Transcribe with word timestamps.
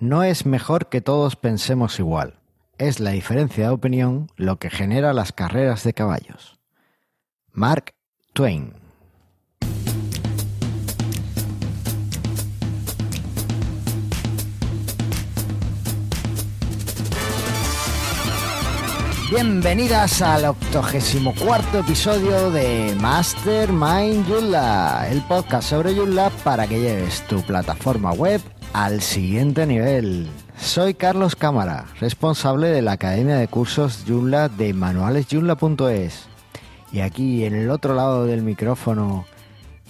No 0.00 0.22
es 0.22 0.46
mejor 0.46 0.88
que 0.88 1.00
todos 1.00 1.34
pensemos 1.34 1.98
igual. 1.98 2.34
Es 2.78 3.00
la 3.00 3.10
diferencia 3.10 3.64
de 3.64 3.70
opinión 3.70 4.30
lo 4.36 4.60
que 4.60 4.70
genera 4.70 5.12
las 5.12 5.32
carreras 5.32 5.82
de 5.82 5.92
caballos. 5.92 6.60
Mark 7.50 7.94
Twain. 8.32 8.74
Bienvenidas 19.32 20.22
al 20.22 20.44
84 20.44 21.80
episodio 21.80 22.52
de 22.52 22.96
Mastermind 23.00 24.28
Joomla, 24.28 25.08
el 25.10 25.22
podcast 25.22 25.70
sobre 25.70 25.96
Joomla 25.96 26.30
para 26.44 26.68
que 26.68 26.78
lleves 26.78 27.26
tu 27.26 27.42
plataforma 27.42 28.12
web 28.12 28.40
al 28.72 29.00
siguiente 29.00 29.66
nivel. 29.66 30.28
Soy 30.58 30.94
Carlos 30.94 31.36
Cámara, 31.36 31.86
responsable 32.00 32.68
de 32.68 32.82
la 32.82 32.92
Academia 32.92 33.36
de 33.36 33.48
Cursos 33.48 34.04
Joomla 34.06 34.48
de 34.48 34.74
manualesjoomla.es. 34.74 36.26
Y 36.92 37.00
aquí 37.00 37.44
en 37.44 37.54
el 37.54 37.70
otro 37.70 37.94
lado 37.94 38.26
del 38.26 38.42
micrófono, 38.42 39.26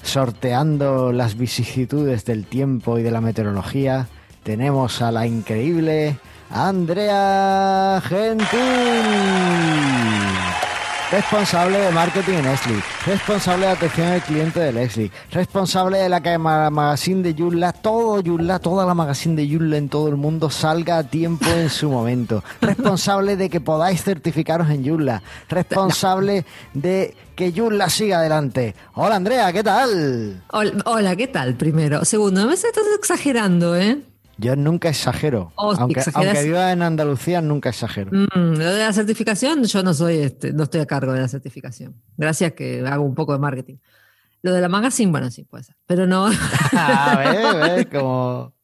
sorteando 0.03 1.13
las 1.13 1.37
vicisitudes 1.37 2.25
del 2.25 2.47
tiempo 2.47 2.99
y 2.99 3.03
de 3.03 3.11
la 3.11 3.21
meteorología, 3.21 4.09
tenemos 4.43 5.03
a 5.03 5.13
la 5.13 5.27
increíble 5.27 6.19
Andrea 6.51 8.03
Gentil, 8.07 8.47
responsable 11.11 11.79
de 11.79 11.91
marketing 11.91 12.35
en 12.35 12.45
Leslie, 12.45 12.83
responsable 13.07 13.67
de 13.67 13.73
atención 13.73 14.09
al 14.09 14.23
cliente 14.23 14.61
de 14.61 14.73
Leslie, 14.73 15.11
responsable 15.31 15.99
de 15.99 16.09
la 16.09 16.21
que 16.21 16.37
magazine 16.37 17.23
de 17.23 17.35
Joomla, 17.35 17.73
todo 17.73 18.23
Joomla, 18.23 18.59
toda 18.59 18.85
la 18.85 18.95
magazine 18.95 19.35
de 19.35 19.49
Joomla 19.49 19.79
en 19.79 19.89
todo 19.89 20.09
el 20.09 20.17
mundo 20.17 20.51
salga 20.51 20.99
a 20.99 21.05
tiempo 21.05 21.47
en 21.49 21.71
su 21.71 21.89
momento, 21.89 22.45
responsable 22.61 23.37
de 23.37 23.49
que 23.49 23.61
podáis 23.61 24.03
certificaros 24.03 24.69
en 24.69 24.85
Joomla, 24.85 25.23
responsable 25.49 26.45
de 26.75 27.17
que 27.35 27.53
Joomla 27.53 27.89
siga 27.89 28.19
adelante. 28.19 28.75
Hola 28.95 29.17
Andrea, 29.17 29.51
¿qué 29.53 29.63
tal? 29.63 30.43
Hola, 30.51 30.73
hola, 30.85 31.17
¿qué 31.17 31.29
tal? 31.29 31.55
Primero. 31.55 32.05
Segundo, 32.05 32.47
me 32.47 32.53
estás 32.53 32.73
exagerando, 32.99 33.77
¿eh? 33.77 34.03
Yo 34.39 34.55
nunca 34.57 34.89
exagero. 34.89 35.53
Oh, 35.57 35.75
aunque, 35.77 36.01
aunque 36.15 36.45
viva 36.45 36.71
en 36.73 36.83
Andalucía, 36.83 37.41
nunca 37.41 37.71
exagero. 37.71 38.11
Mm, 38.13 38.53
lo 38.57 38.73
de 38.73 38.79
la 38.79 38.93
certificación, 38.93 39.65
yo 39.65 39.83
no 39.83 39.93
soy 39.95 40.19
este, 40.19 40.53
no 40.53 40.63
estoy 40.65 40.81
a 40.81 40.87
cargo 40.87 41.13
de 41.13 41.21
la 41.21 41.29
certificación. 41.29 42.01
Gracias 42.17 42.53
que 42.53 42.81
hago 42.87 43.05
un 43.05 43.15
poco 43.17 43.33
de 43.33 43.41
marketing. 43.41 43.77
Lo 44.43 44.53
de 44.53 44.61
la 44.61 44.69
magazine, 44.69 45.11
bueno, 45.11 45.31
sí 45.33 45.43
puede 45.45 45.65
ser. 45.65 45.75
Pero 45.87 46.07
no. 46.07 46.29
Ah, 46.73 47.23
¿ves? 47.63 47.77
¿ves? 47.77 47.87
Como... 48.01 48.55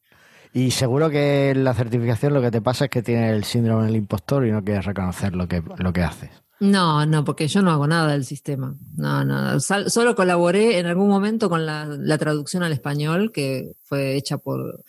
Y 0.53 0.71
seguro 0.71 1.09
que 1.09 1.53
la 1.53 1.73
certificación 1.73 2.33
lo 2.33 2.41
que 2.41 2.49
te 2.51 2.61
pasa 2.61 2.85
es 2.85 2.89
que 2.89 3.03
tienes 3.03 3.33
el 3.33 3.43
síndrome 3.43 3.87
del 3.87 3.97
impostor 3.97 4.47
y 4.47 4.51
no 4.51 4.63
quieres 4.63 4.85
reconocer 4.85 5.35
lo 5.35 5.49
que, 5.49 5.61
lo 5.77 5.91
que 5.91 6.01
haces. 6.03 6.29
No, 6.61 7.05
no, 7.05 7.25
porque 7.25 7.49
yo 7.49 7.61
no 7.61 7.71
hago 7.71 7.85
nada 7.85 8.13
del 8.13 8.23
sistema. 8.23 8.73
No, 8.95 9.25
no. 9.25 9.59
Sal- 9.59 9.91
solo 9.91 10.15
colaboré 10.15 10.79
en 10.79 10.85
algún 10.85 11.09
momento 11.09 11.49
con 11.49 11.65
la, 11.65 11.85
la 11.85 12.17
traducción 12.17 12.63
al 12.63 12.71
español, 12.71 13.33
que 13.33 13.73
fue 13.83 14.15
hecha 14.15 14.37
por, 14.37 14.81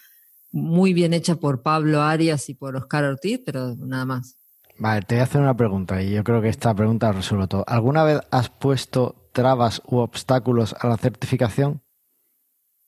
muy 0.57 0.95
bien 0.95 1.13
hecha 1.13 1.37
por 1.37 1.63
Pablo 1.63 2.03
Arias 2.03 2.49
y 2.49 2.55
por 2.55 2.77
Oscar 2.77 3.05
Ortiz, 3.05 3.41
pero 3.45 3.75
nada 3.77 4.07
más. 4.07 4.37
Vale, 4.79 5.03
te 5.03 5.15
voy 5.15 5.21
a 5.21 5.25
hacer 5.25 5.41
una 5.41 5.57
pregunta 5.57 6.03
y 6.03 6.11
yo 6.11 6.25
creo 6.25 6.41
que 6.41 6.49
esta 6.49 6.75
pregunta 6.75 7.13
resuelve 7.13 7.47
todo. 7.47 7.65
¿Alguna 7.67 8.05
vez 8.05 8.21
has 8.31 8.49
puesto 8.49 9.31
trabas 9.33 9.83
u 9.87 9.99
obstáculos 9.99 10.75
a 10.81 10.89
la 10.89 10.97
certificación? 10.97 11.83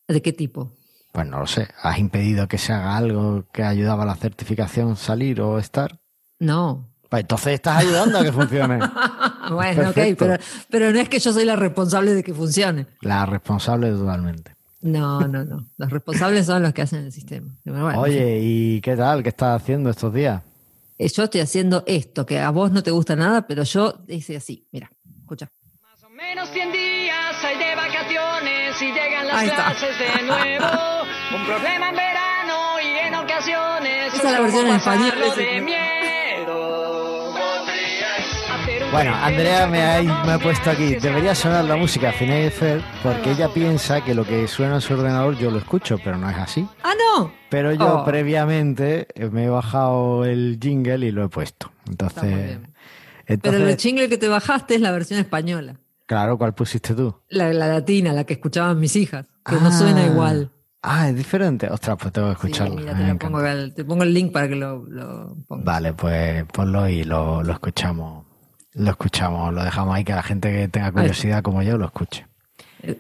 ¿De 0.07 0.23
qué 0.23 0.33
tipo? 0.33 0.73
Pues 1.13 1.27
no 1.27 1.41
lo 1.41 1.47
sé. 1.47 1.69
¿Has 1.83 1.99
impedido 1.99 2.49
que 2.49 2.59
se 2.59 2.73
haga 2.73 2.97
algo 2.97 3.45
que 3.53 3.63
ayudaba 3.63 4.05
a 4.05 4.07
la 4.07 4.17
certificación 4.17 4.97
salir 4.97 5.41
o 5.41 5.59
estar? 5.59 6.01
No. 6.39 6.89
Pues 7.09 7.23
entonces 7.23 7.55
estás 7.55 7.79
ayudando 7.79 8.19
a 8.19 8.23
que 8.23 8.33
funcione. 8.33 8.79
bueno, 9.51 9.89
ok, 9.89 9.95
Perfecto. 9.95 10.25
pero, 10.25 10.43
pero 10.71 10.93
no 10.93 11.01
es 11.01 11.09
que 11.09 11.19
yo 11.19 11.33
soy 11.33 11.45
la 11.45 11.57
responsable 11.57 12.15
de 12.15 12.23
que 12.23 12.35
funcione. 12.35 12.87
La 13.01 13.25
responsable 13.27 13.91
totalmente. 13.91 14.58
No, 14.81 15.21
no, 15.27 15.45
no. 15.45 15.67
Los 15.77 15.91
responsables 15.91 16.47
son 16.47 16.63
los 16.63 16.73
que 16.73 16.83
hacen 16.83 17.05
el 17.05 17.13
sistema. 17.13 17.49
Bueno, 17.65 18.01
Oye, 18.01 18.39
¿y 18.41 18.81
qué 18.81 18.97
tal? 18.97 19.23
¿Qué 19.23 19.31
estás 19.31 19.61
haciendo 19.61 19.91
estos 19.91 20.13
días? 20.15 20.43
eh, 20.99 21.09
yo 21.09 21.25
estoy 21.25 21.41
haciendo 21.41 21.83
esto, 21.87 22.25
que 22.27 22.39
a 22.41 22.51
vos 22.51 22.71
no 22.73 22.83
te 22.83 22.91
gusta 22.91 23.15
nada, 23.17 23.47
pero 23.47 23.63
yo 23.65 24.05
hice 24.09 24.37
así. 24.37 24.67
Mira, 24.73 24.91
escucha. 25.21 25.49
Más 25.83 26.03
o 26.05 26.11
menos 26.11 26.49
100 26.51 26.73
días 26.73 27.45
hay 27.45 27.59
de 27.59 27.75
vacaciones 27.77 28.83
y 28.83 28.87
llegan 28.87 29.27
las 29.29 29.37
Ahí 29.37 29.49
está. 29.49 29.65
clases 29.67 29.99
de 29.99 30.23
nuevo. 30.27 30.67
Un 31.37 31.45
problema 31.47 31.89
en 31.91 31.97
verano 31.97 32.57
y 32.83 33.07
en 33.07 33.15
ocasiones. 33.15 34.15
Esa 34.15 34.27
es 34.29 34.33
la 34.33 34.41
versión 34.41 34.67
en 34.69 34.75
español, 34.77 35.11
de 35.37 35.61
Bueno, 38.93 39.15
Andrea 39.15 39.67
me 39.67 39.83
ha, 39.83 40.03
me 40.25 40.33
ha 40.33 40.39
puesto 40.39 40.71
aquí. 40.71 40.95
Debería 40.97 41.35
sonar 41.35 41.65
la 41.67 41.77
música 41.77 42.11
Phineas 42.13 42.53
y 42.55 42.57
Ferb 42.57 42.83
porque 43.03 43.33
ella 43.33 43.49
piensa 43.53 44.03
que 44.03 44.15
lo 44.15 44.25
que 44.25 44.49
suena 44.49 44.77
en 44.77 44.81
su 44.81 44.95
ordenador 44.95 45.37
yo 45.39 45.51
lo 45.51 45.59
escucho, 45.59 45.99
pero 46.03 46.17
no 46.17 46.29
es 46.29 46.37
así. 46.37 46.67
¡Ah, 46.83 46.93
no! 47.19 47.31
Pero 47.51 47.73
yo 47.75 47.99
Oh. 48.01 48.05
previamente 48.05 49.07
eh, 49.15 49.29
me 49.31 49.45
he 49.45 49.49
bajado 49.51 50.25
el 50.25 50.59
jingle 50.61 51.07
y 51.07 51.11
lo 51.13 51.25
he 51.25 51.29
puesto. 51.29 51.71
Entonces, 51.89 52.59
Pero 53.43 53.57
el 53.69 53.77
jingle 53.77 54.09
que 54.09 54.17
te 54.19 54.29
bajaste 54.29 54.75
es 54.77 54.81
la 54.81 54.91
versión 54.91 55.21
española. 55.21 55.77
claro, 56.07 56.39
¿cuál 56.39 56.55
pusiste 56.55 56.95
tú? 56.95 57.15
La, 57.29 57.53
la 57.53 57.69
latina, 57.69 58.13
la 58.15 58.25
que 58.25 58.35
escuchaban 58.35 58.81
mis 58.81 58.97
hijas, 58.97 59.27
que 59.45 59.57
no 59.57 59.71
suena 59.71 60.03
Ah. 60.05 60.07
igual. 60.07 60.51
Ah, 60.83 61.09
es 61.11 61.17
diferente. 61.17 61.69
Ostras, 61.69 61.99
pues 62.01 62.13
tengo 62.13 62.29
que 62.29 62.33
escucharlo. 62.35 62.91
A 62.91 63.15
pongo, 63.19 63.43
te 63.75 63.85
pongo 63.85 64.03
el 64.05 64.15
link 64.15 64.33
para 64.33 64.49
que 64.49 64.57
lo, 64.57 64.85
lo 64.89 65.37
pongas. 65.47 65.65
Vale, 65.67 65.93
pues 65.93 66.45
ponlo 66.45 66.89
y 66.89 67.05
lo, 67.05 67.43
lo 67.43 67.53
escuchamos. 67.53 68.25
Lo 68.79 68.91
escuchamos, 68.91 69.53
lo 69.53 69.63
dejamos 69.65 69.95
ahí 69.95 70.05
que 70.05 70.13
la 70.15 70.23
gente 70.23 70.51
que 70.53 70.69
tenga 70.69 70.91
curiosidad 70.93 71.43
como 71.43 71.63
yo 71.63 71.77
lo 71.77 71.85
escuche. 71.87 72.27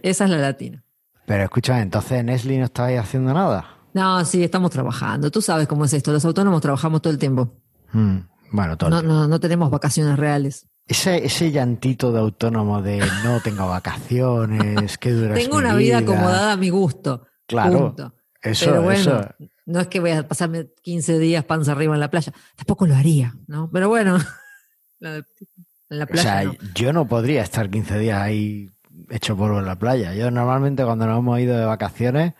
Esa 0.02 0.24
es 0.24 0.30
la 0.30 0.38
latina. 0.38 0.84
Pero 1.24 1.44
escúchame, 1.44 1.82
entonces 1.82 2.24
Nestle 2.24 2.58
no 2.58 2.64
estáis 2.64 2.98
haciendo 2.98 3.32
nada. 3.32 3.76
No, 3.94 4.24
sí, 4.24 4.42
estamos 4.42 4.70
trabajando. 4.70 5.30
Tú 5.30 5.40
sabes 5.40 5.66
cómo 5.68 5.84
es 5.84 5.92
esto. 5.92 6.12
Los 6.12 6.24
autónomos 6.24 6.60
trabajamos 6.60 7.00
todo 7.02 7.12
el 7.12 7.18
tiempo. 7.18 7.54
Hmm, 7.92 8.18
Bueno, 8.50 8.76
todo 8.76 8.98
el 8.98 9.06
No, 9.06 9.14
no, 9.22 9.28
no 9.28 9.40
tenemos 9.40 9.70
vacaciones 9.70 10.18
reales. 10.18 10.66
Ese, 10.86 11.24
ese 11.24 11.52
llantito 11.52 12.12
de 12.12 12.18
autónomo 12.20 12.80
de 12.82 12.98
no 13.22 13.40
tengo 13.42 13.68
vacaciones, 13.68 14.96
qué 14.98 15.12
dura 15.12 15.34
Tengo 15.34 15.56
una 15.58 15.74
vida 15.74 15.98
acomodada 15.98 16.52
a 16.52 16.56
mi 16.56 16.70
gusto. 16.70 17.26
Claro, 17.46 17.88
Punto. 17.94 18.14
Eso, 18.42 18.66
Pero 18.66 18.82
bueno, 18.82 19.00
eso. 19.00 19.28
no 19.66 19.80
es 19.80 19.88
que 19.88 20.00
voy 20.00 20.12
a 20.12 20.26
pasarme 20.26 20.68
15 20.82 21.18
días 21.18 21.44
panza 21.44 21.72
arriba 21.72 21.94
en 21.94 22.00
la 22.00 22.08
playa. 22.10 22.32
Tampoco 22.56 22.86
lo 22.86 22.94
haría, 22.94 23.34
¿no? 23.46 23.68
Pero 23.70 23.88
bueno, 23.88 24.16
la 25.00 25.12
de- 25.12 25.24
en 25.90 25.98
la 25.98 26.04
O 26.04 26.08
playa 26.08 26.22
sea, 26.22 26.44
no. 26.44 26.54
yo 26.74 26.92
no 26.92 27.06
podría 27.06 27.42
estar 27.42 27.68
15 27.70 27.98
días 27.98 28.20
ahí 28.20 28.70
hecho 29.10 29.36
polvo 29.36 29.58
en 29.58 29.66
la 29.66 29.78
playa. 29.78 30.14
Yo 30.14 30.30
normalmente 30.30 30.84
cuando 30.84 31.06
nos 31.06 31.18
hemos 31.18 31.38
ido 31.40 31.56
de 31.58 31.64
vacaciones, 31.64 32.34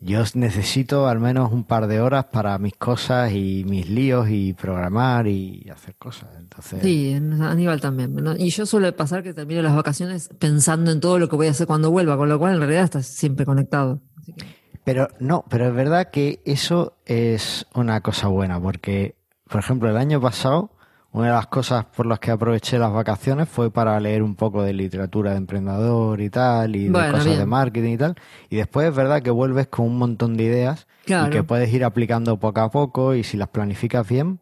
yo 0.00 0.22
necesito 0.34 1.08
al 1.08 1.18
menos 1.18 1.50
un 1.52 1.64
par 1.64 1.86
de 1.86 2.00
horas 2.00 2.26
para 2.26 2.58
mis 2.58 2.74
cosas 2.74 3.32
y 3.32 3.64
mis 3.66 3.88
líos 3.88 4.28
y 4.28 4.52
programar 4.52 5.26
y 5.26 5.66
hacer 5.72 5.94
cosas. 5.96 6.28
Entonces, 6.38 6.80
Sí, 6.82 7.10
en- 7.10 7.40
Aníbal 7.42 7.80
también. 7.80 8.14
¿no? 8.14 8.36
Y 8.36 8.50
yo 8.50 8.66
suele 8.66 8.92
pasar 8.92 9.22
que 9.22 9.32
termino 9.32 9.62
las 9.62 9.74
vacaciones 9.74 10.28
pensando 10.38 10.90
en 10.90 11.00
todo 11.00 11.18
lo 11.18 11.28
que 11.28 11.36
voy 11.36 11.46
a 11.46 11.50
hacer 11.52 11.66
cuando 11.66 11.90
vuelva, 11.90 12.16
con 12.16 12.28
lo 12.28 12.38
cual 12.38 12.54
en 12.54 12.60
realidad 12.60 12.84
estás 12.84 13.06
siempre 13.06 13.46
conectado. 13.46 14.00
Así 14.20 14.32
que- 14.34 14.44
Pero 14.84 15.08
no, 15.20 15.44
pero 15.48 15.66
es 15.68 15.74
verdad 15.74 16.10
que 16.10 16.42
eso 16.44 16.98
es 17.06 17.66
una 17.74 18.02
cosa 18.02 18.28
buena, 18.28 18.60
porque, 18.60 19.16
por 19.48 19.60
ejemplo, 19.60 19.88
el 19.88 19.96
año 19.96 20.20
pasado, 20.20 20.70
una 21.14 21.28
de 21.28 21.32
las 21.32 21.46
cosas 21.46 21.84
por 21.96 22.06
las 22.06 22.18
que 22.18 22.30
aproveché 22.32 22.78
las 22.78 22.92
vacaciones 22.92 23.48
fue 23.48 23.70
para 23.70 23.98
leer 24.00 24.22
un 24.22 24.34
poco 24.34 24.62
de 24.62 24.72
literatura 24.72 25.30
de 25.30 25.36
emprendedor 25.38 26.20
y 26.20 26.28
tal, 26.28 26.74
y 26.76 26.88
de 26.88 26.92
cosas 27.10 27.38
de 27.38 27.46
marketing 27.46 27.92
y 27.92 27.96
tal. 27.98 28.14
Y 28.50 28.56
después 28.56 28.88
es 28.88 28.94
verdad 28.94 29.22
que 29.22 29.30
vuelves 29.30 29.68
con 29.68 29.86
un 29.86 29.96
montón 29.96 30.36
de 30.36 30.44
ideas 30.44 30.86
Claro. 31.06 31.28
y 31.28 31.30
que 31.30 31.42
puedes 31.44 31.72
ir 31.72 31.84
aplicando 31.84 32.38
poco 32.38 32.60
a 32.60 32.70
poco, 32.70 33.14
y 33.14 33.22
si 33.24 33.36
las 33.36 33.48
planificas 33.48 34.06
bien, 34.08 34.40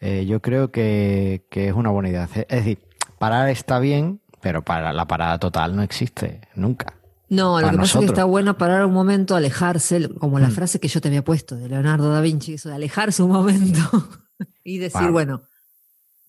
eh, 0.00 0.26
yo 0.26 0.40
creo 0.42 0.70
que, 0.72 1.46
que 1.50 1.68
es 1.68 1.74
una 1.74 1.90
buena 1.90 2.08
idea. 2.08 2.24
Es 2.24 2.48
decir, 2.48 2.78
parar 3.18 3.48
está 3.48 3.78
bien, 3.78 4.20
pero 4.40 4.62
para 4.62 4.92
la 4.92 5.06
parada 5.06 5.38
total 5.38 5.76
no 5.76 5.82
existe 5.82 6.40
nunca. 6.54 6.94
No, 7.28 7.60
lo 7.60 7.70
que 7.70 7.76
pasa 7.76 7.98
es 8.00 8.04
que 8.06 8.10
está 8.10 8.24
bueno 8.24 8.58
parar 8.58 8.84
un 8.84 8.92
momento, 8.92 9.36
alejarse, 9.36 10.08
como 10.18 10.40
la 10.40 10.48
Mm. 10.48 10.52
frase 10.52 10.80
que 10.80 10.88
yo 10.88 11.00
te 11.00 11.06
había 11.06 11.22
puesto 11.22 11.54
de 11.54 11.68
Leonardo 11.68 12.10
da 12.10 12.20
Vinci, 12.20 12.54
eso 12.54 12.68
de 12.68 12.74
alejarse 12.74 13.22
un 13.22 13.30
momento 13.30 13.78
y 14.64 14.78
decir, 14.78 15.10
bueno, 15.12 15.42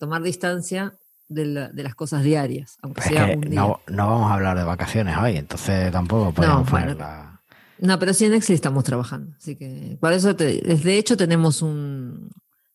tomar 0.01 0.23
distancia 0.23 0.93
de, 1.29 1.45
la- 1.45 1.69
de 1.69 1.83
las 1.83 1.93
cosas 1.93 2.23
diarias, 2.23 2.77
aunque 2.81 3.01
Es 3.01 3.07
sea 3.07 3.25
un 3.35 3.41
día. 3.41 3.61
no, 3.61 3.79
no 3.87 4.07
vamos 4.07 4.31
a 4.31 4.33
hablar 4.33 4.57
de 4.57 4.63
vacaciones 4.63 5.15
hoy, 5.15 5.37
entonces 5.37 5.91
tampoco 5.91 6.33
podemos 6.33 6.69
bueno. 6.69 6.87
ponerla. 6.87 7.41
No, 7.77 7.99
pero 7.99 8.11
sí 8.13 8.25
en 8.25 8.33
Excel 8.33 8.55
estamos 8.55 8.83
trabajando. 8.83 9.33
Así 9.37 9.55
que, 9.55 9.97
por 10.01 10.11
eso, 10.11 10.35
te- 10.35 10.59
de 10.61 10.97
hecho, 10.97 11.15
tenemos 11.15 11.61
un, 11.61 12.29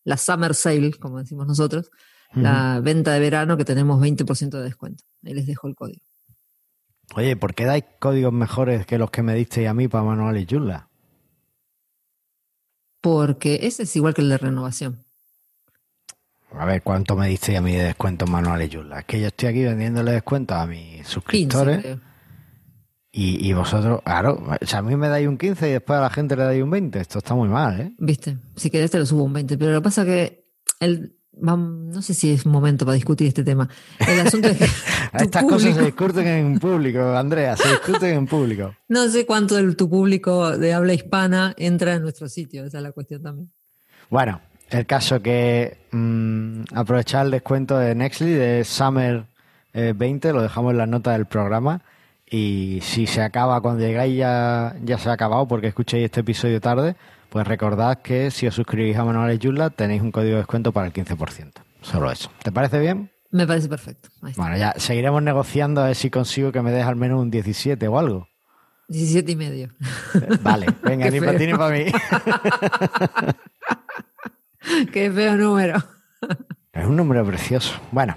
la 0.05 0.17
Summer 0.17 0.55
Sale, 0.55 0.93
como 0.95 1.19
decimos 1.19 1.47
nosotros, 1.49 1.91
la 2.35 2.81
venta 2.83 3.13
de 3.13 3.21
verano 3.21 3.57
que 3.57 3.65
tenemos 3.65 4.01
20% 4.01 4.51
de 4.59 4.63
descuento. 4.65 5.03
Ahí 5.25 5.35
les 5.35 5.47
dejo 5.47 5.67
el 5.69 5.75
código. 5.75 6.05
Oye, 7.15 7.37
¿por 7.37 7.55
qué 7.55 7.65
dais 7.65 7.85
códigos 7.99 8.33
mejores 8.33 8.87
que 8.87 8.99
los 8.99 9.11
que 9.11 9.23
me 9.23 9.35
disteis 9.35 9.69
a 9.69 9.75
mí 9.75 9.89
para 9.89 10.05
manuales 10.05 10.47
Joomla? 10.49 10.89
Porque 13.01 13.61
ese 13.63 13.85
es 13.85 13.95
igual 13.97 14.15
que 14.15 14.23
el 14.23 14.29
de 14.29 14.39
renovación. 14.39 15.05
A 16.53 16.65
ver, 16.65 16.83
¿cuánto 16.83 17.17
me 17.17 17.29
diste 17.29 17.57
a 17.57 17.61
mí 17.61 17.75
de 17.75 17.85
descuentos 17.85 18.29
manuales, 18.31 18.71
Yula? 18.71 19.01
Es 19.01 19.05
que 19.05 19.21
yo 19.21 19.27
estoy 19.27 19.49
aquí 19.49 19.65
vendiéndole 19.65 20.13
descuentos 20.13 20.57
a 20.57 20.67
mis 20.67 20.97
15, 20.97 21.05
suscriptores 21.05 21.99
y, 23.13 23.49
y 23.49 23.53
vosotros, 23.55 24.03
claro, 24.05 24.43
o 24.61 24.67
sea, 24.67 24.81
a 24.81 24.83
mí 24.83 24.95
me 24.95 25.09
dais 25.09 25.27
un 25.27 25.39
15 25.39 25.69
y 25.69 25.73
después 25.73 25.99
a 25.99 26.03
la 26.03 26.11
gente 26.11 26.37
le 26.37 26.45
dais 26.45 26.63
un 26.63 26.71
20. 26.71 27.01
Esto 27.01 27.19
está 27.19 27.35
muy 27.35 27.49
mal, 27.49 27.81
¿eh? 27.81 27.95
Viste, 27.99 28.37
si 28.57 28.69
querés 28.69 28.91
te 28.91 28.99
lo 28.99 29.07
subo 29.07 29.25
un 29.25 29.33
20, 29.33 29.57
pero 29.57 29.73
lo 29.73 29.81
que 29.81 29.85
pasa 29.85 30.05
que 30.05 30.47
el, 30.81 31.17
no 31.33 32.03
sé 32.03 32.15
si 32.15 32.31
es 32.31 32.47
momento 32.47 32.85
para 32.85 32.95
discutir 32.95 33.29
este 33.29 33.45
tema. 33.45 33.69
El 34.07 34.21
asunto 34.21 34.49
es 34.49 34.59
que 34.59 34.65
Estas 35.25 35.45
cosas 35.45 35.75
se 35.75 35.83
discuten 35.83 36.27
en 36.27 36.59
público, 36.59 37.17
Andrea, 37.17 37.57
se 37.57 37.69
discuten 37.69 38.15
en 38.15 38.27
público. 38.27 38.75
no 38.89 39.09
sé 39.09 39.27
cuánto 39.27 39.55
de 39.55 39.75
tu 39.75 39.89
público 39.89 40.57
de 40.57 40.75
habla 40.75 40.95
hispana 40.95 41.55
entra 41.57 41.95
en 41.95 42.03
nuestro 42.03 42.29
sitio, 42.29 42.65
esa 42.65 42.79
es 42.79 42.83
la 42.83 42.93
cuestión 42.93 43.23
también. 43.23 43.51
Bueno, 44.11 44.41
el 44.71 44.87
caso 44.87 45.21
que 45.21 45.79
mm, 45.93 46.63
aprovechar 46.75 47.27
el 47.27 47.33
descuento 47.33 47.79
de 47.79 47.95
Nextly 47.95 48.33
de 48.33 48.65
Summer 48.65 49.25
eh, 49.73 49.93
20, 49.97 50.33
lo 50.33 50.43
dejamos 50.43 50.73
en 50.73 50.79
las 50.79 50.89
notas 50.89 51.17
del 51.17 51.27
programa. 51.27 51.83
Y 52.29 52.81
si 52.83 53.07
se 53.07 53.23
acaba 53.23 53.61
cuando 53.61 53.85
llegáis 53.85 54.17
ya, 54.17 54.75
ya 54.83 54.99
se 54.99 55.09
ha 55.09 55.13
acabado 55.13 55.47
porque 55.47 55.69
escuchéis 55.69 56.07
este 56.07 56.21
episodio 56.21 56.61
tarde, 56.61 56.97
pues 57.31 57.47
recordad 57.47 57.99
que 58.03 58.31
si 58.31 58.47
os 58.47 58.55
suscribís 58.55 58.97
a 58.97 59.05
Manuales 59.05 59.39
Yula 59.39 59.71
tenéis 59.71 60.03
un 60.03 60.11
código 60.11 60.33
de 60.33 60.39
descuento 60.39 60.73
para 60.73 60.89
el 60.89 60.93
15%. 60.93 61.53
Solo 61.83 62.11
eso. 62.11 62.31
¿Te 62.43 62.51
parece 62.51 62.81
bien? 62.81 63.11
Me 63.31 63.47
parece 63.47 63.69
perfecto. 63.69 64.09
Bueno, 64.37 64.57
ya 64.57 64.75
seguiremos 64.77 65.23
negociando 65.23 65.83
a 65.83 65.87
ver 65.87 65.95
si 65.95 66.11
consigo 66.11 66.51
que 66.51 66.63
me 66.63 66.73
des 66.73 66.85
al 66.85 66.97
menos 66.97 67.21
un 67.21 67.31
17 67.31 67.87
o 67.87 67.99
algo. 67.99 68.29
17 68.89 69.33
y 69.33 69.37
medio. 69.37 69.69
Vale, 70.43 70.67
venga, 70.83 71.11
ni 71.11 71.21
para 71.21 71.39
ti 71.39 71.47
ni 71.47 71.55
para 71.55 71.77
mí. 71.77 71.85
Qué 74.93 75.11
feo 75.11 75.37
número. 75.37 75.83
Es 76.73 76.85
un 76.87 76.97
número 76.97 77.25
precioso. 77.25 77.75
Bueno, 77.93 78.17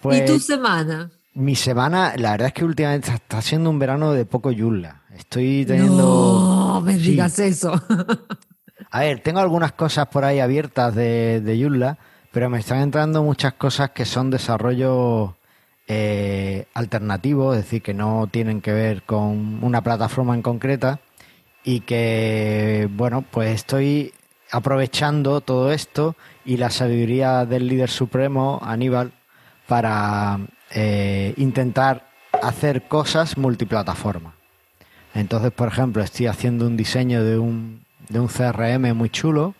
pues... 0.00 0.22
¿Y 0.22 0.26
tu 0.26 0.38
semana? 0.40 1.10
Mi 1.34 1.54
semana, 1.54 2.14
la 2.16 2.32
verdad 2.32 2.48
es 2.48 2.54
que 2.54 2.64
últimamente 2.64 3.12
está 3.12 3.40
siendo 3.40 3.70
un 3.70 3.78
verano 3.78 4.12
de 4.12 4.24
poco 4.24 4.50
Yula. 4.50 5.02
Estoy 5.16 5.64
teniendo. 5.64 6.02
No 6.02 6.80
me 6.80 6.94
Sí. 6.94 7.10
digas 7.12 7.38
eso. 7.38 7.72
A 8.90 9.00
ver, 9.00 9.20
tengo 9.22 9.38
algunas 9.40 9.72
cosas 9.72 10.08
por 10.08 10.24
ahí 10.24 10.40
abiertas 10.40 10.94
de, 10.94 11.40
de 11.40 11.60
Joomla, 11.62 11.98
pero 12.32 12.50
me 12.50 12.58
están 12.58 12.80
entrando 12.80 13.22
muchas 13.22 13.52
cosas 13.54 13.90
que 13.90 14.04
son 14.04 14.30
desarrollo 14.30 15.36
eh, 15.86 16.66
alternativo, 16.74 17.52
es 17.54 17.62
decir, 17.62 17.82
que 17.82 17.94
no 17.94 18.28
tienen 18.30 18.60
que 18.60 18.72
ver 18.72 19.02
con 19.02 19.62
una 19.62 19.82
plataforma 19.82 20.34
en 20.34 20.42
concreta 20.42 20.98
y 21.62 21.80
que, 21.80 22.88
bueno, 22.92 23.22
pues 23.30 23.54
estoy 23.54 24.12
aprovechando 24.52 25.40
todo 25.40 25.72
esto 25.72 26.16
y 26.44 26.56
la 26.56 26.70
sabiduría 26.70 27.44
del 27.46 27.68
líder 27.68 27.90
supremo, 27.90 28.60
Aníbal, 28.62 29.12
para 29.66 30.40
eh, 30.70 31.34
intentar 31.36 32.08
hacer 32.42 32.88
cosas 32.88 33.36
multiplataforma. 33.36 34.34
Entonces, 35.14 35.50
por 35.52 35.68
ejemplo, 35.68 36.02
estoy 36.02 36.26
haciendo 36.26 36.66
un 36.66 36.76
diseño 36.76 37.24
de 37.24 37.38
un, 37.38 37.84
de 38.08 38.20
un 38.20 38.28
CRM 38.28 38.94
muy 38.96 39.10
chulo, 39.10 39.54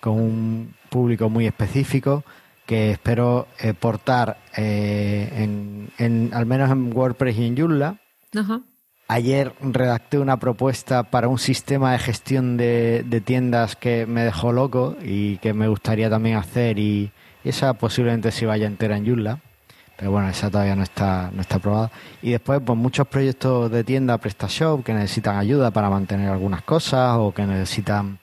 con 0.00 0.14
un 0.20 0.74
público 0.90 1.28
muy 1.28 1.46
específico, 1.46 2.24
que 2.66 2.92
espero 2.92 3.46
eh, 3.60 3.74
portar 3.74 4.38
eh, 4.56 5.30
en, 5.36 5.90
en- 5.98 6.30
al 6.32 6.46
menos 6.46 6.70
en 6.70 6.96
WordPress 6.96 7.36
y 7.38 7.46
en 7.46 7.56
Joomla. 7.56 7.96
Ajá. 8.36 8.60
Ayer 9.06 9.52
redacté 9.60 10.18
una 10.18 10.38
propuesta 10.38 11.02
para 11.04 11.28
un 11.28 11.38
sistema 11.38 11.92
de 11.92 11.98
gestión 11.98 12.56
de, 12.56 13.04
de 13.06 13.20
tiendas 13.20 13.76
que 13.76 14.06
me 14.06 14.24
dejó 14.24 14.52
loco 14.52 14.96
y 15.02 15.36
que 15.38 15.52
me 15.52 15.68
gustaría 15.68 16.08
también 16.08 16.36
hacer 16.36 16.78
y 16.78 17.12
esa 17.44 17.74
posiblemente 17.74 18.32
sí 18.32 18.46
vaya 18.46 18.66
entera 18.66 18.96
en 18.96 19.06
Joomla. 19.06 19.40
Pero 19.96 20.10
bueno, 20.10 20.28
esa 20.28 20.50
todavía 20.50 20.74
no 20.74 20.82
está, 20.82 21.30
no 21.32 21.40
está 21.40 21.56
aprobada. 21.56 21.90
Y 22.20 22.32
después, 22.32 22.60
pues 22.64 22.76
muchos 22.76 23.06
proyectos 23.06 23.70
de 23.70 23.84
tienda 23.84 24.18
PrestaShop 24.18 24.82
que 24.84 24.92
necesitan 24.92 25.36
ayuda 25.36 25.70
para 25.70 25.88
mantener 25.88 26.30
algunas 26.30 26.62
cosas 26.62 27.16
o 27.18 27.32
que 27.32 27.46
necesitan 27.46 28.18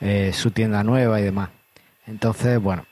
eh, 0.00 0.32
su 0.34 0.50
tienda 0.50 0.82
nueva 0.84 1.20
y 1.20 1.24
demás. 1.24 1.48
Entonces, 2.06 2.60
bueno, 2.60 2.84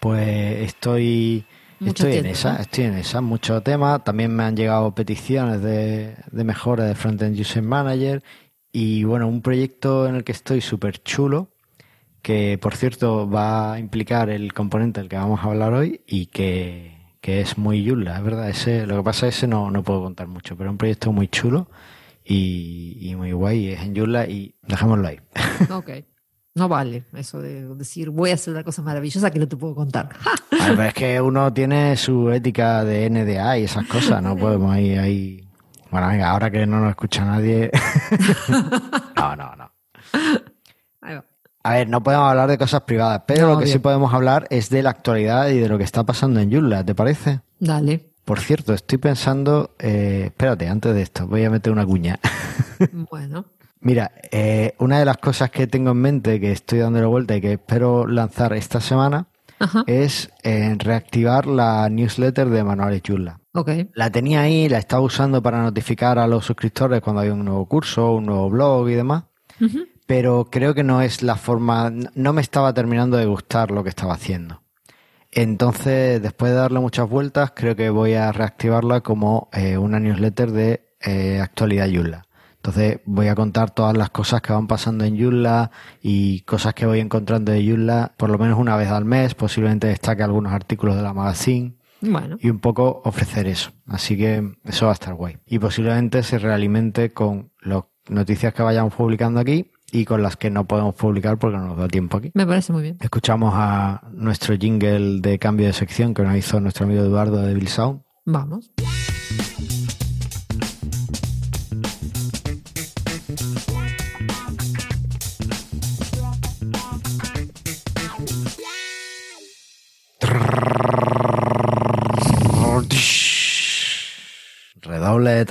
pues 0.00 0.60
estoy, 0.68 1.46
Estoy 1.80 2.14
en 2.14 2.26
esa, 2.26 2.56
estoy 2.56 2.84
en 2.84 2.94
esa, 2.94 3.20
mucho 3.20 3.62
tema. 3.62 4.02
También 4.04 4.34
me 4.34 4.44
han 4.44 4.56
llegado 4.56 4.94
peticiones 4.94 5.62
de, 5.62 6.16
de 6.30 6.44
mejora 6.44 6.84
de 6.84 6.94
Frontend 6.94 7.38
User 7.38 7.62
Manager 7.62 8.22
y 8.72 9.04
bueno, 9.04 9.28
un 9.28 9.42
proyecto 9.42 10.06
en 10.06 10.16
el 10.16 10.24
que 10.24 10.32
estoy 10.32 10.60
súper 10.60 11.02
chulo 11.02 11.54
que 12.24 12.58
por 12.60 12.74
cierto 12.74 13.28
va 13.28 13.74
a 13.74 13.78
implicar 13.78 14.30
el 14.30 14.54
componente 14.54 14.98
del 14.98 15.10
que 15.10 15.16
vamos 15.16 15.40
a 15.40 15.44
hablar 15.44 15.74
hoy 15.74 16.00
y 16.06 16.26
que, 16.26 16.96
que 17.20 17.42
es 17.42 17.58
muy 17.58 17.86
Joomla, 17.86 18.16
es 18.16 18.22
verdad. 18.24 18.48
Ese, 18.48 18.86
lo 18.86 18.96
que 18.96 19.02
pasa 19.02 19.28
es 19.28 19.34
que 19.34 19.38
ese 19.40 19.46
no, 19.46 19.70
no 19.70 19.82
puedo 19.82 20.02
contar 20.02 20.26
mucho, 20.26 20.56
pero 20.56 20.70
es 20.70 20.72
un 20.72 20.78
proyecto 20.78 21.12
muy 21.12 21.28
chulo 21.28 21.68
y, 22.24 22.96
y 22.98 23.14
muy 23.14 23.32
guay, 23.32 23.68
es 23.68 23.82
en 23.82 23.94
Joomla 23.94 24.26
y 24.26 24.54
dejémoslo 24.62 25.06
ahí. 25.06 25.20
Ok. 25.70 25.90
No 26.56 26.68
vale 26.68 27.04
eso 27.14 27.40
de 27.42 27.66
decir 27.74 28.10
voy 28.10 28.30
a 28.30 28.34
hacer 28.34 28.54
una 28.54 28.62
cosa 28.62 28.80
maravillosa 28.80 29.30
que 29.30 29.40
no 29.40 29.48
te 29.48 29.56
puedo 29.56 29.74
contar. 29.74 30.10
A 30.60 30.68
ver, 30.68 30.76
pero 30.76 30.82
es 30.84 30.94
que 30.94 31.20
uno 31.20 31.52
tiene 31.52 31.96
su 31.96 32.30
ética 32.30 32.84
de 32.84 33.10
NDA 33.10 33.58
y 33.58 33.64
esas 33.64 33.86
cosas, 33.86 34.22
no 34.22 34.36
podemos 34.36 34.76
ir 34.78 34.98
ahí. 35.00 35.48
Bueno, 35.90 36.08
venga, 36.08 36.30
ahora 36.30 36.50
que 36.50 36.64
no 36.66 36.80
nos 36.80 36.90
escucha 36.90 37.24
nadie. 37.24 37.70
no, 39.16 39.36
no, 39.36 39.56
no. 39.56 39.72
Ahí 41.00 41.14
va. 41.16 41.24
A 41.64 41.72
ver, 41.72 41.88
no 41.88 42.02
podemos 42.02 42.28
hablar 42.28 42.48
de 42.48 42.58
cosas 42.58 42.82
privadas, 42.82 43.22
pero 43.26 43.48
No, 43.48 43.54
lo 43.54 43.58
que 43.60 43.66
sí 43.66 43.78
podemos 43.78 44.12
hablar 44.12 44.46
es 44.50 44.70
de 44.70 44.82
la 44.82 44.90
actualidad 44.90 45.48
y 45.48 45.58
de 45.58 45.68
lo 45.68 45.78
que 45.78 45.84
está 45.84 46.04
pasando 46.04 46.38
en 46.40 46.52
Joomla, 46.52 46.84
¿te 46.84 46.94
parece? 46.94 47.40
Dale. 47.58 48.10
Por 48.24 48.38
cierto, 48.38 48.74
estoy 48.74 48.98
pensando, 48.98 49.74
eh, 49.78 50.24
espérate, 50.26 50.68
antes 50.68 50.94
de 50.94 51.02
esto, 51.02 51.26
voy 51.26 51.44
a 51.44 51.50
meter 51.50 51.72
una 51.72 51.84
cuña. 51.84 52.20
Bueno. 53.10 53.46
Mira, 53.84 54.12
eh, 54.30 54.74
una 54.78 54.98
de 54.98 55.04
las 55.04 55.18
cosas 55.18 55.50
que 55.50 55.66
tengo 55.66 55.90
en 55.90 55.98
mente, 55.98 56.40
que 56.40 56.52
estoy 56.52 56.78
dándole 56.78 57.04
vuelta 57.04 57.36
y 57.36 57.42
que 57.42 57.52
espero 57.52 58.06
lanzar 58.06 58.54
esta 58.54 58.80
semana, 58.80 59.26
Ajá. 59.58 59.84
es 59.86 60.30
eh, 60.42 60.74
reactivar 60.78 61.46
la 61.46 61.86
newsletter 61.90 62.48
de 62.48 62.64
Manuales 62.64 63.02
Joomla. 63.06 63.40
Ok. 63.52 63.70
La 63.92 64.08
tenía 64.08 64.40
ahí, 64.40 64.70
la 64.70 64.78
estaba 64.78 65.02
usando 65.02 65.42
para 65.42 65.62
notificar 65.62 66.18
a 66.18 66.26
los 66.26 66.46
suscriptores 66.46 67.02
cuando 67.02 67.20
había 67.20 67.34
un 67.34 67.44
nuevo 67.44 67.66
curso, 67.66 68.14
un 68.14 68.24
nuevo 68.24 68.48
blog 68.48 68.88
y 68.88 68.94
demás, 68.94 69.24
pero 70.06 70.48
creo 70.50 70.72
que 70.72 70.82
no 70.82 71.02
es 71.02 71.22
la 71.22 71.36
forma, 71.36 71.92
no 72.14 72.32
me 72.32 72.40
estaba 72.40 72.72
terminando 72.72 73.18
de 73.18 73.26
gustar 73.26 73.70
lo 73.70 73.84
que 73.84 73.90
estaba 73.90 74.14
haciendo. 74.14 74.62
Entonces, 75.30 76.22
después 76.22 76.52
de 76.52 76.56
darle 76.56 76.80
muchas 76.80 77.06
vueltas, 77.06 77.52
creo 77.54 77.76
que 77.76 77.90
voy 77.90 78.14
a 78.14 78.32
reactivarla 78.32 79.02
como 79.02 79.50
eh, 79.52 79.76
una 79.76 80.00
newsletter 80.00 80.52
de 80.52 80.86
eh, 81.02 81.38
actualidad 81.42 81.90
Joomla. 81.92 82.24
Entonces, 82.64 83.00
voy 83.04 83.28
a 83.28 83.34
contar 83.34 83.72
todas 83.72 83.94
las 83.94 84.08
cosas 84.08 84.40
que 84.40 84.50
van 84.50 84.66
pasando 84.66 85.04
en 85.04 85.18
Joomla 85.22 85.70
y 86.00 86.40
cosas 86.40 86.72
que 86.72 86.86
voy 86.86 86.98
encontrando 86.98 87.52
de 87.52 87.62
Joomla 87.62 88.12
por 88.16 88.30
lo 88.30 88.38
menos 88.38 88.58
una 88.58 88.74
vez 88.74 88.88
al 88.88 89.04
mes. 89.04 89.34
Posiblemente 89.34 89.86
destaque 89.88 90.22
algunos 90.22 90.50
artículos 90.50 90.96
de 90.96 91.02
la 91.02 91.12
magazine 91.12 91.76
Bueno. 92.00 92.38
y 92.40 92.48
un 92.48 92.60
poco 92.60 93.02
ofrecer 93.04 93.48
eso. 93.48 93.72
Así 93.86 94.16
que 94.16 94.54
eso 94.64 94.86
va 94.86 94.92
a 94.92 94.94
estar 94.94 95.12
guay. 95.12 95.36
Y 95.46 95.58
posiblemente 95.58 96.22
se 96.22 96.38
realimente 96.38 97.12
con 97.12 97.50
las 97.60 97.82
noticias 98.08 98.54
que 98.54 98.62
vayamos 98.62 98.94
publicando 98.94 99.40
aquí 99.40 99.70
y 99.92 100.06
con 100.06 100.22
las 100.22 100.38
que 100.38 100.48
no 100.48 100.64
podemos 100.64 100.94
publicar 100.94 101.38
porque 101.38 101.58
no 101.58 101.66
nos 101.66 101.76
da 101.76 101.86
tiempo 101.86 102.16
aquí. 102.16 102.30
Me 102.32 102.46
parece 102.46 102.72
muy 102.72 102.82
bien. 102.82 102.96
Escuchamos 102.98 103.52
a 103.54 104.08
nuestro 104.12 104.56
jingle 104.56 105.20
de 105.20 105.38
cambio 105.38 105.66
de 105.66 105.74
sección 105.74 106.14
que 106.14 106.22
nos 106.22 106.34
hizo 106.34 106.58
nuestro 106.60 106.86
amigo 106.86 107.02
Eduardo 107.02 107.42
de 107.42 107.52
Bill 107.52 107.68
Sound. 107.68 108.00
Vamos. 108.24 108.70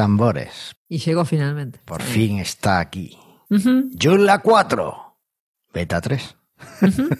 Tambores. 0.04 0.76
Y 0.90 0.98
llegó 0.98 1.24
finalmente. 1.24 1.80
Por 1.86 2.02
fin 2.02 2.40
está 2.40 2.80
aquí. 2.80 3.18
Ujú. 3.50 3.90
Joomla 4.02 4.40
4. 4.40 4.96
Beta 5.74 6.02
3. 6.02 6.36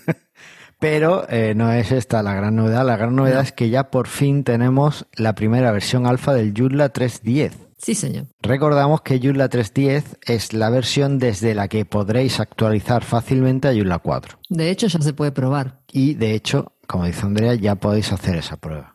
Pero 0.80 1.26
eh, 1.30 1.54
no 1.56 1.72
es 1.72 1.92
esta 1.94 2.22
la 2.24 2.34
gran 2.34 2.56
novedad. 2.58 2.86
La 2.86 2.98
gran 2.98 3.16
novedad 3.16 3.36
No. 3.38 3.42
es 3.42 3.52
que 3.54 3.70
ya 3.70 3.90
por 3.90 4.08
fin 4.08 4.44
tenemos 4.44 5.06
la 5.16 5.34
primera 5.34 5.72
versión 5.72 6.06
alfa 6.06 6.34
del 6.34 6.54
Joomla 6.54 6.92
3.10. 6.92 7.52
Sí, 7.78 7.96
señor. 7.96 8.28
Recordamos 8.42 9.02
que 9.02 9.20
Joomla 9.20 9.50
3.10 9.50 10.04
es 10.26 10.54
la 10.54 10.70
versión 10.70 11.20
desde 11.20 11.56
la 11.56 11.68
que 11.70 11.86
podréis 11.86 12.40
actualizar 12.42 13.04
fácilmente 13.04 13.68
a 13.70 13.74
Joomla 13.74 14.00
4. 14.00 14.40
De 14.50 14.70
hecho, 14.72 14.88
ya 14.88 15.00
se 15.02 15.14
puede 15.14 15.32
probar. 15.32 15.82
Y 15.92 16.16
de 16.16 16.34
hecho, 16.34 16.74
como 16.88 17.06
dice 17.06 17.26
Andrea, 17.26 17.56
ya 17.56 17.76
podéis 17.76 18.12
hacer 18.12 18.36
esa 18.36 18.58
prueba. 18.58 18.93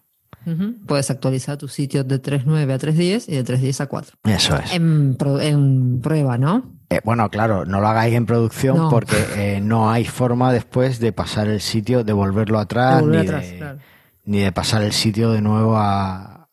Ujú. 0.53 0.75
Puedes 0.87 1.11
actualizar 1.11 1.57
tus 1.57 1.73
sitios 1.73 2.07
de 2.09 2.21
3.9 2.23 2.73
a 2.73 2.79
3.10 2.79 3.25
y 3.29 3.37
de 3.37 3.45
3.10 3.45 3.81
a 3.83 3.87
4. 3.87 4.17
Eso 4.25 4.57
es. 4.57 4.73
En, 4.73 5.15
pro- 5.17 5.41
en 5.41 6.01
prueba, 6.01 6.39
¿no? 6.39 6.73
Eh, 6.91 7.01
bueno, 7.05 7.29
claro, 7.31 7.65
no 7.67 7.81
lo 7.81 7.89
hagáis 7.89 8.15
en 8.15 8.25
producción 8.25 8.77
No. 8.79 8.89
porque 8.91 9.17
eh, 9.37 9.61
no 9.61 9.91
hay 9.91 10.05
forma 10.07 10.53
después 10.53 10.99
de 11.01 11.13
pasar 11.13 11.47
el 11.49 11.61
sitio, 11.61 12.03
de 12.05 12.13
volverlo 12.15 12.59
atrás, 12.59 12.97
De 12.97 13.03
volver 13.03 13.21
ni, 13.21 13.27
atrás, 13.29 13.51
de, 13.51 13.57
claro. 13.59 13.79
ni 14.25 14.39
de 14.41 14.53
pasar 14.53 14.83
el 14.83 14.93
sitio 14.93 15.31
de 15.33 15.43
nuevo 15.43 15.77
a- 15.77 16.48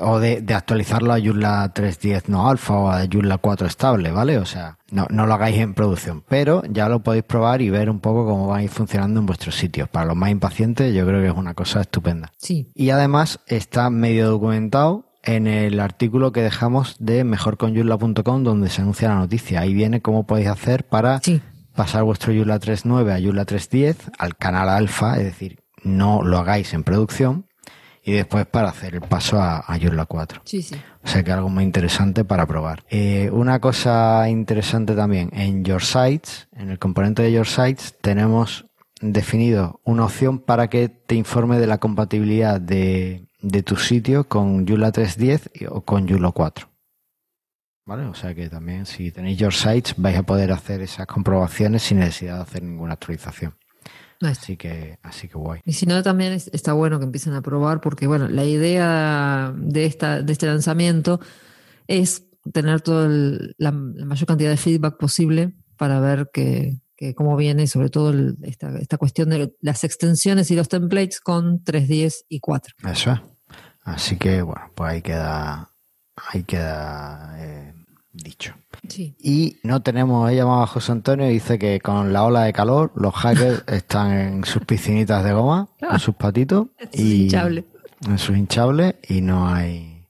o 0.00 0.18
de, 0.18 0.40
de 0.40 0.54
actualizarlo 0.54 1.12
a 1.12 1.20
Joomla 1.20 1.72
3.10 1.74 2.24
no 2.28 2.48
alfa 2.48 2.74
o 2.74 2.90
a 2.90 3.06
Joomla 3.10 3.38
4 3.38 3.66
estable, 3.66 4.10
¿vale? 4.10 4.38
O 4.38 4.46
sea, 4.46 4.78
no, 4.90 5.06
no 5.10 5.26
lo 5.26 5.34
hagáis 5.34 5.58
en 5.58 5.74
producción, 5.74 6.22
pero 6.28 6.62
ya 6.68 6.88
lo 6.88 7.02
podéis 7.02 7.24
probar 7.24 7.62
y 7.62 7.70
ver 7.70 7.90
un 7.90 8.00
poco 8.00 8.24
cómo 8.26 8.48
va 8.48 8.58
a 8.58 8.62
ir 8.62 8.70
funcionando 8.70 9.20
en 9.20 9.26
vuestros 9.26 9.54
sitios. 9.56 9.88
Para 9.88 10.06
los 10.06 10.16
más 10.16 10.30
impacientes, 10.30 10.94
yo 10.94 11.06
creo 11.06 11.20
que 11.20 11.28
es 11.28 11.34
una 11.34 11.54
cosa 11.54 11.80
estupenda. 11.80 12.32
Sí, 12.36 12.70
Y 12.74 12.90
además 12.90 13.40
está 13.46 13.90
medio 13.90 14.28
documentado 14.30 15.04
en 15.22 15.46
el 15.46 15.80
artículo 15.80 16.32
que 16.32 16.42
dejamos 16.42 16.96
de 16.98 17.24
mejorconyula.com 17.24 18.44
donde 18.44 18.70
se 18.70 18.82
anuncia 18.82 19.08
la 19.08 19.16
noticia. 19.16 19.60
Ahí 19.60 19.74
viene 19.74 20.00
cómo 20.00 20.26
podéis 20.26 20.48
hacer 20.48 20.84
para 20.84 21.20
sí. 21.20 21.42
pasar 21.74 22.04
vuestro 22.04 22.32
Joomla 22.32 22.60
3.9 22.60 23.12
a 23.12 23.20
Joomla 23.20 23.44
3.10 23.44 23.96
al 24.18 24.36
canal 24.36 24.68
alfa, 24.68 25.18
es 25.18 25.24
decir, 25.24 25.60
no 25.82 26.22
lo 26.22 26.38
hagáis 26.38 26.72
en 26.72 26.84
producción 26.84 27.47
y 28.08 28.12
después 28.12 28.46
para 28.46 28.68
hacer 28.70 28.94
el 28.94 29.00
paso 29.02 29.40
a, 29.40 29.58
a 29.58 29.78
Joomla 29.78 30.06
4. 30.06 30.42
Sí, 30.44 30.62
sí. 30.62 30.74
O 31.04 31.06
sea 31.08 31.22
que 31.22 31.30
algo 31.32 31.48
muy 31.48 31.64
interesante 31.64 32.24
para 32.24 32.46
probar. 32.46 32.84
Eh, 32.88 33.28
una 33.32 33.60
cosa 33.60 34.28
interesante 34.28 34.94
también, 34.94 35.30
en 35.32 35.64
Your 35.64 35.82
Sites, 35.82 36.48
en 36.52 36.70
el 36.70 36.78
componente 36.78 37.22
de 37.22 37.32
Your 37.32 37.46
Sites, 37.46 37.96
tenemos 38.00 38.66
definido 39.00 39.80
una 39.84 40.04
opción 40.06 40.38
para 40.38 40.68
que 40.68 40.88
te 40.88 41.14
informe 41.14 41.58
de 41.58 41.66
la 41.66 41.78
compatibilidad 41.78 42.60
de, 42.60 43.26
de 43.40 43.62
tu 43.62 43.76
sitio 43.76 44.24
con 44.28 44.66
Joomla 44.66 44.90
3.10 44.92 45.50
y- 45.54 45.66
o 45.66 45.82
con 45.82 46.08
Joomla 46.08 46.30
4. 46.32 46.68
¿Vale? 47.86 48.04
O 48.06 48.14
sea 48.14 48.34
que 48.34 48.48
también 48.50 48.84
si 48.86 49.10
tenéis 49.12 49.38
Your 49.38 49.54
Sites 49.54 49.94
vais 49.96 50.16
a 50.18 50.22
poder 50.22 50.52
hacer 50.52 50.82
esas 50.82 51.06
comprobaciones 51.06 51.82
sin 51.82 52.00
necesidad 52.00 52.36
de 52.36 52.42
hacer 52.42 52.62
ninguna 52.62 52.94
actualización. 52.94 53.54
Así 54.20 54.56
que, 54.56 54.98
así 55.02 55.28
que 55.28 55.38
guay. 55.38 55.60
Y 55.64 55.74
si 55.74 55.86
no, 55.86 56.02
también 56.02 56.32
es- 56.32 56.50
está 56.52 56.72
bueno 56.72 56.98
que 56.98 57.04
empiecen 57.04 57.34
a 57.34 57.42
probar, 57.42 57.80
porque 57.80 58.06
bueno, 58.06 58.28
la 58.28 58.44
idea 58.44 59.54
de, 59.56 59.84
esta, 59.86 60.22
de 60.22 60.32
este 60.32 60.46
lanzamiento 60.46 61.20
es 61.86 62.24
tener 62.52 62.80
toda 62.80 63.08
la, 63.08 63.48
la 63.58 63.72
mayor 64.06 64.26
cantidad 64.26 64.50
de 64.50 64.56
feedback 64.56 64.96
posible 64.98 65.54
para 65.76 66.00
ver 66.00 66.30
que, 66.32 66.80
que 66.96 67.14
cómo 67.14 67.36
viene, 67.36 67.66
sobre 67.68 67.90
todo 67.90 68.10
el- 68.10 68.36
esta, 68.42 68.76
esta 68.78 68.98
cuestión 68.98 69.28
de 69.30 69.54
las 69.60 69.84
extensiones 69.84 70.50
y 70.50 70.56
los 70.56 70.68
templates 70.68 71.20
con 71.20 71.62
3.10 71.62 72.24
y 72.28 72.40
4. 72.40 72.74
Eso 72.90 73.12
es. 73.12 73.20
Así 73.84 74.16
que 74.16 74.42
bueno, 74.42 74.70
pues 74.74 74.90
ahí 74.92 75.02
queda, 75.02 75.70
ahí 76.16 76.42
queda 76.42 77.36
eh, 77.38 77.74
dicho. 78.12 78.54
Sí. 78.88 79.16
Y 79.20 79.58
no 79.62 79.82
tenemos, 79.82 80.30
he 80.30 80.36
llamado 80.36 80.62
a 80.62 80.66
José 80.66 80.92
Antonio 80.92 81.28
y 81.28 81.34
dice 81.34 81.58
que 81.58 81.80
con 81.80 82.12
la 82.12 82.24
ola 82.24 82.44
de 82.44 82.52
calor 82.52 82.92
los 82.94 83.14
hackers 83.14 83.64
están 83.68 84.12
en 84.12 84.44
sus 84.44 84.64
piscinitas 84.64 85.24
de 85.24 85.32
goma, 85.32 85.68
con 85.80 85.98
sus 85.98 86.14
patitos 86.14 86.68
y 86.92 87.24
hinchable. 87.24 87.64
en 88.06 88.18
sus 88.18 88.36
hinchables 88.36 88.96
y 89.08 89.20
no 89.20 89.48
hay 89.48 90.06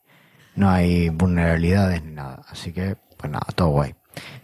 no 0.55 0.69
hay 0.71 1.09
vulnerabilidades 1.09 2.02
ni 2.02 2.12
nada. 2.12 2.43
Así 2.49 2.73
que 2.73 2.97
pues 3.17 3.31
nada, 3.31 3.47
todo 3.55 3.69
guay. 3.69 3.95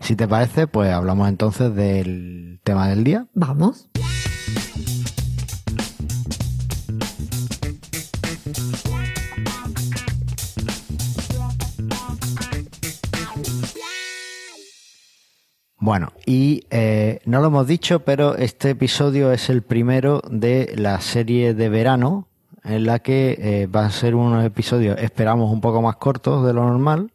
Si 0.00 0.14
te 0.14 0.28
parece, 0.28 0.66
pues 0.66 0.92
hablamos 0.92 1.28
entonces 1.28 1.74
del 1.74 2.60
tema 2.62 2.88
del 2.88 3.02
día. 3.04 3.26
Vamos. 3.34 3.88
Bueno, 15.84 16.14
y 16.24 16.64
eh, 16.70 17.20
no 17.26 17.42
lo 17.42 17.48
hemos 17.48 17.66
dicho, 17.66 18.00
pero 18.06 18.36
este 18.36 18.70
episodio 18.70 19.30
es 19.32 19.50
el 19.50 19.60
primero 19.60 20.22
de 20.30 20.72
la 20.78 20.98
serie 21.02 21.52
de 21.52 21.68
verano, 21.68 22.26
en 22.62 22.86
la 22.86 23.00
que 23.00 23.36
eh, 23.38 23.66
va 23.66 23.84
a 23.84 23.90
ser 23.90 24.14
unos 24.14 24.42
episodios, 24.46 24.96
esperamos, 24.98 25.52
un 25.52 25.60
poco 25.60 25.82
más 25.82 25.96
cortos 25.96 26.46
de 26.46 26.54
lo 26.54 26.64
normal, 26.64 27.12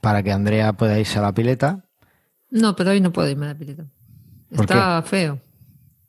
para 0.00 0.22
que 0.22 0.30
Andrea 0.30 0.74
pueda 0.74 0.96
irse 1.00 1.18
a 1.18 1.22
la 1.22 1.32
pileta. 1.32 1.84
No, 2.50 2.76
pero 2.76 2.90
hoy 2.92 3.00
no 3.00 3.12
puedo 3.12 3.28
irme 3.28 3.46
a 3.46 3.48
la 3.48 3.58
pileta. 3.58 3.84
¿Por 4.54 4.60
Está 4.60 5.02
feo. 5.02 5.40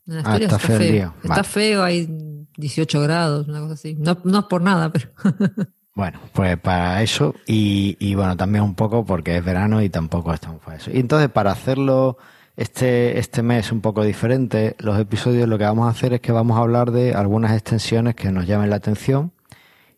En 0.06 0.14
Ah, 0.14 0.20
Asturias 0.20 0.54
está 0.54 0.60
feo. 0.60 1.14
Está 1.24 1.28
Vale. 1.28 1.44
feo, 1.44 1.84
hay 1.84 2.46
18 2.56 3.02
grados, 3.02 3.48
una 3.48 3.62
cosa 3.62 3.74
así. 3.74 3.96
No, 3.96 4.16
no 4.26 4.40
es 4.42 4.46
por 4.46 4.62
nada, 4.62 4.92
pero. 4.92 5.10
Bueno, 5.98 6.20
pues 6.32 6.60
para 6.60 7.02
eso 7.02 7.34
y, 7.48 7.98
y 8.00 8.14
bueno, 8.14 8.38
también 8.38 8.64
un 8.64 8.76
poco 8.76 9.04
porque 9.04 9.36
es 9.36 9.44
verano 9.44 9.82
y 9.82 9.90
tampoco 9.90 10.32
estamos 10.32 10.62
para 10.62 10.78
eso. 10.78 10.92
Y 10.94 11.00
entonces 11.00 11.28
para 11.28 11.50
hacerlo 11.50 12.20
este, 12.56 13.18
este 13.18 13.42
mes 13.42 13.72
un 13.72 13.82
poco 13.82 14.04
diferente, 14.04 14.76
los 14.78 15.00
episodios 15.00 15.50
lo 15.50 15.58
que 15.58 15.64
vamos 15.64 15.88
a 15.88 15.90
hacer 15.90 16.14
es 16.14 16.22
que 16.22 16.32
vamos 16.32 16.56
a 16.56 16.62
hablar 16.62 16.92
de 16.92 17.16
algunas 17.16 17.52
extensiones 17.54 18.14
que 18.14 18.32
nos 18.32 18.46
llamen 18.46 18.70
la 18.70 18.76
atención 18.76 19.32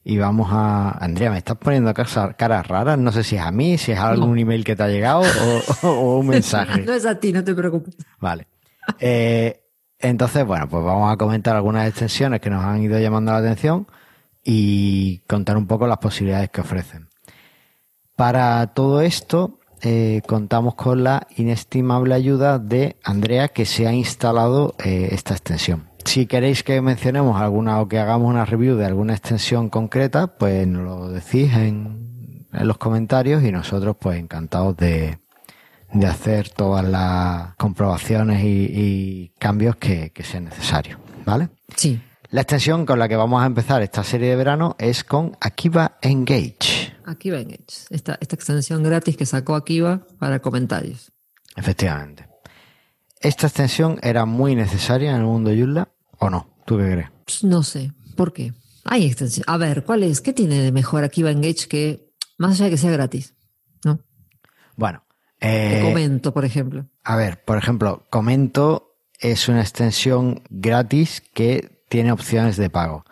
y 0.01 0.17
vamos 0.17 0.47
a... 0.53 0.91
Andrea, 1.03 1.31
me 1.31 1.37
estás 1.37 1.57
poniendo 1.57 1.93
caras, 1.93 2.33
caras 2.37 2.65
raras, 2.65 2.97
no 2.97 3.11
sé 3.11 3.25
si 3.25 3.35
es 3.35 3.41
a 3.41 3.51
mí, 3.51 3.77
si 3.77 3.91
es 3.91 3.99
algún 3.99 4.39
email 4.39 4.63
que 4.63 4.77
te 4.77 4.83
ha 4.83 4.87
llegado 4.87 5.23
o, 5.83 5.87
o 5.89 6.19
un 6.19 6.27
mensaje. 6.29 6.81
no 6.83 6.93
es 6.93 7.05
a 7.05 7.19
ti, 7.19 7.33
no 7.33 7.43
te 7.43 7.53
preocupes. 7.53 7.97
Vale. 8.21 8.47
Eh, 8.99 9.65
entonces, 9.99 10.45
bueno, 10.45 10.69
pues 10.69 10.81
vamos 10.81 11.11
a 11.11 11.17
comentar 11.17 11.57
algunas 11.57 11.89
extensiones 11.89 12.39
que 12.39 12.49
nos 12.49 12.63
han 12.63 12.81
ido 12.81 12.97
llamando 12.99 13.33
la 13.33 13.39
atención 13.39 13.85
y 14.51 15.19
contar 15.27 15.57
un 15.57 15.67
poco 15.67 15.85
las 15.85 15.99
posibilidades 15.99 16.49
que 16.49 16.61
ofrecen. 16.61 17.07
Para 18.15 18.65
todo 18.73 19.01
esto, 19.01 19.59
eh, 19.83 20.23
contamos 20.25 20.73
con 20.73 21.03
la 21.03 21.27
inestimable 21.37 22.15
ayuda 22.15 22.57
de 22.57 22.97
Andrea, 23.03 23.49
que 23.49 23.65
se 23.65 23.85
ha 23.85 23.93
instalado 23.93 24.73
eh, 24.83 25.09
esta 25.11 25.35
extensión. 25.35 25.87
Si 26.03 26.25
queréis 26.25 26.63
que 26.63 26.81
mencionemos 26.81 27.39
alguna 27.39 27.79
o 27.79 27.87
que 27.87 27.99
hagamos 27.99 28.27
una 28.27 28.43
review 28.43 28.75
de 28.75 28.87
alguna 28.87 29.13
extensión 29.13 29.69
concreta, 29.69 30.35
pues 30.35 30.65
nos 30.67 30.83
lo 30.83 31.09
decís 31.09 31.53
en, 31.53 32.47
en 32.51 32.67
los 32.67 32.79
comentarios 32.79 33.43
y 33.43 33.51
nosotros 33.51 33.97
pues 33.99 34.17
encantados 34.17 34.75
de, 34.77 35.19
de 35.93 36.07
hacer 36.07 36.49
todas 36.49 36.83
las 36.83 37.53
comprobaciones 37.53 38.43
y, 38.43 39.31
cambios 39.37 39.75
que, 39.75 40.09
que 40.09 40.23
sean 40.23 40.45
necesarios, 40.45 40.99
¿vale? 41.23 41.49
Sí. 41.75 42.01
La 42.31 42.41
extensión 42.41 42.85
con 42.85 42.99
la 42.99 43.07
que 43.07 43.15
vamos 43.15 43.41
a 43.41 43.47
empezar 43.47 43.81
esta 43.81 44.03
serie 44.03 44.29
de 44.29 44.35
verano 44.35 44.75
es 44.77 45.03
con 45.03 45.35
Akiva 45.41 45.97
Engage. 46.03 46.93
Akiva 47.03 47.39
Engage. 47.39 47.87
Esta, 47.89 48.19
esta 48.21 48.35
extensión 48.35 48.83
gratis 48.83 49.17
que 49.17 49.25
sacó 49.25 49.55
Akiva 49.55 50.05
para 50.19 50.39
comentarios. 50.39 51.11
Efectivamente. 51.55 52.27
¿Esta 53.19 53.47
extensión 53.47 53.97
era 54.03 54.25
muy 54.25 54.53
necesaria 54.53 55.09
en 55.09 55.17
el 55.17 55.23
mundo 55.23 55.49
Joomla 55.49 55.89
o 56.19 56.29
no? 56.29 56.53
¿Tú 56.65 56.77
qué 56.77 56.91
crees? 56.91 57.09
Pues 57.25 57.43
no 57.43 57.63
sé. 57.63 57.93
¿Por 58.15 58.31
qué? 58.31 58.53
Hay 58.83 59.07
extensión. 59.07 59.45
A 59.47 59.57
ver, 59.57 59.83
¿cuál 59.83 60.03
es? 60.03 60.21
¿Qué 60.21 60.31
tiene 60.31 60.61
de 60.61 60.71
mejor 60.71 61.03
Akiva 61.03 61.31
Engage 61.31 61.67
que, 61.67 62.13
más 62.37 62.51
allá 62.51 62.65
de 62.65 62.71
que 62.71 62.77
sea 62.77 62.91
gratis? 62.91 63.33
¿No? 63.83 64.01
Bueno, 64.75 65.03
eh, 65.41 65.81
comento, 65.83 66.31
por 66.31 66.45
ejemplo. 66.45 66.85
a 67.03 67.15
ver, 67.15 67.43
por 67.43 67.57
ejemplo, 67.57 68.05
Comento 68.11 68.99
es 69.19 69.49
una 69.49 69.61
extensión 69.61 70.43
gratis 70.51 71.23
que 71.33 71.78
tiene 71.89 72.11
opciones 72.11 72.55
de 72.57 72.69
pago. 72.69 73.03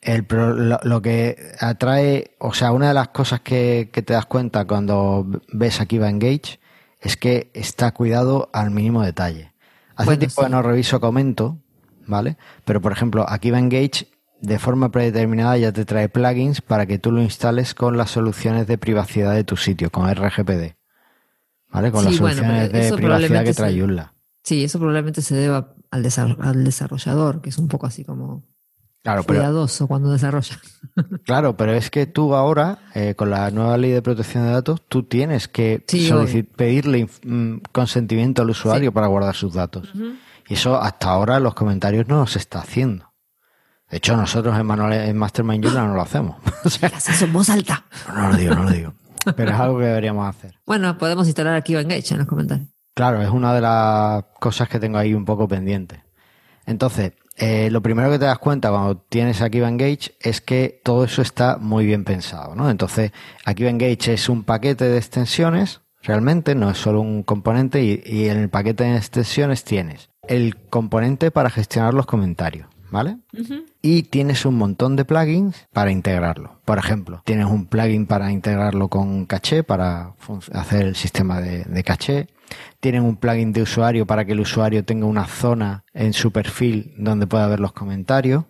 El 0.00 0.24
pro- 0.24 0.54
lo, 0.54 0.80
lo 0.82 1.02
que 1.02 1.52
atrae, 1.60 2.34
o 2.38 2.54
sea, 2.54 2.72
una 2.72 2.88
de 2.88 2.94
las 2.94 3.08
cosas 3.08 3.40
que, 3.40 3.90
que 3.92 4.02
te 4.02 4.14
das 4.14 4.26
cuenta 4.26 4.64
cuando 4.64 5.26
ves 5.52 5.80
Akiva 5.80 6.08
Engage 6.08 6.58
es 7.00 7.16
que 7.16 7.50
está 7.54 7.92
cuidado 7.92 8.48
al 8.52 8.70
mínimo 8.70 9.02
detalle. 9.02 9.52
Hace 9.94 10.06
Bueno, 10.06 10.18
tiempo 10.20 10.40
sí. 10.42 10.46
que 10.46 10.50
no 10.50 10.62
reviso 10.62 11.00
Comento, 11.00 11.58
¿vale? 12.06 12.36
Pero, 12.64 12.80
por 12.80 12.92
ejemplo, 12.92 13.24
Akiva 13.28 13.58
Engage 13.58 14.08
de 14.40 14.58
forma 14.58 14.90
predeterminada 14.90 15.56
ya 15.56 15.70
te 15.72 15.84
trae 15.84 16.08
plugins 16.08 16.60
para 16.62 16.86
que 16.86 16.98
tú 16.98 17.12
lo 17.12 17.22
instales 17.22 17.74
con 17.74 17.96
las 17.96 18.10
soluciones 18.10 18.66
de 18.66 18.78
privacidad 18.78 19.34
de 19.34 19.44
tu 19.44 19.56
sitio, 19.56 19.90
con 19.90 20.08
RGPD. 20.12 20.74
¿Vale? 21.70 21.90
Con 21.92 22.00
Sí, 22.04 22.10
las 22.10 22.20
bueno, 22.20 22.36
soluciones 22.42 22.72
de 22.72 22.92
privacidad 22.96 23.44
que 23.44 23.54
trae. 23.54 23.78
Joomla. 23.78 24.14
Sí, 24.42 24.64
eso 24.64 24.78
probablemente 24.78 25.22
se 25.22 25.36
deba 25.36 25.74
al, 25.92 26.02
desar- 26.02 26.36
al 26.40 26.64
desarrollador, 26.64 27.40
que 27.40 27.50
es 27.50 27.58
un 27.58 27.68
poco 27.68 27.86
así 27.86 28.04
como 28.04 28.42
Claro, 29.04 29.24
pero, 29.24 29.40
cuidadoso 29.40 29.86
cuando 29.88 30.12
desarrolla. 30.12 30.58
claro, 31.24 31.56
pero 31.56 31.72
es 31.72 31.90
que 31.90 32.06
tú 32.06 32.34
ahora, 32.36 32.78
eh, 32.94 33.14
con 33.16 33.30
la 33.30 33.50
nueva 33.50 33.76
ley 33.76 33.90
de 33.90 34.00
protección 34.02 34.44
de 34.44 34.52
datos, 34.52 34.80
tú 34.88 35.02
tienes 35.04 35.48
que 35.48 35.84
Sí, 35.88 36.08
pedirle 36.56 37.08
mm, 37.24 37.56
consentimiento 37.72 38.42
al 38.42 38.50
usuario 38.50 38.92
para 38.92 39.08
guardar 39.08 39.34
sus 39.34 39.54
datos. 39.54 39.92
Y 40.48 40.54
eso 40.54 40.80
hasta 40.80 41.10
ahora 41.10 41.36
en 41.38 41.42
los 41.44 41.54
comentarios 41.54 42.06
no 42.08 42.26
se 42.28 42.38
está 42.38 42.60
haciendo. 42.60 43.12
De 43.90 43.96
hecho, 43.98 44.16
nosotros 44.16 44.56
en, 44.58 44.64
Manual, 44.66 44.92
en 44.92 45.16
Mastermind 45.18 45.64
Joomla 45.64 45.86
no 45.86 45.94
lo 45.94 46.02
hacemos. 46.02 46.36
O 46.64 46.70
sea, 46.70 46.88
¿Qué 46.88 46.94
haces 46.96 47.20
en 47.22 47.32
voz 47.32 47.50
alta? 47.50 47.84
no 48.14 48.28
lo 48.30 48.36
digo, 48.36 48.54
no 48.54 48.62
lo 48.64 48.70
digo. 48.70 48.94
Pero 49.36 49.50
es 49.50 49.58
algo 49.58 49.78
que 49.80 49.84
deberíamos 49.86 50.28
hacer. 50.28 50.54
Bueno, 50.64 50.96
podemos 50.96 51.26
instalar 51.26 51.54
Akiva 51.56 51.80
Engage 51.80 52.12
en 52.14 52.18
los 52.18 52.28
comentarios. 52.28 52.68
Claro, 52.94 53.22
es 53.22 53.30
una 53.30 53.54
de 53.54 53.60
las 53.60 54.24
cosas 54.38 54.68
que 54.68 54.78
tengo 54.78 54.98
ahí 54.98 55.14
un 55.14 55.24
poco 55.24 55.48
pendiente. 55.48 56.02
Entonces, 56.66 57.12
eh, 57.38 57.70
lo 57.70 57.82
primero 57.82 58.10
que 58.10 58.18
te 58.18 58.26
das 58.26 58.38
cuenta 58.38 58.70
cuando 58.70 58.96
tienes 58.96 59.40
Akiva 59.40 59.68
Engage 59.68 60.14
es 60.20 60.40
que 60.40 60.80
todo 60.84 61.04
eso 61.04 61.22
está 61.22 61.56
muy 61.56 61.86
bien 61.86 62.04
pensado, 62.04 62.54
¿no? 62.54 62.70
Entonces, 62.70 63.12
Akiva 63.44 63.70
Engage 63.70 64.12
es 64.12 64.28
un 64.28 64.44
paquete 64.44 64.84
de 64.84 64.98
extensiones 64.98 65.80
realmente, 66.02 66.54
no 66.54 66.70
es 66.70 66.78
solo 66.78 67.00
un 67.00 67.22
componente 67.22 67.82
y, 67.82 68.02
y 68.04 68.28
en 68.28 68.38
el 68.38 68.48
paquete 68.48 68.84
de 68.84 68.96
extensiones 68.96 69.64
tienes 69.64 70.10
el 70.28 70.56
componente 70.56 71.30
para 71.30 71.50
gestionar 71.50 71.94
los 71.94 72.06
comentarios, 72.06 72.68
¿vale? 72.90 73.18
Y 73.80 74.04
tienes 74.04 74.44
un 74.46 74.56
montón 74.56 74.96
de 74.96 75.04
plugins 75.04 75.66
para 75.72 75.90
integrarlo. 75.90 76.60
Por 76.64 76.78
ejemplo, 76.78 77.22
tienes 77.24 77.46
un 77.46 77.66
plugin 77.66 78.06
para 78.06 78.30
integrarlo 78.30 78.88
con 78.88 79.26
caché, 79.26 79.64
para 79.64 80.14
hacer 80.52 80.86
el 80.86 80.96
sistema 80.96 81.40
de, 81.40 81.64
de 81.64 81.84
caché. 81.84 82.28
Tienen 82.80 83.02
un 83.02 83.16
plugin 83.16 83.52
de 83.52 83.62
usuario 83.62 84.06
para 84.06 84.24
que 84.24 84.32
el 84.32 84.40
usuario 84.40 84.84
tenga 84.84 85.06
una 85.06 85.26
zona 85.26 85.84
en 85.92 86.12
su 86.12 86.30
perfil 86.32 86.94
donde 86.98 87.26
pueda 87.26 87.46
ver 87.46 87.60
los 87.60 87.72
comentarios. 87.72 88.44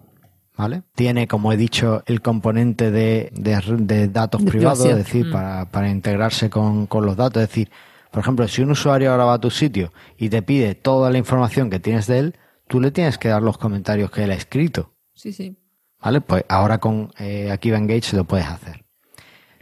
¿Vale? 0.56 0.82
Tiene, 0.94 1.26
como 1.26 1.50
he 1.52 1.56
dicho, 1.56 2.02
el 2.06 2.21
componente 2.21 2.90
de, 2.90 3.30
de- 3.32 3.76
de 3.78 4.09
datos 4.09 4.44
De 4.44 4.50
privados, 4.50 4.85
es 4.85 4.97
decir, 4.97 5.26
Mm. 5.26 5.32
para, 5.32 5.71
para 5.71 5.88
integrarse 5.88 6.50
con, 6.50 6.87
con 6.87 7.06
los 7.06 7.16
datos. 7.16 7.42
Es 7.42 7.49
decir, 7.49 7.71
por 8.11 8.21
ejemplo, 8.21 8.47
si 8.47 8.61
un 8.62 8.71
usuario 8.71 9.11
ahora 9.12 9.25
va 9.25 9.35
a 9.35 9.40
tu 9.40 9.50
sitio 9.50 9.92
y 10.18 10.28
te 10.28 10.42
pide 10.42 10.75
toda 10.75 11.11
la 11.11 11.16
información 11.16 11.71
que 11.71 11.80
tienes 11.80 12.06
de 12.06 12.18
él, 12.18 12.37
tú 12.68 12.80
le 12.80 12.90
tienes 12.90 13.16
que 13.16 13.28
dar 13.28 13.42
los 13.42 13.56
comentarios 13.56 14.11
que 14.11 14.25
él 14.25 14.30
ha 14.30 14.35
escrito. 14.35 14.92
Sí, 15.14 15.32
sí. 15.32 15.56
¿Vale? 16.02 16.21
Pues 16.21 16.44
ahora 16.49 16.78
con 16.78 17.11
eh, 17.18 17.50
Akiva 17.50 17.78
Engage 17.78 18.14
lo 18.14 18.25
puedes 18.25 18.47
hacer. 18.47 18.85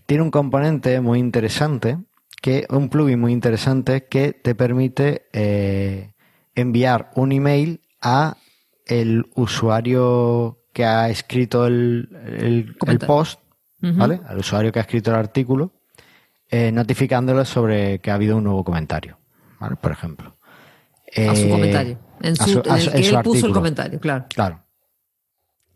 Tiene 0.07 0.25
un 0.25 0.31
componente 0.33 1.01
muy 1.01 1.21
interesante, 1.21 1.99
que 2.41 2.67
un 2.71 2.89
plugin 2.89 3.21
muy 3.21 3.33
interesante 3.33 4.05
que 4.07 4.33
te 4.33 4.55
permite 4.55 5.27
eh, 5.33 6.13
enviar 6.55 7.11
un 7.15 7.33
email 7.33 7.81
a 8.01 8.37
el 8.87 9.27
usuario 9.35 10.59
que 10.73 10.85
ha 10.85 11.09
escrito 11.11 11.67
el, 11.67 12.09
el- 12.39 12.99
post. 13.07 13.41
¿vale? 13.83 14.21
Al 14.27 14.39
usuario 14.39 14.71
que 14.73 14.79
ha 14.79 14.83
escrito 14.83 15.11
el 15.11 15.17
artículo, 15.17 15.73
eh, 16.51 16.71
notificándole 16.73 17.45
sobre 17.45 17.99
que 18.01 18.11
ha 18.11 18.15
habido 18.15 18.37
un 18.37 18.45
nuevo 18.45 18.63
comentario, 18.65 19.19
¿vale? 19.59 19.77
Por 19.77 19.93
ejemplo. 19.93 20.37
A 21.29 21.35
su 21.35 21.47
Eh, 21.47 21.51
comentario. 21.51 21.99
En, 22.21 22.35
a 22.39 22.47
su, 22.47 22.61
el 22.61 22.67
en 22.89 22.91
que 23.03 23.09
él 23.09 23.19
puso 23.23 23.47
el 23.47 23.53
comentario, 23.53 23.99
claro. 24.01 24.27
Claro. 24.29 24.63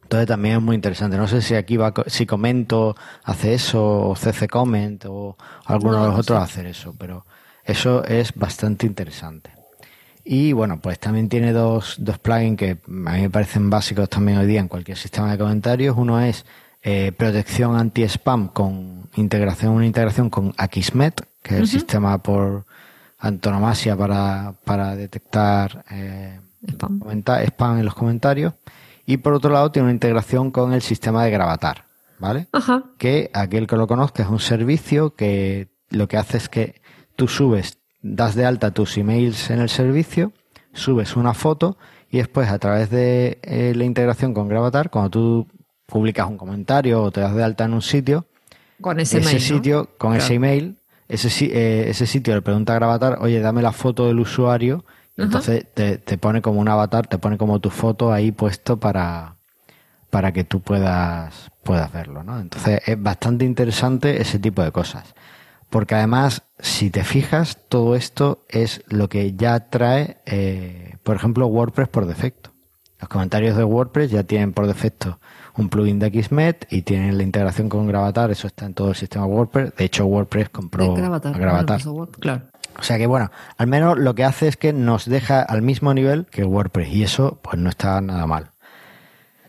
Entonces 0.05 0.29
también 0.29 0.57
es 0.57 0.63
muy 0.63 0.77
interesante. 0.77 1.17
No 1.17 1.27
sé 1.29 1.43
si 1.43 1.55
aquí 1.55 1.77
va, 1.77 1.93
si 2.07 2.27
Comento 2.27 2.95
hace 3.25 3.55
eso, 3.55 4.09
o 4.09 4.15
CC 4.17 4.49
Comment, 4.49 5.05
o 5.09 5.37
alguno 5.67 5.99
No, 5.99 6.03
de 6.03 6.07
los 6.07 6.15
no 6.15 6.21
otros 6.21 6.39
sé. 6.39 6.45
hacer 6.45 6.67
eso, 6.67 6.95
pero 6.99 7.27
eso 7.65 8.05
es 8.05 8.33
bastante 8.35 8.87
interesante. 8.87 9.51
Y 10.25 10.53
bueno, 10.53 10.81
pues 10.81 10.99
también 10.99 11.29
tiene 11.29 11.53
dos, 11.53 11.97
dos 11.99 12.19
plugins 12.19 12.57
que 12.59 12.71
a 12.73 12.91
mí 13.13 13.23
me 13.23 13.31
parecen 13.31 13.69
básicos 13.71 14.09
también 14.09 14.39
hoy 14.39 14.47
día 14.47 14.61
en 14.61 14.69
cualquier 14.69 14.97
sistema 14.97 15.31
de 15.33 15.39
comentarios. 15.39 15.97
Uno 15.99 16.21
es 16.21 16.47
eh, 16.83 17.13
protección 17.17 17.77
anti-spam 17.77 18.49
con 18.49 19.09
integración, 19.17 19.73
una 19.73 19.87
integración 19.87 20.31
con 20.31 20.55
Akismet, 20.57 21.27
que 21.43 21.55
es 21.57 21.61
el 21.61 21.69
sistema 21.69 22.19
por 22.23 22.65
antonomasia 23.19 23.97
para, 23.97 24.55
para 24.65 24.97
detectar 24.97 25.85
eh, 25.91 26.41
spam 27.47 27.79
en 27.79 27.85
los 27.85 27.95
comentarios. 27.95 28.55
Y 29.07 29.19
por 29.19 29.35
otro 29.35 29.51
lado 29.53 29.71
tiene 29.71 29.85
una 29.87 29.93
integración 29.93 30.51
con 30.51 30.73
el 30.73 30.83
sistema 30.83 31.25
de 31.25 31.31
Gravatar, 31.31 31.85
¿vale? 32.19 32.49
Ajá. 32.53 32.85
Que 32.99 33.31
aquel 33.35 33.67
que 33.67 33.77
lo 33.77 33.87
conozca 33.87 34.23
es 34.23 34.29
un 34.29 34.41
servicio 34.41 35.15
que 35.15 35.69
lo 35.91 36.09
que 36.09 36.17
hace 36.17 36.39
es 36.39 36.49
que 36.49 36.81
tú 37.17 37.29
subes, 37.29 37.79
das 38.03 38.35
de 38.35 38.45
alta 38.47 38.73
tus 38.73 38.97
emails 38.99 39.51
en 39.51 39.61
el 39.61 39.69
servicio, 39.69 40.33
subes 40.73 41.17
una 41.17 41.35
foto 41.35 41.77
y 42.11 42.19
después 42.19 42.49
a 42.49 42.59
través 42.59 42.91
de 42.91 43.39
eh, 43.43 43.73
la 43.77 43.85
integración 43.85 44.35
con 44.35 44.49
Gravatar, 44.49 44.91
cuando 44.91 45.11
tú 45.11 45.49
publicas 45.87 46.29
un 46.29 46.37
comentario 46.39 47.03
o 47.03 47.11
te 47.11 47.21
das 47.21 47.35
de 47.35 47.43
alta 47.45 47.65
en 47.65 47.75
un 47.75 47.83
sitio, 47.83 48.27
Con 48.81 49.01
ese, 49.01 49.19
ese, 49.19 49.27
mail, 49.27 49.37
¿no? 49.37 49.57
sitio, 49.57 49.91
con 49.99 50.11
Claro. 50.13 50.25
ese 50.25 50.35
email, 50.35 50.79
ese, 51.09 51.29
eh, 51.47 51.91
ese 51.91 52.07
sitio 52.07 52.35
le 52.35 52.43
pregunta 52.43 52.73
a 52.73 52.77
Gravatar, 52.77 53.19
oye, 53.21 53.41
dame 53.41 53.63
la 53.63 53.73
foto 53.73 54.07
del 54.07 54.19
usuario, 54.19 54.85
entonces 55.16 55.66
te, 55.73 55.99
te 55.99 56.18
pone 56.18 56.42
como 56.42 56.61
un 56.61 56.68
avatar, 56.68 57.06
te 57.06 57.18
pone 57.18 57.38
como 57.38 57.61
tu 57.61 57.71
foto 57.71 58.12
ahí 58.12 58.33
puesto 58.33 58.78
para, 58.78 59.37
para 60.11 60.33
que 60.33 60.44
tú 60.44 60.61
puedas, 60.61 61.50
puedas 61.62 61.92
verlo, 61.92 62.22
¿no? 62.24 62.40
Entonces 62.40 62.81
es 62.87 63.00
bastante 63.03 63.44
interesante 63.44 64.20
ese 64.20 64.38
tipo 64.38 64.62
de 64.62 64.72
cosas. 64.72 65.14
Porque 65.70 65.96
además, 65.96 66.42
si 66.61 66.90
te 66.90 67.03
fijas, 67.03 67.59
todo 67.68 67.96
esto 67.96 68.44
es 68.48 68.85
lo 68.88 69.09
que 69.09 69.35
ya 69.35 69.70
trae, 69.70 70.18
eh, 70.27 70.96
por 71.03 71.16
ejemplo, 71.16 71.46
WordPress 71.46 71.88
por 71.88 72.07
defecto. 72.07 72.50
Los 73.00 73.09
comentarios 73.09 73.57
de 73.57 73.64
WordPress 73.64 74.11
ya 74.11 74.22
tienen 74.22 74.53
por 74.53 74.66
defecto 74.66 75.18
un 75.57 75.68
plugin 75.68 75.98
de 75.98 76.11
Xmet 76.11 76.66
y 76.70 76.83
tienen 76.83 77.16
la 77.16 77.22
integración 77.22 77.68
con 77.68 77.87
Gravatar, 77.87 78.31
eso 78.31 78.46
está 78.46 78.66
en 78.66 78.74
todo 78.74 78.90
el 78.90 78.94
sistema 78.94 79.27
WordPress. 79.27 79.74
De 79.77 79.85
hecho, 79.85 80.07
WordPress 80.07 80.48
compró 80.48 80.94
Gravatar. 80.94 81.35
a 81.35 81.38
Gravatar. 81.38 81.81
Claro. 82.18 82.42
O 82.79 82.83
sea 82.83 82.99
que 82.99 83.07
bueno, 83.07 83.31
al 83.57 83.67
menos 83.67 83.99
lo 83.99 84.15
que 84.15 84.25
hace 84.25 84.49
es 84.49 84.57
que 84.57 84.73
nos 84.73 85.07
deja 85.07 85.43
al 85.43 85.63
mismo 85.63 85.95
nivel 85.95 86.27
que 86.27 86.45
WordPress 86.45 86.89
y 86.89 87.03
eso 87.03 87.41
pues 87.43 87.59
no 87.59 87.71
está 87.71 88.01
nada 88.01 88.27
mal. 88.27 88.51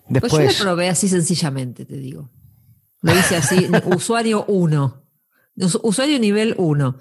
Pues 0.08 0.32
yo 0.32 0.38
Después, 0.38 0.60
lo 0.60 0.66
probé 0.66 0.90
así 0.90 1.08
sencillamente, 1.08 1.86
te 1.86 1.98
digo. 1.98 2.30
Lo 3.02 3.14
hice 3.14 3.36
así, 3.36 3.68
usuario 3.86 4.46
1. 4.48 5.04
Usuario 5.84 6.20
nivel 6.20 6.54
1. 6.58 6.98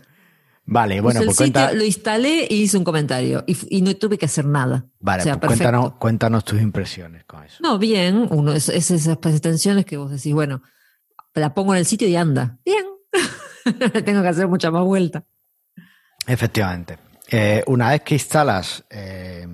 vale, 0.64 1.00
bueno, 1.00 1.20
pues 1.24 1.36
sitio, 1.36 1.52
cuenta, 1.52 1.72
lo 1.72 1.84
instalé 1.84 2.46
y 2.48 2.62
hice 2.62 2.78
un 2.78 2.84
comentario. 2.84 3.44
Y, 3.46 3.82
no 3.82 3.94
tuve 3.96 4.16
que 4.16 4.26
hacer 4.26 4.46
nada. 4.46 4.86
vale, 5.00 5.22
o 5.22 5.24
sea, 5.24 5.40
pues 5.40 5.50
cuéntanos, 5.50 5.94
cuéntanos 5.94 6.44
tus 6.44 6.60
impresiones 6.60 7.24
con 7.24 7.44
eso. 7.44 7.58
No, 7.60 7.78
bien. 7.78 8.26
Uno, 8.30 8.52
es, 8.52 8.68
es 8.68 8.90
esas 8.90 9.18
extensiones 9.24 9.84
que 9.84 9.96
vos 9.96 10.10
decís, 10.10 10.32
bueno, 10.32 10.62
la 11.34 11.52
pongo 11.52 11.74
en 11.74 11.80
el 11.80 11.86
sitio 11.86 12.08
y 12.08 12.16
anda. 12.16 12.58
Bien. 12.64 12.84
Tengo 14.04 14.22
que 14.22 14.28
hacer 14.28 14.48
mucha 14.48 14.70
más 14.70 14.84
vuelta. 14.84 15.24
Efectivamente. 16.26 16.98
Eh, 17.30 17.62
una 17.66 17.90
vez 17.90 18.02
que 18.02 18.14
instalas 18.14 18.84
eh, 18.90 19.46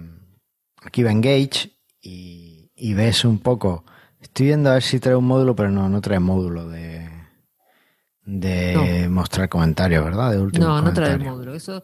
aquí 0.82 1.02
va 1.02 1.12
Engage 1.12 1.70
y, 2.00 2.70
y 2.74 2.94
ves 2.94 3.24
un 3.24 3.38
poco, 3.38 3.84
estoy 4.20 4.46
viendo 4.46 4.70
a 4.70 4.74
ver 4.74 4.82
si 4.82 4.98
trae 5.00 5.14
un 5.14 5.26
módulo, 5.26 5.54
pero 5.54 5.70
no, 5.70 5.88
no 5.88 6.00
trae 6.00 6.18
módulo 6.20 6.68
de, 6.68 7.08
de 8.24 9.08
mostrar 9.08 9.48
comentarios, 9.48 10.04
¿verdad? 10.04 10.32
De 10.32 10.38
último 10.40 10.66
No, 10.66 10.82
no 10.82 10.92
trae 10.92 11.12
el 11.12 11.20
módulo. 11.20 11.54
Eso, 11.54 11.82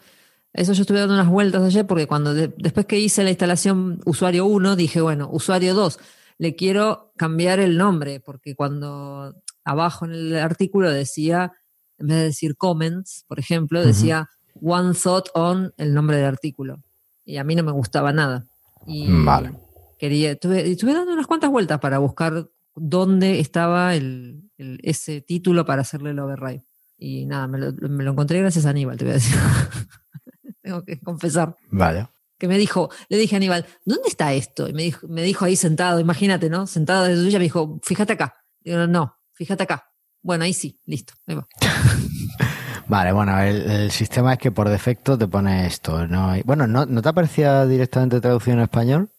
eso 0.52 0.72
yo 0.72 0.82
estuve 0.82 1.00
dando 1.00 1.14
unas 1.14 1.28
vueltas 1.28 1.62
ayer 1.62 1.86
porque 1.86 2.06
cuando 2.06 2.34
de- 2.34 2.52
después 2.58 2.86
que 2.86 2.98
hice 2.98 3.24
la 3.24 3.30
instalación 3.30 4.00
usuario 4.04 4.46
1, 4.46 4.76
dije, 4.76 5.00
bueno, 5.00 5.28
usuario 5.30 5.74
2, 5.74 5.98
le 6.38 6.54
quiero 6.54 7.12
cambiar 7.16 7.60
el 7.60 7.76
nombre 7.78 8.20
porque 8.20 8.54
cuando 8.54 9.34
abajo 9.64 10.04
en 10.04 10.12
el 10.12 10.36
artículo 10.36 10.90
decía, 10.90 11.52
en 11.98 12.08
vez 12.08 12.16
de 12.18 12.24
decir 12.24 12.56
comments, 12.56 13.24
por 13.26 13.38
ejemplo, 13.38 13.84
decía 13.84 14.28
one 14.60 14.94
thought 14.94 15.28
on 15.34 15.72
el 15.76 15.94
nombre 15.94 16.16
del 16.16 16.26
artículo. 16.26 16.82
Y 17.24 17.36
a 17.38 17.44
mí 17.44 17.54
no 17.54 17.62
me 17.62 17.72
gustaba 17.72 18.12
nada. 18.12 18.44
Y 18.86 19.06
Vale. 19.24 19.52
quería, 19.98 20.32
estuve, 20.32 20.70
estuve 20.70 20.94
dando 20.94 21.12
unas 21.12 21.26
cuantas 21.26 21.50
vueltas 21.50 21.80
para 21.80 21.98
buscar 21.98 22.48
dónde 22.74 23.40
estaba 23.40 23.94
el, 23.96 24.50
el- 24.58 24.78
ese 24.82 25.20
título 25.22 25.64
para 25.64 25.82
hacerle 25.82 26.10
el 26.10 26.18
override. 26.18 26.64
Y 26.98 27.26
nada, 27.26 27.46
me 27.48 27.58
lo, 27.58 27.72
me 27.88 28.04
lo 28.04 28.12
encontré 28.12 28.38
gracias 28.40 28.64
a 28.66 28.70
Aníbal, 28.70 28.96
te 28.96 29.04
voy 29.04 29.12
a 29.12 29.14
decir. 29.14 29.36
Tengo 30.62 30.84
que 30.84 31.00
confesar. 31.00 31.56
Vale. 31.70 32.08
Que 32.38 32.48
me 32.48 32.58
dijo, 32.58 32.90
le 33.08 33.16
dije 33.16 33.34
a 33.36 33.38
Aníbal, 33.38 33.66
¿dónde 33.84 34.08
está 34.08 34.32
esto? 34.34 34.68
Y 34.68 34.72
me 34.72 34.82
dijo, 34.82 35.06
me 35.08 35.22
dijo 35.22 35.44
ahí 35.44 35.56
sentado, 35.56 36.00
imagínate, 36.00 36.50
¿no? 36.50 36.66
Sentado 36.66 37.04
desde 37.04 37.22
suya, 37.24 37.38
me 37.38 37.44
dijo, 37.44 37.80
fíjate 37.82 38.12
acá. 38.12 38.34
Digo, 38.60 38.86
no, 38.86 39.14
fíjate 39.32 39.62
acá. 39.62 39.84
Bueno, 40.22 40.44
ahí 40.44 40.52
sí, 40.52 40.78
listo, 40.84 41.14
ahí 41.26 41.36
va. 41.36 41.46
Vale, 42.88 43.12
bueno, 43.12 43.38
el, 43.40 43.68
el 43.70 43.90
sistema 43.90 44.34
es 44.34 44.38
que 44.38 44.52
por 44.52 44.68
defecto 44.68 45.18
te 45.18 45.26
pone 45.26 45.66
esto. 45.66 46.06
¿no? 46.06 46.34
Bueno, 46.44 46.66
¿no, 46.66 46.86
¿no 46.86 47.02
te 47.02 47.08
aparecía 47.08 47.66
directamente 47.66 48.20
traducido 48.20 48.56
en 48.56 48.62
español? 48.62 49.10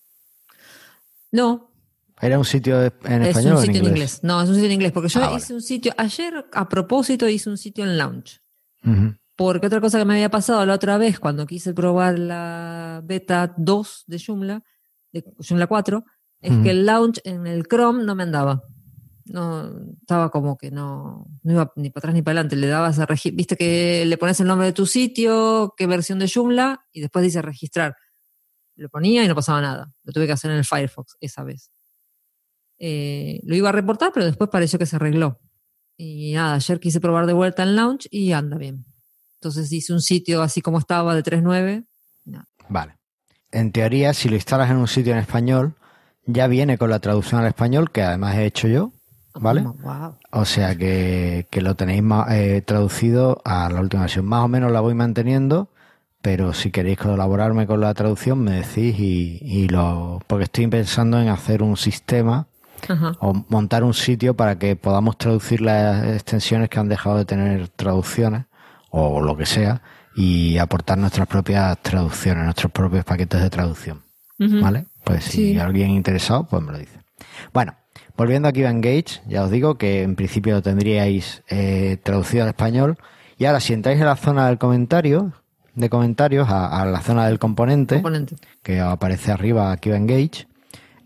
No, 1.32 1.72
¿Era 2.20 2.40
un 2.40 2.46
sitio 2.46 2.82
en 2.82 3.22
es 3.22 3.28
español 3.30 3.52
un 3.54 3.58
o 3.58 3.60
en 3.60 3.66
sitio 3.66 3.78
inglés? 3.80 3.82
en 3.82 3.88
inglés. 3.90 4.20
No, 4.24 4.42
es 4.42 4.50
un 4.50 4.56
sitio 4.56 4.66
en 4.68 4.74
inglés, 4.74 4.92
porque 4.92 5.10
yo 5.10 5.20
Ah, 5.22 5.26
vale. 5.28 5.38
hice 5.38 5.54
un 5.54 5.62
sitio, 5.62 5.94
ayer 5.98 6.46
a 6.52 6.68
propósito 6.68 7.28
hice 7.30 7.50
un 7.50 7.58
sitio 7.58 7.84
en 7.84 7.98
Launch. 7.98 8.42
Ujú. 8.84 9.16
Porque 9.36 9.68
otra 9.68 9.80
cosa 9.82 10.00
que 10.00 10.06
me 10.06 10.16
había 10.16 10.30
pasado 10.32 10.66
la 10.66 10.74
otra 10.74 10.98
vez 10.98 11.20
cuando 11.20 11.46
quise 11.46 11.74
probar 11.76 12.18
la 12.18 13.02
beta 13.04 13.54
2 13.58 14.04
de 14.08 14.20
Joomla, 14.26 14.64
de 15.12 15.24
Joomla 15.48 15.68
4, 15.68 16.06
es 16.42 16.58
que 16.64 16.72
el 16.72 16.86
launch 16.88 17.20
en 17.24 17.46
el 17.46 17.68
Chrome 17.68 18.04
no 18.04 18.16
me 18.16 18.24
andaba. 18.24 18.64
No, 19.30 19.70
estaba 20.02 20.30
como 20.30 20.58
que 20.58 20.72
no, 20.72 21.28
no 21.44 21.52
iba 21.52 21.72
ni 21.76 21.90
para 21.90 22.00
atrás 22.02 22.16
ni 22.16 22.22
para 22.22 22.40
adelante. 22.40 22.56
Le 22.56 22.68
dabas 22.68 23.00
a 23.00 23.06
registrar, 23.06 23.36
viste 23.36 23.56
que 23.58 24.06
le 24.06 24.18
pones 24.18 24.40
el 24.40 24.48
nombre 24.48 24.68
de 24.68 24.74
tu 24.74 24.86
sitio, 24.86 25.74
qué 25.78 25.88
versión 25.88 26.20
de 26.20 26.30
Joomla, 26.34 26.86
y 26.92 27.02
después 27.02 27.24
dice 27.24 27.42
registrar. 27.42 27.96
Lo 28.76 28.90
ponía 28.90 29.24
y 29.24 29.28
no 29.28 29.36
pasaba 29.36 29.62
nada. 29.62 29.92
Lo 30.04 30.14
tuve 30.14 30.28
que 30.28 30.34
hacer 30.34 30.52
en 30.52 30.58
el 30.58 30.66
Firefox 30.66 31.18
esa 31.20 31.44
vez. 31.44 31.72
Eh, 32.80 33.42
lo 33.44 33.56
iba 33.56 33.70
a 33.70 33.72
reportar, 33.72 34.12
pero 34.14 34.26
después 34.26 34.50
pareció 34.50 34.78
que 34.78 34.86
se 34.86 34.96
arregló. 34.96 35.40
Y 35.98 36.34
nada, 36.34 36.56
ayer 36.56 36.80
quise 36.80 37.02
probar 37.02 37.26
de 37.26 37.34
vuelta 37.34 37.64
en 37.64 37.76
Launch 37.76 38.08
y 38.12 38.32
anda 38.32 38.58
bien. 38.58 38.86
Entonces 39.36 39.72
hice 39.72 39.94
un 39.94 40.02
sitio 40.02 40.42
así 40.42 40.62
como 40.62 40.78
estaba 40.78 41.16
de 41.16 41.24
3.9. 41.24 41.88
Vale. 42.70 42.98
En 43.52 43.72
teoría, 43.72 44.14
si 44.14 44.30
lo 44.30 44.36
instalas 44.36 44.70
en 44.70 44.78
un 44.78 44.88
sitio 44.88 45.14
en 45.14 45.20
español, 45.20 45.76
ya 46.26 46.48
viene 46.48 46.78
con 46.78 46.90
la 46.90 47.00
traducción 47.00 47.42
al 47.42 47.48
español, 47.48 47.92
que 47.92 48.02
además 48.04 48.36
he 48.36 48.46
hecho 48.46 48.68
yo. 48.68 48.92
¿Vale? 49.40 49.62
Wow. 49.62 50.16
O 50.32 50.46
sea 50.46 50.76
que, 50.76 51.48
que 51.50 51.62
lo 51.62 51.76
tenéis 51.76 52.04
eh, 52.30 52.62
traducido 52.66 53.42
a 53.46 53.70
la 53.70 53.82
última 53.82 54.04
versión. 54.04 54.26
Más 54.26 54.44
o 54.44 54.48
menos 54.48 54.72
la 54.72 54.82
voy 54.82 54.94
manteniendo, 54.94 55.70
pero 56.22 56.54
si 56.54 56.72
queréis 56.72 56.98
colaborarme 56.98 57.68
con 57.68 57.82
la 57.82 57.94
traducción 57.94 58.40
me 58.44 58.52
decís 58.52 59.00
y, 59.00 59.40
y 59.42 59.68
lo... 59.70 60.20
Porque 60.28 60.46
estoy 60.46 60.68
pensando 60.68 61.20
en 61.22 61.30
hacer 61.30 61.64
un 61.64 61.78
sistema 61.78 62.48
Ajá. 62.88 63.14
o 63.20 63.46
montar 63.50 63.84
un 63.84 63.94
sitio 63.94 64.36
para 64.36 64.58
que 64.60 64.76
podamos 64.76 65.18
traducir 65.18 65.62
las 65.62 66.06
extensiones 66.08 66.70
que 66.70 66.80
han 66.80 66.90
dejado 66.90 67.18
de 67.18 67.26
tener 67.26 67.68
traducciones 67.70 68.46
o 68.90 69.22
lo 69.22 69.36
que 69.38 69.46
sea 69.46 69.82
y 70.16 70.58
aportar 70.58 70.98
nuestras 70.98 71.28
propias 71.28 71.78
traducciones, 71.82 72.44
nuestros 72.44 72.72
propios 72.72 73.06
paquetes 73.06 73.42
de 73.42 73.50
traducción. 73.50 74.02
¿Vale? 74.40 74.86
Pues 75.04 75.24
si 75.24 75.54
Sí. 75.54 75.60
alguien 75.60 75.90
interesado, 75.92 76.46
pues 76.48 76.62
me 76.62 76.72
lo 76.72 76.78
dice. 76.78 77.00
Bueno, 77.54 77.74
volviendo 78.18 78.48
aquí 78.48 78.64
a 78.64 78.72
Engage, 78.72 79.22
ya 79.28 79.44
os 79.44 79.52
digo 79.52 79.78
que 79.78 80.02
en 80.02 80.16
principio 80.16 80.56
lo 80.56 80.62
tendríais 80.62 81.44
eh, 81.48 81.98
traducido 82.04 82.44
al 82.44 82.50
español. 82.50 82.98
Y 83.38 83.46
ahora, 83.46 83.60
si 83.60 83.74
entráis 83.74 84.00
en 84.00 84.08
la 84.08 84.16
zona 84.16 84.48
del 84.48 84.58
comentario, 84.58 85.34
de 85.76 85.90
comentarios, 85.90 86.50
a, 86.50 86.82
a 86.82 86.86
la 86.86 87.02
zona 87.02 87.28
del 87.28 87.38
componente, 87.38 87.96
Componente. 87.96 88.36
que 88.64 88.80
aparece 88.80 89.32
arriba 89.32 89.72
aquí 89.72 89.92
va 89.92 89.98
Engage, 89.98 90.48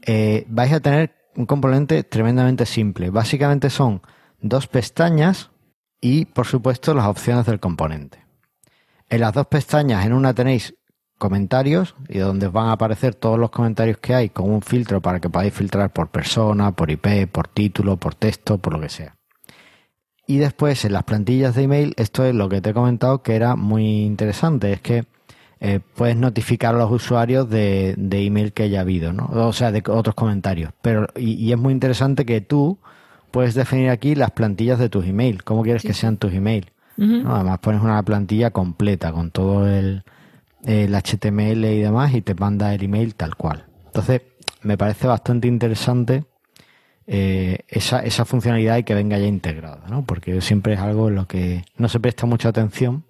eh, 0.03 0.45
vais 0.47 0.71
a 0.71 0.79
tener 0.79 1.13
un 1.35 1.45
componente 1.45 2.03
tremendamente 2.03 2.65
simple. 2.65 3.09
Básicamente 3.09 3.69
son 3.69 4.01
dos 4.39 4.67
pestañas 4.67 5.51
y, 5.99 6.25
por 6.25 6.47
supuesto, 6.47 6.93
las 6.93 7.05
opciones 7.05 7.45
del 7.45 7.59
componente. 7.59 8.25
En 9.09 9.19
las 9.19 9.33
dos 9.33 9.47
pestañas, 9.47 10.05
en 10.05 10.13
una 10.13 10.33
tenéis 10.33 10.73
comentarios 11.21 11.93
y 12.09 12.17
donde 12.17 12.47
van 12.47 12.69
a 12.69 12.71
aparecer 12.71 13.13
todos 13.13 13.37
los 13.37 13.51
comentarios 13.51 13.97
que 13.97 14.15
hay 14.15 14.29
con 14.29 14.49
un 14.49 14.63
filtro 14.63 15.01
para 15.01 15.19
que 15.19 15.29
podáis 15.29 15.53
filtrar 15.53 15.93
por 15.93 16.09
persona, 16.09 16.71
por 16.71 16.89
IP, 16.89 17.27
por 17.31 17.47
título, 17.47 17.97
por 17.97 18.15
texto, 18.15 18.57
por 18.57 18.73
lo 18.73 18.81
que 18.81 18.89
sea. 18.89 19.15
Y 20.25 20.39
después 20.39 20.83
en 20.83 20.93
las 20.93 21.03
plantillas 21.03 21.53
de 21.53 21.63
email, 21.63 21.93
esto 21.97 22.25
es 22.25 22.33
lo 22.33 22.49
que 22.49 22.59
te 22.59 22.71
he 22.71 22.73
comentado 22.73 23.21
que 23.21 23.35
era 23.35 23.55
muy 23.55 24.01
interesante, 24.01 24.73
es 24.73 24.81
que 24.81 25.05
eh, 25.59 25.79
puedes 25.95 26.17
notificar 26.17 26.73
a 26.73 26.79
los 26.79 26.91
usuarios 26.91 27.47
de, 27.47 27.93
de 27.99 28.25
email 28.25 28.51
que 28.51 28.63
haya 28.63 28.81
habido, 28.81 29.13
¿no? 29.13 29.29
O 29.31 29.53
sea, 29.53 29.71
de 29.71 29.83
otros 29.87 30.15
comentarios. 30.15 30.71
Pero, 30.81 31.05
y, 31.15 31.33
y 31.33 31.51
es 31.51 31.57
muy 31.59 31.71
interesante 31.71 32.25
que 32.25 32.41
tú 32.41 32.79
puedes 33.29 33.53
definir 33.53 33.91
aquí 33.91 34.15
las 34.15 34.31
plantillas 34.31 34.79
de 34.79 34.89
tus 34.89 35.05
email, 35.05 35.43
cómo 35.43 35.61
quieres 35.61 35.83
que 35.83 35.93
sean 35.93 36.17
tus 36.17 36.33
email. 36.33 36.71
Además 36.97 37.59
pones 37.59 37.81
una 37.81 38.01
plantilla 38.03 38.51
completa 38.51 39.11
con 39.11 39.31
todo 39.31 39.67
el, 39.67 40.03
el 40.65 40.93
HTML 40.95 41.65
y 41.65 41.79
demás 41.81 42.13
y 42.13 42.21
te 42.21 42.33
manda 42.35 42.73
el 42.73 42.83
email 42.83 43.15
tal 43.15 43.35
cual. 43.35 43.65
Entonces, 43.87 44.21
me 44.63 44.77
parece 44.77 45.07
bastante 45.07 45.47
interesante 45.47 46.25
eh, 47.07 47.59
esa, 47.67 47.99
esa 48.03 48.25
funcionalidad 48.25 48.77
y 48.77 48.83
que 48.83 48.93
venga 48.93 49.17
ya 49.17 49.25
integrada, 49.25 49.83
¿no? 49.89 50.05
Porque 50.05 50.39
siempre 50.41 50.73
es 50.73 50.79
algo 50.79 51.09
en 51.09 51.15
lo 51.15 51.27
que 51.27 51.63
no 51.77 51.89
se 51.89 51.99
presta 51.99 52.25
mucha 52.25 52.49
atención 52.49 53.05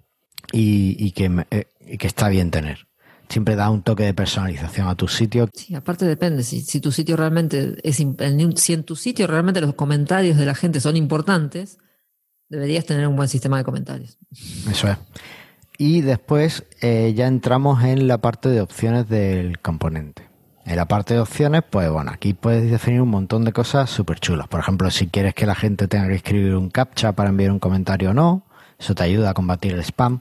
y, 0.50 0.96
y 0.98 1.12
que, 1.12 1.28
me- 1.28 1.46
eh, 1.50 1.66
y 1.86 1.98
que 1.98 2.06
está 2.06 2.28
bien 2.28 2.50
tener. 2.50 2.86
Siempre 3.28 3.54
da 3.56 3.70
un 3.70 3.82
toque 3.82 4.02
de 4.04 4.12
personalización 4.12 4.88
a 4.88 4.94
tu 4.94 5.08
sitio. 5.08 5.48
Sí, 5.54 5.74
aparte 5.74 6.04
depende. 6.04 6.42
Si, 6.42 6.60
si 6.62 6.80
tu 6.80 6.92
sitio 6.92 7.16
realmente 7.16 7.76
es. 7.82 7.96
Si 8.56 8.72
en 8.74 8.84
tu 8.84 8.94
sitio 8.96 9.26
realmente 9.26 9.60
los 9.62 9.74
comentarios 9.74 10.36
de 10.36 10.44
la 10.44 10.54
gente 10.54 10.80
son 10.80 10.96
importantes, 10.98 11.78
deberías 12.50 12.84
tener 12.84 13.06
un 13.06 13.16
buen 13.16 13.28
sistema 13.30 13.56
de 13.56 13.64
comentarios. 13.64 14.18
Eso 14.70 14.88
es. 14.88 14.98
Y 15.78 16.02
después 16.02 16.64
eh, 16.80 17.12
ya 17.16 17.26
entramos 17.26 17.82
en 17.84 18.06
la 18.06 18.18
parte 18.18 18.48
de 18.48 18.60
opciones 18.60 19.08
del 19.08 19.58
componente. 19.60 20.28
En 20.64 20.76
la 20.76 20.86
parte 20.86 21.14
de 21.14 21.20
opciones, 21.20 21.62
pues 21.68 21.90
bueno, 21.90 22.12
aquí 22.12 22.34
puedes 22.34 22.70
definir 22.70 23.00
un 23.00 23.08
montón 23.08 23.44
de 23.44 23.52
cosas 23.52 23.90
súper 23.90 24.20
chulas. 24.20 24.46
Por 24.46 24.60
ejemplo, 24.60 24.90
si 24.90 25.08
quieres 25.08 25.34
que 25.34 25.44
la 25.44 25.56
gente 25.56 25.88
tenga 25.88 26.06
que 26.06 26.14
escribir 26.14 26.54
un 26.54 26.70
captcha 26.70 27.12
para 27.12 27.30
enviar 27.30 27.50
un 27.50 27.58
comentario 27.58 28.10
o 28.10 28.14
no, 28.14 28.46
eso 28.78 28.94
te 28.94 29.02
ayuda 29.02 29.30
a 29.30 29.34
combatir 29.34 29.72
el 29.72 29.80
spam. 29.82 30.20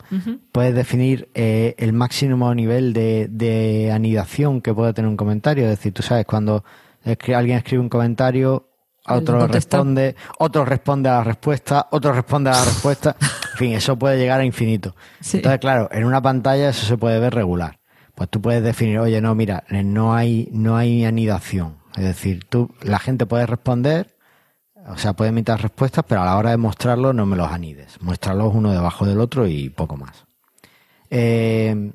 Puedes 0.52 0.74
definir 0.74 1.30
eh, 1.36 1.76
el 1.78 1.94
máximo 1.94 2.54
nivel 2.56 2.94
de, 2.94 3.28
de 3.30 3.92
anidación 3.92 4.62
que 4.62 4.74
puede 4.74 4.94
tener 4.94 5.10
un 5.10 5.18
comentario. 5.18 5.64
Es 5.66 5.70
decir, 5.72 5.94
tú 5.94 6.02
sabes, 6.02 6.26
cuando 6.26 6.64
escri- 7.06 7.36
alguien 7.36 7.58
escribe 7.58 7.82
un 7.82 7.90
comentario, 7.90 8.68
otro 9.08 9.36
responde, 9.54 10.16
otro 10.40 10.66
responde 10.66 11.10
a 11.10 11.14
la 11.18 11.24
respuesta, 11.24 11.88
otro 11.92 12.14
responde 12.14 12.50
a 12.50 12.54
la 12.54 12.64
respuesta. 12.66 13.16
En 13.52 13.58
fin, 13.58 13.74
eso 13.74 13.98
puede 13.98 14.18
llegar 14.18 14.40
a 14.40 14.46
infinito. 14.46 14.96
Sí. 15.20 15.38
Entonces, 15.38 15.60
claro, 15.60 15.90
en 15.92 16.06
una 16.06 16.22
pantalla 16.22 16.70
eso 16.70 16.86
se 16.86 16.98
puede 16.98 17.20
ver 17.20 17.34
regular. 17.34 17.80
Pues 18.16 18.30
tú 18.30 18.42
puedes 18.42 18.64
definir, 18.64 19.00
oye, 19.00 19.22
no, 19.22 19.36
mira, 19.36 19.64
no 19.70 20.14
hay, 20.14 20.50
no 20.52 20.78
hay 20.78 21.06
anidación. 21.06 21.78
Es 21.96 22.04
decir, 22.04 22.46
tú, 22.46 22.74
la 22.82 23.00
gente 23.00 23.26
puede 23.26 23.46
responder, 23.46 24.16
o 24.88 24.98
sea, 24.98 25.14
puede 25.14 25.30
emitir 25.30 25.56
respuestas, 25.56 26.06
pero 26.08 26.22
a 26.22 26.26
la 26.26 26.38
hora 26.38 26.52
de 26.52 26.58
mostrarlo 26.58 27.14
no 27.14 27.26
me 27.26 27.36
los 27.36 27.52
anides. 27.52 28.02
Muéstralos 28.02 28.54
uno 28.54 28.72
debajo 28.72 29.06
del 29.06 29.20
otro 29.20 29.48
y 29.48 29.70
poco 29.70 29.98
más. 29.98 30.26
Eh, 31.10 31.92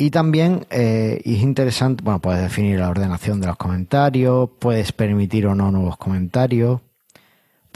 y 0.00 0.10
también 0.10 0.64
eh, 0.70 1.20
es 1.24 1.42
interesante, 1.42 2.04
bueno, 2.04 2.20
puedes 2.20 2.40
definir 2.40 2.78
la 2.78 2.88
ordenación 2.88 3.40
de 3.40 3.48
los 3.48 3.56
comentarios, 3.56 4.48
puedes 4.60 4.92
permitir 4.92 5.46
o 5.48 5.56
no 5.56 5.72
nuevos 5.72 5.96
comentarios, 5.96 6.80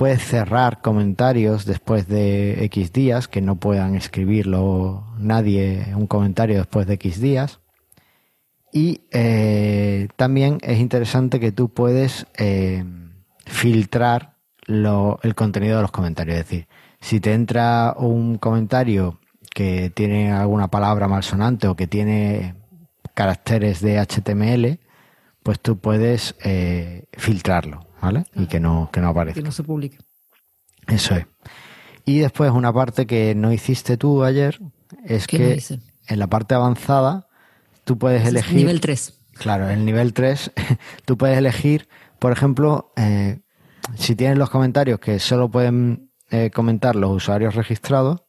puedes 0.03 0.25
cerrar 0.25 0.81
comentarios 0.83 1.65
después 1.65 2.09
de 2.09 2.65
X 2.65 2.93
días, 2.93 3.29
que 3.29 3.41
no 3.41 3.55
puedan 3.55 3.95
escribirlo 3.95 5.07
nadie 5.17 5.93
un 5.95 6.09
comentario 6.09 6.57
después 6.57 6.88
de 6.88 6.95
X 6.95 7.21
días. 7.21 7.61
Y 8.73 9.03
eh, 9.12 10.09
también 10.17 10.59
es 10.62 10.81
interesante 10.81 11.38
que 11.38 11.53
tú 11.53 11.69
puedes 11.69 12.27
eh, 12.37 12.85
filtrar 13.47 14.38
lo- 14.67 15.21
el 15.23 15.37
contenido 15.37 15.77
de 15.77 15.83
los 15.83 15.93
comentarios. 15.93 16.37
Es 16.37 16.47
decir, 16.49 16.67
si 17.01 17.21
te 17.21 17.33
entra 17.33 17.95
un 17.97 18.38
comentario 18.38 19.21
que 19.55 19.91
tiene 19.91 20.33
alguna 20.33 20.67
palabra 20.67 21.07
malsonante 21.07 21.69
o 21.69 21.77
que 21.77 21.87
tiene 21.87 22.57
caracteres 23.15 23.81
de 23.81 24.01
HTML, 24.01 24.81
pues 25.45 25.61
tú 25.61 25.79
puedes 25.79 26.35
eh, 26.43 27.05
filtrarlo, 27.12 27.87
¿vale? 28.03 28.25
Y 28.35 28.47
que 28.47 28.61
no, 28.61 28.91
que 28.93 29.01
no 29.01 29.09
aparezca. 29.09 29.41
Que 29.41 29.45
no 29.45 29.53
se 29.53 29.62
publique. 29.62 29.97
Eso 30.88 31.15
es. 31.15 31.27
Y 32.05 32.19
después 32.19 32.51
una 32.51 32.73
parte 32.73 33.07
que 33.07 33.35
no 33.35 33.53
hiciste 33.53 33.97
tú 33.97 34.25
ayer 34.25 34.61
es 35.05 35.27
¿Qué 35.27 35.38
no 35.38 35.45
que 35.79 35.81
en 36.12 36.19
la 36.19 36.27
parte 36.27 36.55
avanzada 36.55 37.29
tú 37.85 37.97
puedes 37.97 38.21
Ese 38.23 38.29
es 38.31 38.35
elegir... 38.35 38.57
Nivel 38.57 38.81
3. 38.81 39.19
Claro, 39.35 39.65
en 39.71 39.79
el 39.79 39.85
nivel 39.87 40.12
3 40.12 40.51
tú 41.07 41.17
puedes 41.17 41.38
elegir, 41.38 41.88
por 42.19 42.33
ejemplo, 42.33 42.93
eh, 42.97 43.41
si 43.95 44.15
tienes 44.17 44.37
los 44.37 44.51
comentarios 44.51 44.99
que 45.01 45.19
solo 45.21 45.49
pueden 45.51 46.11
eh, 46.31 46.51
comentar 46.51 46.97
los 46.97 47.11
usuarios 47.12 47.55
registrados, 47.55 48.23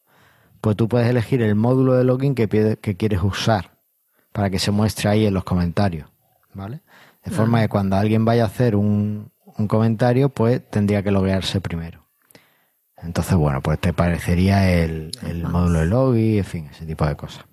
pues 0.60 0.76
tú 0.76 0.88
puedes 0.88 1.08
elegir 1.08 1.42
el 1.42 1.56
módulo 1.56 1.94
de 1.94 2.04
login 2.04 2.34
que, 2.34 2.48
pide- 2.48 2.78
que 2.78 2.96
quieres 2.96 3.22
usar 3.22 3.76
para 4.32 4.48
que 4.50 4.58
se 4.58 4.70
muestre 4.70 5.10
ahí 5.10 5.26
en 5.26 5.34
los 5.34 5.44
comentarios, 5.44 6.08
¿vale? 6.54 6.80
De 7.24 7.30
forma 7.30 7.60
que 7.60 7.68
cuando 7.68 7.96
alguien 7.96 8.24
vaya 8.24 8.44
a 8.44 8.46
hacer 8.46 8.76
un, 8.76 9.30
un 9.56 9.68
comentario, 9.68 10.28
pues 10.28 10.68
tendría 10.70 11.02
que 11.02 11.10
loguearse 11.10 11.60
primero. 11.60 12.04
Entonces, 12.96 13.34
bueno, 13.34 13.60
pues 13.60 13.78
te 13.78 13.92
parecería 13.92 14.82
el, 14.82 15.10
el 15.22 15.44
módulo 15.44 15.80
de 15.80 15.86
login, 15.86 16.38
en 16.38 16.44
fin, 16.44 16.68
ese 16.72 16.86
tipo 16.86 17.06
de 17.06 17.16
cosas. 17.16 17.44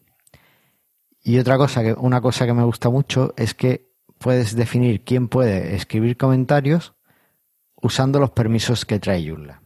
Y 1.24 1.38
otra 1.38 1.58
cosa 1.58 1.84
que, 1.84 1.94
una 1.94 2.22
cosa 2.22 2.46
que 2.46 2.54
me 2.54 2.64
gusta 2.64 2.90
mucho 2.90 3.34
es 3.38 3.54
que 3.54 3.92
puedes 4.18 4.56
definir 4.56 5.04
quién 5.04 5.28
puede 5.28 5.76
escribir 5.76 6.18
comentarios 6.18 6.94
usando 7.76 8.20
los 8.20 8.32
permisos 8.32 8.86
que 8.86 9.00
trae 9.00 9.28
Joomla. 9.28 9.62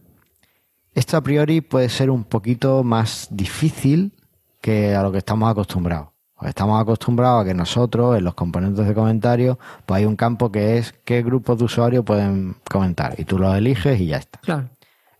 Esto 0.92 1.16
a 1.16 1.22
priori 1.22 1.60
puede 1.60 1.88
ser 1.88 2.10
un 2.10 2.24
poquito 2.24 2.82
más 2.82 3.28
difícil 3.30 4.14
que 4.60 4.94
a 4.94 5.02
lo 5.02 5.12
que 5.12 5.18
estamos 5.18 5.50
acostumbrados. 5.50 6.15
Porque 6.36 6.50
Estamos 6.50 6.80
acostumbrados 6.80 7.42
a 7.42 7.44
que 7.46 7.54
nosotros, 7.54 8.16
en 8.18 8.24
los 8.24 8.34
componentes 8.34 8.86
de 8.86 8.94
comentarios, 8.94 9.56
pues 9.86 9.98
hay 9.98 10.04
un 10.04 10.16
campo 10.16 10.52
que 10.52 10.76
es 10.78 10.94
qué 11.04 11.22
grupos 11.22 11.58
de 11.58 11.64
usuarios 11.64 12.04
pueden 12.04 12.56
comentar. 12.70 13.14
Y 13.18 13.24
tú 13.24 13.38
los 13.38 13.56
eliges 13.56 13.98
y 14.00 14.06
ya 14.08 14.18
está. 14.18 14.38
Claro. 14.40 14.68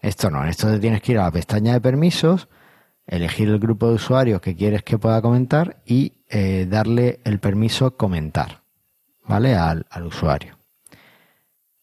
Esto 0.03 0.31
no, 0.31 0.43
en 0.43 0.51
esto 0.51 0.71
te 0.71 0.79
tienes 0.79 1.01
que 1.01 1.13
ir 1.13 1.19
a 1.19 1.25
la 1.25 1.31
pestaña 1.31 1.73
de 1.73 1.81
permisos, 1.81 2.49
elegir 3.07 3.49
el 3.49 3.59
grupo 3.59 3.89
de 3.89 3.95
usuarios 3.95 4.41
que 4.41 4.55
quieres 4.55 4.83
que 4.83 4.99
pueda 4.99 5.23
comentar 5.23 5.79
y 5.87 6.13
eh, 6.29 6.67
darle 6.69 7.21
el 7.25 7.39
permiso 7.41 7.97
comentar, 7.97 8.63
¿vale? 9.27 9.55
Al, 9.57 9.87
al 9.91 10.07
usuario. 10.07 10.59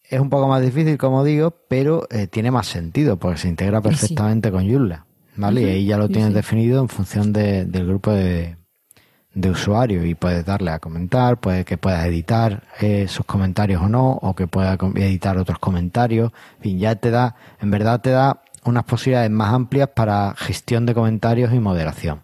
Es 0.02 0.20
un 0.20 0.30
poco 0.30 0.46
más 0.48 0.62
difícil, 0.62 0.96
como 0.96 1.24
digo, 1.24 1.50
pero 1.68 2.06
eh, 2.10 2.26
tiene 2.28 2.50
más 2.50 2.66
sentido 2.66 3.16
porque 3.18 3.38
se 3.38 3.48
integra 3.48 3.78
sí. 3.80 3.88
perfectamente 3.88 4.52
con 4.52 4.68
Joomla, 4.70 5.06
¿vale? 5.36 5.62
Y 5.62 5.64
ahí 5.64 5.86
ya 5.86 5.96
lo 5.98 6.08
tienes 6.08 6.28
sí. 6.28 6.34
definido 6.34 6.80
en 6.82 6.88
función 6.88 7.32
de- 7.32 7.64
del 7.64 7.86
grupo 7.86 8.12
de, 8.12 8.56
de 9.34 9.50
usuarios 9.50 10.04
y 10.06 10.14
puedes 10.14 10.44
darle 10.44 10.70
a 10.70 10.78
comentar, 10.78 11.38
puede 11.38 11.64
que 11.64 11.76
puedas 11.76 12.04
editar 12.06 12.62
eh, 12.80 13.08
sus 13.08 13.26
comentarios 13.26 13.82
o 13.82 13.88
no, 13.88 14.12
o 14.12 14.34
que 14.34 14.46
pueda 14.46 14.76
com- 14.78 14.96
editar 14.96 15.36
otros 15.38 15.58
comentarios. 15.58 16.32
En 16.58 16.62
fin, 16.62 16.78
ya 16.78 16.94
te 16.94 17.10
da, 17.10 17.34
en 17.60 17.70
verdad 17.70 18.00
te 18.00 18.10
da 18.10 18.42
unas 18.64 18.84
posibilidades 18.84 19.30
más 19.30 19.52
amplias 19.52 19.88
para 19.88 20.34
gestión 20.36 20.86
de 20.86 20.94
comentarios 20.94 21.52
y 21.52 21.58
moderación. 21.58 22.22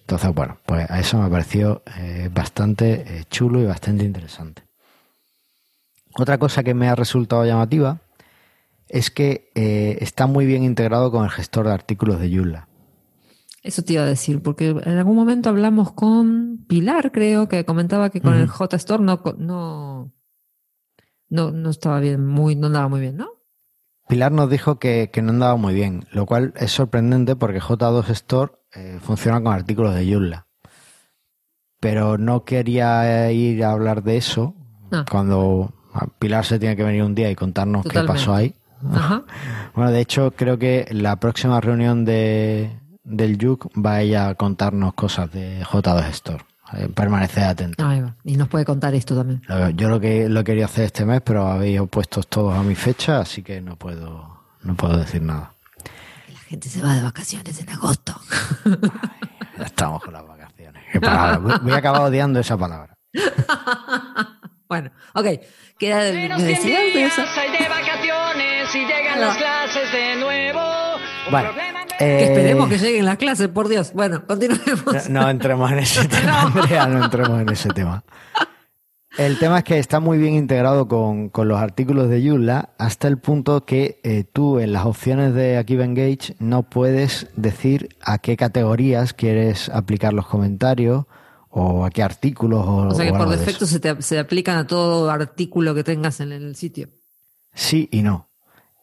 Entonces, 0.00 0.34
bueno, 0.34 0.58
pues 0.66 0.90
a 0.90 0.98
eso 0.98 1.16
me 1.18 1.30
pareció 1.30 1.82
eh, 1.96 2.28
bastante 2.32 3.04
eh, 3.06 3.24
chulo 3.30 3.60
y 3.60 3.66
bastante 3.66 4.04
interesante. 4.04 4.62
Otra 6.18 6.38
cosa 6.38 6.62
que 6.62 6.74
me 6.74 6.88
ha 6.88 6.94
resultado 6.94 7.46
llamativa 7.46 8.00
es 8.88 9.10
que 9.10 9.48
está 9.54 10.26
muy 10.26 10.44
bien 10.44 10.64
integrado 10.64 11.10
con 11.10 11.24
el 11.24 11.30
gestor 11.30 11.66
de 11.66 11.72
artículos 11.72 12.20
de 12.20 12.28
Joomla. 12.36 12.68
Eso 13.62 13.82
te 13.84 13.92
iba 13.92 14.02
a 14.02 14.06
decir, 14.06 14.42
porque 14.42 14.70
en 14.70 14.98
algún 14.98 15.14
momento 15.16 15.48
hablamos 15.48 15.92
con 15.92 16.64
Pilar, 16.68 17.12
creo, 17.12 17.48
que 17.48 17.64
comentaba 17.64 18.10
que 18.10 18.20
con 18.20 18.34
el 18.34 18.48
Ujú. 18.48 18.64
JStore 18.68 19.02
no, 19.04 19.22
co- 19.22 19.36
no, 19.38 20.12
no, 21.28 21.52
no 21.52 21.70
estaba 21.70 22.00
bien, 22.00 22.26
muy, 22.26 22.56
no 22.56 22.66
andaba 22.66 22.88
muy 22.88 23.00
bien, 23.00 23.16
¿no? 23.16 23.28
Pilar 24.08 24.32
nos 24.32 24.50
dijo 24.50 24.78
que, 24.80 25.10
que 25.12 25.22
no 25.22 25.30
andaba 25.30 25.56
muy 25.56 25.74
bien, 25.74 26.04
lo 26.10 26.26
cual 26.26 26.52
es 26.56 26.72
sorprendente 26.72 27.36
porque 27.36 27.60
J2 27.60 28.08
Store 28.10 28.52
eh, 28.74 28.98
funciona 29.00 29.40
con 29.40 29.52
artículos 29.54 29.94
de 29.94 30.10
Joomla. 30.12 30.48
Pero 31.80 32.18
no 32.18 32.44
quería 32.44 33.28
eh, 33.28 33.34
ir 33.34 33.64
a 33.64 33.72
hablar 33.72 34.02
de 34.02 34.16
eso 34.16 34.54
Ah. 34.94 35.06
cuando 35.10 35.72
ah, 35.94 36.06
Pilar 36.18 36.44
se 36.44 36.58
tiene 36.58 36.76
que 36.76 36.82
venir 36.84 37.02
un 37.02 37.14
día 37.14 37.30
y 37.30 37.34
contarnos 37.36 37.86
qué 37.86 38.02
pasó 38.02 38.34
ahí. 38.34 38.54
Ajá. 38.92 39.22
Bueno, 39.74 39.90
de 39.90 40.00
hecho, 40.00 40.32
creo 40.36 40.58
que 40.58 40.86
la 40.90 41.16
próxima 41.16 41.58
reunión 41.62 42.04
de, 42.04 42.78
del 43.04 43.38
YUC 43.38 43.66
va 43.84 44.00
ella 44.00 44.28
a 44.28 44.34
contarnos 44.34 44.94
cosas 44.94 45.30
de 45.32 45.64
J2 45.64 46.08
Store. 46.10 46.44
Eh, 46.74 46.88
permaneced 46.88 47.42
atentos. 47.42 47.84
Ahí 47.86 48.00
va. 48.00 48.14
Y 48.24 48.36
nos 48.36 48.48
puede 48.48 48.64
contar 48.64 48.94
esto 48.94 49.14
también. 49.14 49.42
Yo 49.76 49.88
lo 49.88 50.00
que 50.00 50.28
lo 50.28 50.42
quería 50.42 50.64
hacer 50.64 50.84
este 50.86 51.04
mes, 51.04 51.20
pero 51.22 51.46
habéis 51.46 51.80
opuesto 51.80 52.22
todos 52.22 52.56
a 52.56 52.62
mi 52.62 52.74
fecha, 52.74 53.20
así 53.20 53.42
que 53.42 53.60
no 53.60 53.76
puedo, 53.76 54.40
no 54.62 54.74
puedo 54.74 54.96
decir 54.96 55.20
nada. 55.22 55.52
La 56.32 56.38
gente 56.40 56.68
se 56.70 56.80
va 56.80 56.94
de 56.94 57.02
vacaciones 57.02 57.60
en 57.60 57.68
agosto. 57.70 58.18
Ya 59.58 59.64
estamos 59.66 60.02
con 60.02 60.14
las 60.14 60.26
vacaciones. 60.26 60.82
Qué 60.92 61.00
palabra. 61.00 61.58
Voy- 61.58 61.72
a 61.72 61.76
acabar 61.76 62.02
odiando 62.02 62.40
esa 62.40 62.56
palabra. 62.56 62.94
bueno, 64.68 64.90
ok. 65.14 65.26
Queda 65.78 65.98
de, 66.04 66.12
Menos 66.12 66.40
me 66.40 66.54
100 66.56 66.56
decías 66.56 67.16
de 67.16 67.40
hay 67.40 67.50
de 67.52 67.68
vacaciones 67.68 68.74
y 68.74 68.78
llegan 68.86 69.20
las 69.20 69.36
clases 69.36 69.92
de 69.92 70.16
nuevo. 70.16 70.81
Bueno, 71.30 71.50
Que 71.98 72.04
eh, 72.04 72.24
esperemos 72.24 72.68
que 72.68 72.78
lleguen 72.78 73.04
las 73.04 73.16
clases, 73.16 73.48
por 73.48 73.68
Dios. 73.68 73.92
Bueno, 73.92 74.26
continuemos. 74.26 75.08
No, 75.08 75.22
no 75.22 75.30
entremos 75.30 75.70
en 75.70 75.78
ese 75.78 76.08
tema, 76.08 76.42
Andrea, 76.42 76.86
no 76.86 77.04
entremos 77.04 77.40
en 77.40 77.48
ese 77.48 77.68
tema. 77.70 78.04
El 79.18 79.38
tema 79.38 79.58
es 79.58 79.64
que 79.64 79.78
está 79.78 80.00
muy 80.00 80.16
bien 80.16 80.34
integrado 80.34 80.88
con, 80.88 81.28
con 81.28 81.46
los 81.46 81.60
artículos 81.60 82.08
de 82.08 82.26
Joomla 82.26 82.70
hasta 82.78 83.08
el 83.08 83.18
punto 83.18 83.66
que 83.66 84.00
eh, 84.04 84.24
tú 84.24 84.58
en 84.58 84.72
las 84.72 84.86
opciones 84.86 85.34
de 85.34 85.58
Akiva 85.58 85.84
Engage 85.84 86.34
no 86.38 86.62
puedes 86.62 87.28
decir 87.36 87.90
a 88.00 88.18
qué 88.18 88.38
categorías 88.38 89.12
quieres 89.12 89.68
aplicar 89.68 90.14
los 90.14 90.26
comentarios 90.26 91.04
o 91.50 91.84
a 91.84 91.90
qué 91.90 92.02
artículos 92.02 92.66
o, 92.66 92.88
O 92.88 92.94
sea 92.94 93.04
que 93.04 93.12
o 93.12 93.18
por 93.18 93.28
de 93.28 93.36
defecto 93.36 93.66
se, 93.66 93.80
te, 93.80 94.00
se 94.00 94.18
aplican 94.18 94.56
a 94.56 94.66
todo 94.66 95.10
artículo 95.10 95.74
que 95.74 95.84
tengas 95.84 96.20
en 96.20 96.32
el 96.32 96.56
sitio. 96.56 96.88
Sí 97.52 97.90
y 97.92 98.00
no. 98.00 98.31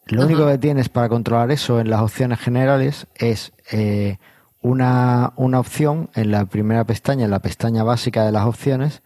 Lo 0.09 0.21
Ajá. 0.21 0.27
único 0.27 0.47
que 0.47 0.57
tienes 0.57 0.89
para 0.89 1.09
controlar 1.09 1.51
eso 1.51 1.79
en 1.79 1.89
las 1.89 2.01
opciones 2.01 2.39
generales 2.39 3.07
es 3.15 3.53
eh, 3.71 4.17
una, 4.61 5.33
una 5.35 5.59
opción 5.59 6.09
en 6.15 6.31
la 6.31 6.45
primera 6.45 6.83
pestaña, 6.83 7.25
en 7.25 7.31
la 7.31 7.39
pestaña 7.39 7.83
básica 7.83 8.25
de 8.25 8.31
las 8.31 8.45
opciones, 8.45 9.01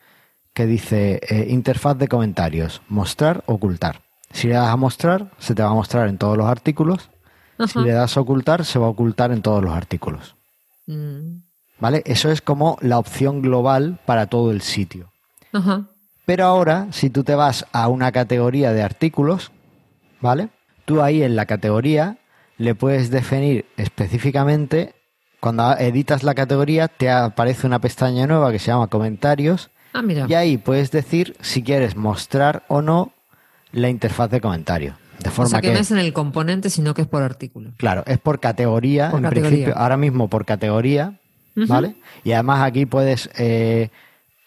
que 0.54 0.66
dice 0.66 1.20
eh, 1.28 1.48
interfaz 1.50 1.98
de 1.98 2.08
comentarios, 2.08 2.82
mostrar, 2.88 3.44
ocultar. 3.48 4.02
Si 4.32 4.48
le 4.48 4.56
das 4.56 4.70
a 4.70 4.78
mostrar, 4.78 5.32
se 5.38 5.54
te 5.56 5.62
va 5.62 5.70
a 5.70 5.74
mostrar 5.74 6.08
en 6.08 6.18
todos 6.18 6.38
los 6.38 6.48
artículos. 6.48 7.10
Si 7.68 7.80
le 7.80 7.92
das 7.92 8.18
a 8.18 8.22
ocultar, 8.22 8.66
se 8.66 8.80
va 8.80 8.88
a 8.88 8.89
ocultar 8.89 9.32
en 9.32 9.42
todos 9.42 9.63
los 9.63 9.74
artículos. 9.74 10.36
Mm. 10.88 11.44
¿Vale? 11.80 12.02
Eso 12.06 12.32
es 12.32 12.42
como 12.42 12.78
la 12.82 12.98
opción 12.98 13.42
global 13.42 14.00
para 14.06 14.28
todo 14.28 14.52
el 14.52 14.62
sitio. 14.62 15.12
Ajá. 15.54 15.88
Pero 16.26 16.46
ahora, 16.46 16.88
si 16.92 17.10
tú 17.10 17.24
te 17.24 17.36
vas 17.36 17.66
a 17.72 17.88
una 17.89 18.12
categoría 18.12 18.74
de 18.74 18.82
artículos, 18.82 19.52
¿vale? 20.20 20.50
Tú 20.86 21.02
ahí 21.02 21.24
en 21.24 21.36
la 21.36 21.46
categoría 21.46 22.17
le 22.58 22.76
puedes 22.76 23.10
definir 23.10 23.65
específicamente, 23.78 24.93
cuando 25.39 25.76
editas 25.78 26.24
la 26.24 26.34
categoría, 26.36 26.88
te 26.88 27.10
aparece 27.10 27.67
una 27.67 27.80
pestaña 27.80 28.28
nueva 28.28 28.52
que 28.52 28.60
se 28.60 28.67
llama 28.67 28.88
comentarios 28.88 29.69
Ah, 29.93 30.02
mira. 30.02 30.26
y 30.30 30.34
ahí 30.34 30.58
puedes 30.58 30.91
decir 30.91 31.36
si 31.41 31.62
quieres 31.63 31.96
mostrar 31.96 32.63
o 32.67 32.82
no 32.82 33.13
la 33.72 33.89
interfaz 33.89 34.30
de 34.30 34.41
comentarios. 34.41 34.96
De 35.19 35.30
o 35.30 35.32
forma 35.32 35.50
sea 35.50 35.62
que, 35.62 35.67
que, 35.69 35.74
no 35.74 35.80
es 35.80 35.91
en 35.91 36.00
el 36.00 36.12
componente, 36.13 36.69
sino 36.69 36.93
que 36.93 37.04
es 37.04 37.08
por 37.08 37.24
artículo. 37.24 37.72
claro, 37.78 38.04
es 38.08 38.17
por 38.19 38.39
categoría, 38.39 39.10
Por 39.12 39.19
en 39.19 39.24
categoría. 39.24 39.50
principio, 39.50 39.78
ahora 39.78 39.98
mismo 39.98 40.30
por 40.30 40.46
categoría. 40.46 41.19
¿vale? 41.56 41.96
Y 42.24 42.32
además 42.32 42.62
aquí 42.63 42.86
puedes, 42.88 43.30
eh, 43.38 43.89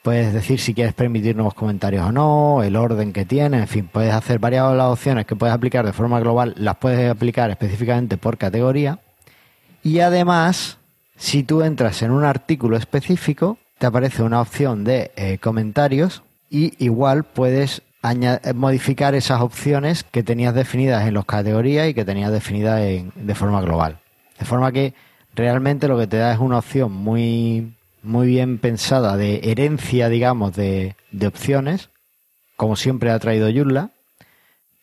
puedes 0.06 0.32
decir 0.32 0.60
si 0.60 0.72
quieres 0.72 0.94
permitir 0.94 1.34
nuevos 1.34 1.54
comentarios 1.54 2.06
o 2.06 2.12
no, 2.12 2.62
el 2.62 2.76
orden 2.76 3.12
que 3.12 3.24
tiene, 3.24 3.58
en 3.58 3.66
fin, 3.66 3.90
puedes 3.92 4.14
hacer 4.14 4.38
varias 4.38 4.72
las 4.76 4.86
opciones 4.86 5.26
que 5.26 5.34
puedes 5.34 5.52
aplicar 5.52 5.84
de 5.84 5.92
forma 5.92 6.20
global, 6.20 6.54
las 6.56 6.76
puedes 6.76 7.10
aplicar 7.10 7.50
específicamente 7.50 8.16
por 8.16 8.38
categoría. 8.38 9.00
Y 9.82 9.98
además, 9.98 10.78
si 11.16 11.42
tú 11.42 11.62
entras 11.62 12.02
en 12.02 12.12
un 12.12 12.24
artículo 12.24 12.76
específico, 12.76 13.58
te 13.78 13.86
aparece 13.86 14.22
una 14.22 14.40
opción 14.40 14.84
de 14.84 15.10
eh, 15.16 15.38
comentarios 15.38 16.22
y 16.50 16.72
igual 16.84 17.24
puedes 17.24 17.82
eh, 18.04 18.52
modificar 18.54 19.16
esas 19.16 19.40
opciones 19.40 20.04
que 20.04 20.22
tenías 20.22 20.54
definidas 20.54 21.04
en 21.08 21.14
las 21.14 21.24
categorías 21.24 21.88
y 21.88 21.94
que 21.94 22.04
tenías 22.04 22.30
definidas 22.30 22.80
en- 22.80 23.10
de 23.16 23.34
forma 23.34 23.60
global. 23.60 23.98
De 24.38 24.44
forma 24.44 24.70
que 24.70 24.94
realmente 25.34 25.88
lo 25.88 25.98
que 25.98 26.06
te 26.06 26.16
da 26.18 26.32
es 26.32 26.38
una 26.38 26.58
opción 26.58 26.92
muy, 26.92 27.74
muy 28.06 28.28
bien 28.28 28.58
pensada 28.58 29.16
de 29.16 29.40
herencia, 29.44 30.08
digamos, 30.08 30.54
de, 30.54 30.96
de 31.12 31.26
opciones, 31.26 31.90
como 32.56 32.76
siempre 32.76 33.10
ha 33.10 33.18
traído 33.18 33.50
Joomla, 33.52 33.90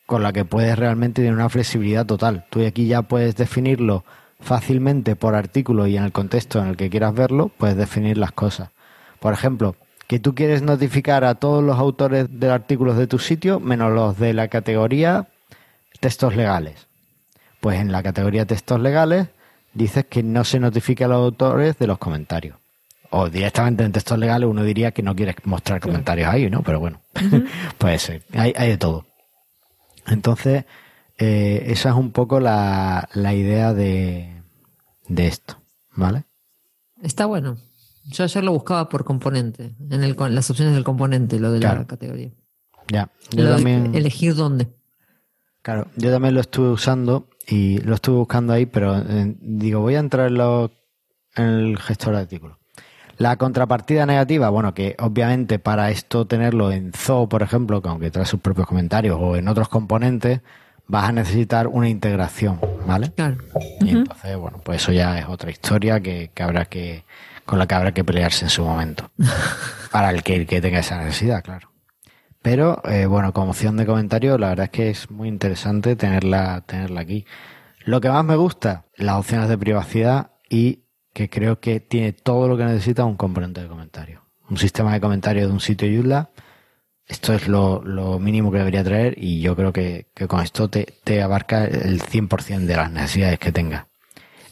con 0.06 0.22
la 0.22 0.32
que 0.32 0.44
puedes 0.44 0.78
realmente 0.78 1.22
tener 1.22 1.34
una 1.34 1.48
flexibilidad 1.48 2.06
total. 2.06 2.46
Tú 2.50 2.64
aquí 2.64 2.86
ya 2.86 3.02
puedes 3.02 3.36
definirlo 3.36 4.04
fácilmente 4.40 5.16
por 5.16 5.34
artículo 5.34 5.86
y 5.86 5.96
en 5.96 6.04
el 6.04 6.12
contexto 6.12 6.60
en 6.60 6.68
el 6.68 6.76
que 6.76 6.90
quieras 6.90 7.14
verlo, 7.14 7.50
puedes 7.56 7.76
definir 7.76 8.18
las 8.18 8.32
cosas. 8.32 8.70
Por 9.18 9.32
ejemplo, 9.32 9.74
que 10.06 10.18
tú 10.18 10.34
quieres 10.34 10.62
notificar 10.62 11.24
a 11.24 11.36
todos 11.36 11.64
los 11.64 11.78
autores 11.78 12.26
de 12.38 12.50
artículos 12.50 12.96
de 12.96 13.06
tu 13.06 13.18
sitio, 13.18 13.58
menos 13.58 13.92
los 13.92 14.18
de 14.18 14.34
la 14.34 14.48
categoría 14.48 15.28
textos 16.00 16.36
legales. 16.36 16.86
Pues 17.60 17.80
en 17.80 17.90
la 17.90 18.02
categoría 18.02 18.44
textos 18.44 18.78
legales 18.80 19.28
dices 19.72 20.04
que 20.04 20.22
no 20.22 20.44
se 20.44 20.60
notifique 20.60 21.04
a 21.04 21.08
los 21.08 21.16
autores 21.16 21.78
de 21.78 21.86
los 21.86 21.98
comentarios. 21.98 22.63
O 23.16 23.30
directamente 23.30 23.84
en 23.84 23.92
textos 23.92 24.18
legales 24.18 24.48
uno 24.48 24.62
diría 24.64 24.90
que 24.92 25.02
no 25.02 25.14
quieres 25.14 25.36
mostrar 25.44 25.80
comentarios 25.80 26.28
ahí, 26.28 26.50
¿no? 26.50 26.62
Pero 26.62 26.80
bueno, 26.80 27.00
puede 27.78 27.98
ser. 27.98 28.24
Hay, 28.32 28.52
hay 28.56 28.70
de 28.70 28.76
todo. 28.78 29.06
Entonces, 30.06 30.64
eh, 31.18 31.64
esa 31.66 31.90
es 31.90 31.94
un 31.94 32.10
poco 32.10 32.40
la, 32.40 33.08
la 33.14 33.34
idea 33.34 33.72
de, 33.72 34.42
de 35.08 35.26
esto, 35.26 35.56
¿vale? 35.94 36.24
Está 37.02 37.26
bueno. 37.26 37.58
Yo 38.06 38.24
ayer 38.24 38.44
lo 38.44 38.52
buscaba 38.52 38.88
por 38.88 39.04
componente, 39.04 39.74
en 39.90 40.02
el, 40.04 40.14
con 40.16 40.34
las 40.34 40.50
opciones 40.50 40.74
del 40.74 40.84
componente, 40.84 41.38
lo 41.40 41.52
de 41.52 41.60
la 41.60 41.86
categoría. 41.86 42.30
Ya, 42.88 43.10
yo 43.30 43.44
Lo 43.44 43.50
de 43.50 43.54
también, 43.56 43.94
Elegir 43.94 44.34
dónde. 44.34 44.68
claro, 45.62 45.86
yo 45.96 46.10
también 46.10 46.34
lo 46.34 46.40
estuve 46.40 46.68
usando 46.68 47.28
y 47.46 47.78
lo 47.78 47.94
estuve 47.94 48.16
buscando 48.18 48.52
ahí, 48.52 48.66
pero 48.66 48.98
eh, 48.98 49.34
digo, 49.40 49.80
voy 49.80 49.94
a 49.94 50.00
entrar 50.00 50.26
en, 50.28 50.34
lo- 50.34 50.70
en 51.36 51.44
el 51.44 51.78
gestor 51.78 52.14
de 52.14 52.20
artículos. 52.20 52.58
La 53.16 53.36
contrapartida 53.36 54.06
negativa, 54.06 54.50
bueno, 54.50 54.74
que 54.74 54.96
obviamente 54.98 55.58
para 55.58 55.90
esto 55.90 56.26
tenerlo 56.26 56.72
en 56.72 56.92
Zoo, 56.92 57.28
por 57.28 57.42
ejemplo, 57.42 57.80
que 57.80 57.88
aunque 57.88 58.10
trae 58.10 58.26
sus 58.26 58.40
propios 58.40 58.66
comentarios, 58.66 59.18
o 59.20 59.36
en 59.36 59.48
otros 59.48 59.68
componentes, 59.68 60.40
vas 60.86 61.08
a 61.08 61.12
necesitar 61.12 61.66
una 61.68 61.88
integración, 61.88 62.60
¿vale? 62.86 63.12
Claro. 63.12 63.36
Y 63.80 63.90
entonces, 63.90 64.36
bueno, 64.36 64.60
pues 64.64 64.82
eso 64.82 64.92
ya 64.92 65.18
es 65.18 65.26
otra 65.26 65.50
historia 65.50 66.00
que, 66.00 66.30
que 66.34 66.42
habrá 66.42 66.66
que, 66.66 67.04
con 67.44 67.58
la 67.58 67.66
que 67.66 67.74
habrá 67.74 67.92
que 67.92 68.04
pelearse 68.04 68.44
en 68.44 68.50
su 68.50 68.64
momento. 68.64 69.10
Para 69.90 70.10
el 70.10 70.22
que, 70.22 70.36
el 70.36 70.46
que 70.46 70.60
tenga 70.60 70.80
esa 70.80 70.98
necesidad, 70.98 71.42
claro. 71.42 71.70
Pero, 72.42 72.82
eh, 72.84 73.06
bueno, 73.06 73.32
como 73.32 73.52
opción 73.52 73.76
de 73.78 73.86
comentario, 73.86 74.36
la 74.36 74.48
verdad 74.48 74.64
es 74.64 74.70
que 74.70 74.90
es 74.90 75.10
muy 75.10 75.28
interesante 75.28 75.96
tenerla, 75.96 76.62
tenerla 76.66 77.00
aquí. 77.00 77.24
Lo 77.86 78.00
que 78.02 78.10
más 78.10 78.24
me 78.24 78.36
gusta, 78.36 78.84
las 78.96 79.16
opciones 79.16 79.48
de 79.48 79.56
privacidad 79.56 80.32
y 80.50 80.83
que 81.14 81.30
creo 81.30 81.60
que 81.60 81.80
tiene 81.80 82.12
todo 82.12 82.48
lo 82.48 82.58
que 82.58 82.64
necesita 82.64 83.04
un 83.04 83.16
componente 83.16 83.62
de 83.62 83.68
comentario. 83.68 84.22
Un 84.50 84.58
sistema 84.58 84.92
de 84.92 85.00
comentarios 85.00 85.46
de 85.46 85.52
un 85.54 85.60
sitio 85.60 85.88
Joomla, 85.88 86.30
esto 87.06 87.32
es 87.32 87.48
lo, 87.48 87.82
lo 87.82 88.18
mínimo 88.18 88.50
que 88.50 88.58
debería 88.58 88.84
traer 88.84 89.14
y 89.16 89.40
yo 89.40 89.56
creo 89.56 89.72
que, 89.72 90.08
que 90.12 90.26
con 90.26 90.40
esto 90.40 90.68
te, 90.68 90.86
te 91.04 91.22
abarca 91.22 91.64
el 91.64 92.02
100% 92.02 92.66
de 92.66 92.76
las 92.76 92.90
necesidades 92.90 93.38
que 93.38 93.52
tenga. 93.52 93.88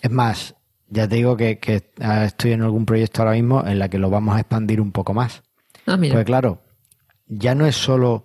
Es 0.01 0.11
más, 0.11 0.55
ya 0.89 1.09
te 1.09 1.17
digo 1.17 1.37
que, 1.37 1.59
que 1.59 1.83
estoy 2.25 2.53
en 2.53 2.63
algún 2.63 2.87
proyecto 2.87 3.23
ahora 3.23 3.35
mismo 3.35 3.67
en 3.67 3.79
la 3.79 3.89
que 3.89 3.99
lo 3.99 4.09
vamos 4.09 4.37
a 4.37 4.41
expandir 4.41 4.81
un 4.81 4.93
poco 4.93 5.15
más. 5.15 5.43
Ah, 5.87 5.97
mira. 5.97 6.15
Porque 6.15 6.27
claro, 6.27 6.63
ya 7.27 7.55
no 7.55 7.67
es 7.67 7.77
solo 7.77 8.25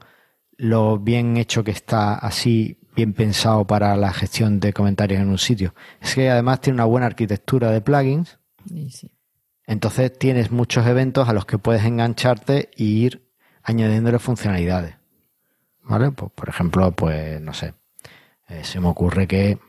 lo 0.58 1.00
bien 1.00 1.38
hecho 1.38 1.64
que 1.64 1.72
está 1.72 2.16
así, 2.16 2.78
bien 2.98 3.14
pensado 3.14 3.66
para 3.68 3.96
la 3.96 4.12
gestión 4.12 4.60
de 4.60 4.74
comentarios 4.74 5.22
en 5.22 5.30
un 5.30 5.38
sitio. 5.38 5.76
Es 6.02 6.16
que 6.16 6.32
además 6.32 6.62
tiene 6.62 6.78
una 6.78 6.86
buena 6.86 7.06
arquitectura 7.06 7.70
de 7.70 7.80
plugins. 7.80 8.40
Sí, 8.68 8.90
sí. 8.90 9.12
Entonces 9.68 10.18
tienes 10.18 10.50
muchos 10.50 10.88
eventos 10.88 11.30
a 11.30 11.34
los 11.34 11.46
que 11.46 11.60
puedes 11.60 11.86
engancharte 11.86 12.72
y 12.76 13.06
ir 13.06 13.30
añadiéndole 13.62 14.18
funcionalidades. 14.18 14.96
¿Vale? 15.84 16.10
Pues, 16.12 16.32
por 16.32 16.50
ejemplo, 16.50 16.92
pues 16.92 17.40
no 17.40 17.54
sé. 17.54 17.76
eh, 18.50 18.64
se 18.64 18.80
me 18.80 18.88
ocurre 18.88 19.28
que 19.28 19.60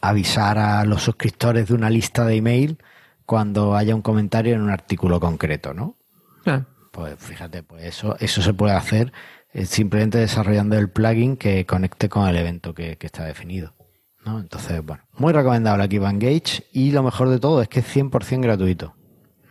avisar 0.00 0.56
a 0.58 0.84
los 0.86 1.02
suscriptores 1.02 1.68
de 1.68 1.74
una 1.74 1.90
lista 1.90 2.24
de 2.24 2.36
email 2.36 2.78
cuando 3.26 3.76
haya 3.76 3.94
un 3.94 4.00
comentario 4.02 4.54
en 4.54 4.62
un 4.62 4.70
artículo 4.70 5.20
concreto, 5.20 5.74
¿no? 5.74 5.96
Pues 6.92 7.16
fíjate, 7.18 7.62
pues 7.62 7.84
eso, 7.84 8.16
eso 8.20 8.40
se 8.42 8.52
puede 8.54 8.74
hacer 8.74 9.12
simplemente 9.68 10.18
desarrollando 10.18 10.76
el 10.78 10.88
plugin 10.90 11.36
que 11.36 11.66
conecte 11.66 12.08
con 12.08 12.28
el 12.28 12.36
evento 12.36 12.74
que, 12.74 12.96
que 12.96 13.06
está 13.06 13.24
definido. 13.24 13.74
¿no? 14.24 14.38
Entonces, 14.38 14.84
bueno, 14.84 15.02
muy 15.18 15.32
recomendable 15.32 15.82
aquí 15.84 15.98
Gage 15.98 16.64
y 16.72 16.92
lo 16.92 17.02
mejor 17.02 17.28
de 17.28 17.38
todo 17.40 17.60
es 17.60 17.68
que 17.68 17.80
es 17.80 17.86
100% 17.96 18.40
gratuito. 18.42 18.94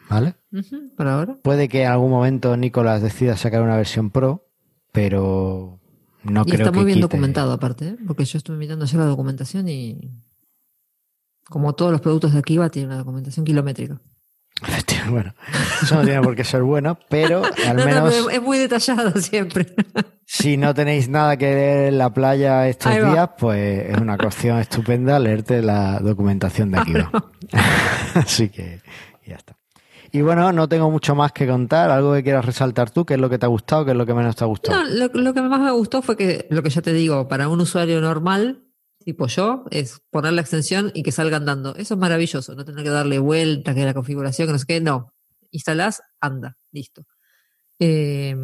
¿Vale? 0.09 0.35
Ujú, 0.51 0.93
Por 0.97 1.07
ahora. 1.07 1.35
Puede 1.41 1.69
que 1.69 1.83
en 1.83 1.91
algún 1.91 2.09
momento 2.11 2.55
Nicolás 2.57 3.01
decida 3.01 3.37
sacar 3.37 3.61
una 3.61 3.77
versión 3.77 4.09
pro, 4.09 4.47
pero 4.91 5.79
no 6.23 6.41
y 6.41 6.51
creo 6.51 6.59
está 6.59 6.71
que 6.71 6.77
muy 6.77 6.85
bien 6.85 6.97
quite- 6.97 7.01
documentado 7.03 7.51
aparte, 7.53 7.87
¿eh? 7.89 7.97
porque 8.07 8.25
yo 8.25 8.37
estuve 8.37 8.57
mirando 8.57 8.83
ayer 8.85 8.99
la 8.99 9.05
documentación 9.05 9.69
y 9.69 10.11
como 11.49 11.73
todos 11.73 11.91
los 11.91 12.01
productos 12.01 12.33
de 12.33 12.39
Akiva 12.39 12.69
tiene 12.69 12.87
una 12.87 12.97
documentación 12.97 13.45
kilométrica. 13.45 14.01
Bueno, 15.09 15.33
eso 15.81 15.95
no 15.95 16.03
tiene 16.03 16.21
por 16.21 16.35
qué 16.35 16.43
ser 16.43 16.63
bueno, 16.63 16.97
pero 17.09 17.41
al 17.67 17.75
No, 17.75 17.85
no, 17.85 17.85
menos 17.85 18.27
es 18.31 18.41
muy 18.41 18.57
detallado 18.59 19.19
siempre. 19.19 19.73
si 20.25 20.57
no 20.57 20.73
tenéis 20.73 21.09
nada 21.09 21.37
que 21.37 21.45
leer 21.45 21.87
en 21.87 21.97
la 21.97 22.13
playa 22.13 22.67
estos 22.67 22.93
días, 22.93 23.29
pues 23.37 23.89
es 23.89 23.97
una 23.97 24.15
opción 24.15 24.59
estupenda 24.59 25.19
leerte 25.19 25.61
la 25.61 25.99
documentación 25.99 26.71
de 26.71 26.79
aquí. 26.79 26.93
Así 28.13 28.49
que 28.49 28.81
ya 29.25 29.35
está. 29.35 29.57
Y 30.13 30.21
bueno, 30.21 30.51
no 30.51 30.67
tengo 30.67 30.91
mucho 30.91 31.15
más 31.15 31.31
que 31.31 31.47
contar. 31.47 31.89
Algo 31.89 32.13
que 32.13 32.23
quieras 32.23 32.45
resaltar 32.45 32.91
tú, 32.91 33.05
qué 33.05 33.13
es 33.13 33.19
lo 33.19 33.29
que 33.29 33.37
te 33.37 33.45
ha 33.45 33.49
gustado, 33.49 33.85
qué 33.85 33.91
es 33.91 33.97
lo 33.97 34.05
que 34.05 34.13
menos 34.13 34.35
te 34.35 34.43
ha 34.43 34.47
gustado. 34.47 34.83
No, 34.83 34.89
lo, 34.89 35.07
lo 35.13 35.33
que 35.33 35.41
más 35.41 35.59
me 35.59 35.71
gustó 35.71 36.01
fue 36.01 36.17
que, 36.17 36.47
lo 36.49 36.61
que 36.61 36.69
ya 36.69 36.81
te 36.81 36.91
digo, 36.91 37.29
para 37.29 37.47
un 37.47 37.61
usuario 37.61 38.01
normal, 38.01 38.59
tipo 39.03 39.27
yo, 39.27 39.65
es 39.71 40.01
poner 40.09 40.33
la 40.33 40.41
extensión 40.41 40.91
y 40.93 41.03
que 41.03 41.11
salga 41.11 41.37
andando. 41.37 41.75
Eso 41.75 41.93
es 41.95 41.99
maravilloso, 41.99 42.55
no 42.55 42.65
tener 42.65 42.83
que 42.83 42.89
darle 42.89 43.19
vuelta, 43.19 43.73
que 43.73 43.83
la 43.85 43.93
configuración, 43.93 44.47
que 44.47 44.51
no 44.53 44.59
sé 44.59 44.65
qué, 44.67 44.81
no. 44.81 45.13
Instalás, 45.51 46.01
anda, 46.19 46.57
listo. 46.71 47.05
Eh, 47.79 48.35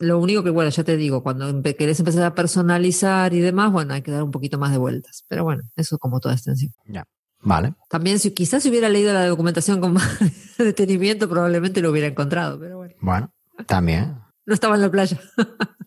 lo 0.00 0.18
único 0.20 0.44
que, 0.44 0.50
bueno, 0.50 0.70
ya 0.70 0.84
te 0.84 0.96
digo, 0.96 1.22
cuando 1.22 1.50
empe- 1.50 1.76
querés 1.76 1.98
empezar 1.98 2.22
a 2.24 2.34
personalizar 2.34 3.34
y 3.34 3.40
demás, 3.40 3.72
bueno, 3.72 3.94
hay 3.94 4.02
que 4.02 4.12
dar 4.12 4.22
un 4.22 4.30
poquito 4.30 4.56
más 4.58 4.70
de 4.70 4.78
vueltas. 4.78 5.24
Pero 5.28 5.42
bueno, 5.44 5.62
eso 5.76 5.98
como 5.98 6.20
toda 6.20 6.34
extensión. 6.34 6.72
Ya. 6.86 7.04
Vale. 7.40 7.74
También, 7.88 8.18
si 8.18 8.32
quizás 8.32 8.62
si 8.62 8.68
hubiera 8.70 8.88
leído 8.88 9.12
la 9.12 9.26
documentación 9.26 9.80
con 9.80 9.92
más 9.94 10.18
detenimiento, 10.58 11.28
probablemente 11.28 11.80
lo 11.80 11.90
hubiera 11.90 12.06
encontrado, 12.08 12.58
pero 12.60 12.76
bueno, 12.78 12.94
Bueno, 13.00 13.32
también. 13.66 14.16
no 14.46 14.54
estaba 14.54 14.76
en 14.76 14.82
la 14.82 14.90
playa. 14.90 15.20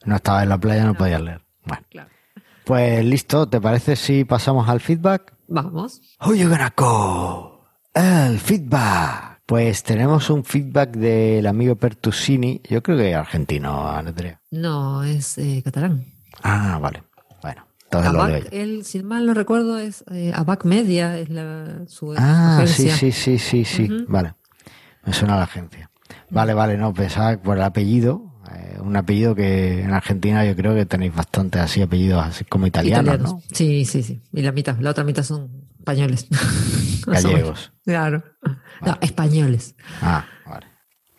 No 0.05 0.15
estaba 0.15 0.43
en 0.43 0.49
la 0.49 0.57
playa, 0.59 0.83
no 0.85 0.93
podías 0.95 1.21
leer. 1.21 1.41
Bueno, 1.65 1.85
claro. 1.89 2.09
Pues 2.65 3.03
listo. 3.05 3.47
¿Te 3.47 3.59
parece 3.59 3.95
si 3.95 4.23
pasamos 4.23 4.69
al 4.69 4.79
feedback? 4.79 5.33
Vamos. 5.47 6.01
Gonna 6.19 6.71
call? 6.71 7.59
El 7.93 8.39
feedback. 8.39 9.41
Pues 9.45 9.83
tenemos 9.83 10.29
un 10.29 10.45
feedback 10.45 10.95
del 10.95 11.45
amigo 11.45 11.75
Pertusini. 11.75 12.61
Yo 12.69 12.81
creo 12.81 12.97
que 12.97 13.13
argentino, 13.13 13.85
Andrea. 13.89 14.39
No, 14.51 15.03
es 15.03 15.37
eh, 15.37 15.61
catalán. 15.63 16.05
Ah, 16.41 16.79
vale. 16.81 17.03
Bueno, 17.41 17.65
entonces 17.83 18.13
lo 18.13 18.27
leo 18.27 18.37
yo. 18.39 18.49
él, 18.51 18.85
si 18.85 19.03
mal 19.03 19.25
no 19.25 19.33
recuerdo, 19.33 19.77
es 19.77 20.05
eh, 20.11 20.31
Abac 20.33 20.63
Media, 20.63 21.17
es 21.17 21.29
la, 21.29 21.85
su 21.87 22.15
Ah, 22.17 22.63
sí, 22.65 22.89
sí, 22.89 23.11
sí, 23.11 23.37
sí, 23.37 23.65
sí. 23.65 23.89
Vale. 24.07 24.35
Me 25.05 25.11
suena 25.11 25.35
la 25.35 25.43
agencia. 25.43 25.91
Vale, 26.29 26.53
vale, 26.53 26.77
no, 26.77 26.93
pensaba 26.93 27.35
por 27.37 27.57
el 27.57 27.63
apellido. 27.63 28.30
Eh, 28.55 28.77
un 28.79 28.95
apellido 28.95 29.35
que 29.35 29.81
en 29.81 29.91
Argentina 29.93 30.45
yo 30.45 30.55
creo 30.55 30.75
que 30.75 30.85
tenéis 30.85 31.13
bastantes 31.13 31.61
así 31.61 31.81
apellidos 31.81 32.25
así 32.25 32.45
como 32.45 32.67
italianos, 32.67 33.03
Italianos. 33.15 33.33
¿no? 33.33 33.41
Sí, 33.51 33.85
sí, 33.85 34.03
sí. 34.03 34.21
Y 34.33 34.41
la 34.41 34.51
mitad, 34.51 34.77
la 34.79 34.91
otra 34.91 35.03
mitad 35.03 35.23
son 35.23 35.49
españoles. 35.79 36.27
Gallegos. 37.05 37.71
Claro. 37.83 38.23
No, 38.85 38.97
españoles. 39.01 39.75
Ah, 40.01 40.25
vale. 40.45 40.67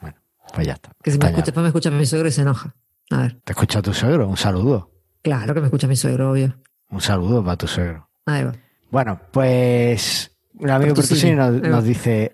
Bueno, 0.01 0.17
pues 0.55 0.67
ya 0.67 0.75
está. 0.75 0.93
Que 1.03 1.11
si 1.11 1.19
me 1.19 1.27
escucha, 1.27 1.45
después 1.47 1.63
me 1.63 1.69
escucha 1.69 1.91
mi 1.91 2.07
suegro 2.07 2.29
y 2.29 2.33
se 2.33 2.43
enoja. 2.43 2.75
A 3.11 3.23
ver. 3.23 3.41
¿Te 3.45 3.53
escucha 3.53 3.83
tu 3.83 3.93
suegro? 3.93 4.29
Un 4.29 4.37
saludo. 4.37 4.91
Claro 5.23 5.55
que 5.55 5.61
me 5.61 5.67
escucha 5.67 5.87
mi 5.87 5.97
suegro, 5.97 6.33
obvio. 6.33 6.57
Un 6.91 7.01
saludo 7.01 7.45
para 7.45 7.57
tu 7.57 7.67
suegro. 7.67 8.09
Ahí 8.27 8.45
va. 8.45 8.53
Bueno, 8.91 9.21
pues 9.31 10.33
el 10.61 10.71
amigo 10.71 10.95
Pertusini. 10.95 11.35
Pertusini 11.35 11.63
nos, 11.63 11.71
nos 11.71 11.85
dice, 11.85 12.31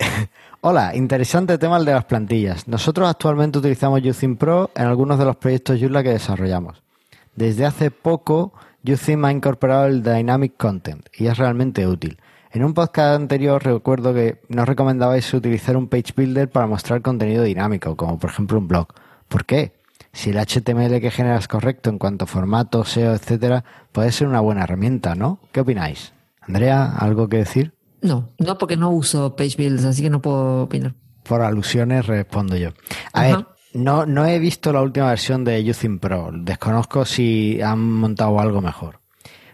hola, 0.61 0.95
interesante 0.95 1.59
tema 1.59 1.79
el 1.79 1.85
de 1.85 1.93
las 1.93 2.05
plantillas. 2.05 2.69
Nosotros 2.69 3.09
actualmente 3.09 3.59
utilizamos 3.59 4.01
Uthim 4.05 4.37
Pro 4.37 4.71
en 4.75 4.87
algunos 4.87 5.19
de 5.19 5.25
los 5.25 5.37
proyectos 5.37 5.79
Joomla 5.81 6.03
que 6.03 6.11
desarrollamos. 6.11 6.83
Desde 7.35 7.67
hace 7.67 7.91
poco, 7.91 8.53
Uthim 8.85 9.25
ha 9.25 9.33
incorporado 9.33 9.87
el 9.87 10.03
Dynamic 10.03 10.57
Content 10.57 11.07
y 11.17 11.27
es 11.27 11.39
realmente 11.39 11.87
útil. 11.87 12.19
En 12.51 12.65
un 12.65 12.75
podcast 12.75 13.21
anterior 13.21 13.63
recuerdo 13.63 14.15
que 14.15 14.41
nos 14.49 14.67
recomendabais 14.67 15.33
utilizar 15.35 15.77
un 15.77 15.89
page 15.89 16.15
builder 16.17 16.49
para 16.49 16.67
mostrar 16.67 17.03
contenido 17.03 17.45
dinámico, 17.45 17.97
como 17.97 18.19
por 18.19 18.31
ejemplo 18.31 18.59
un 18.59 18.69
blog. 18.69 18.89
¿Por 19.29 19.45
qué? 19.45 19.73
Si 20.13 20.31
el 20.31 20.39
HTML 20.39 21.01
que 21.01 21.11
generas 21.11 21.43
es 21.43 21.49
correcto 21.49 21.91
en 21.91 21.99
cuanto 21.99 22.25
a 22.25 22.29
formato, 22.29 22.85
SEO, 22.85 23.15
etcétera, 23.15 23.65
puede 23.93 24.11
ser 24.11 24.27
una 24.27 24.41
buena 24.41 24.65
herramienta, 24.65 25.15
¿no? 25.15 25.39
¿Qué 25.53 25.61
opináis? 25.61 26.13
Andrea, 26.41 26.97
¿algo 26.97 27.29
que 27.29 27.37
decir? 27.37 27.78
No, 28.01 28.29
no 28.39 28.59
porque 28.59 28.77
no 28.77 28.91
uso 28.91 29.35
page 29.37 29.57
builds, 29.57 29.85
así 29.85 30.03
que 30.03 30.11
no 30.11 30.21
puedo 30.23 30.63
opinar. 30.65 30.95
Por 31.25 31.43
alusiones 31.43 32.07
respondo 32.07 32.57
yo. 32.57 32.71
A 33.13 33.21
Ajá. 33.23 33.37
ver, 33.37 33.47
no, 33.75 34.07
no 34.07 34.27
he 34.27 34.39
visto 34.39 34.73
la 34.73 34.83
última 34.83 35.09
versión 35.09 35.45
de 35.45 35.69
Uthim 35.69 35.99
Pro. 35.99 36.31
Desconozco 36.33 37.05
si 37.05 37.61
han 37.61 37.81
montado 37.81 38.39
algo 38.41 38.61
mejor. 38.61 39.01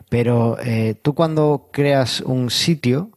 Pero 0.09 0.57
eh, 0.61 0.95
tú 1.03 1.15
cuando 1.15 1.71
creas 1.73 2.21
un 2.21 2.51
sitio 2.51 3.11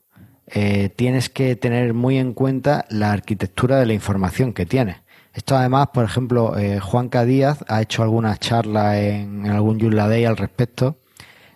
eh, 0.48 0.90
tienes 0.96 1.30
que 1.30 1.56
tener 1.56 1.94
muy 1.94 2.18
en 2.18 2.34
cuenta 2.34 2.86
la 2.90 3.12
arquitectura 3.12 3.78
de 3.78 3.86
la 3.86 3.94
información 3.94 4.54
que 4.54 4.66
tienes. 4.66 4.98
Esto 5.34 5.56
además, 5.56 5.90
por 5.94 6.06
ejemplo, 6.06 6.58
eh, 6.58 6.80
Juanca 6.80 7.26
Díaz 7.26 7.64
ha 7.68 7.82
hecho 7.82 8.02
algunas 8.02 8.40
charlas 8.40 8.96
en, 8.96 9.46
en 9.46 9.52
algún 9.52 9.80
Joomla 9.80 10.08
Day 10.08 10.26
al 10.26 10.38
respecto, 10.38 10.98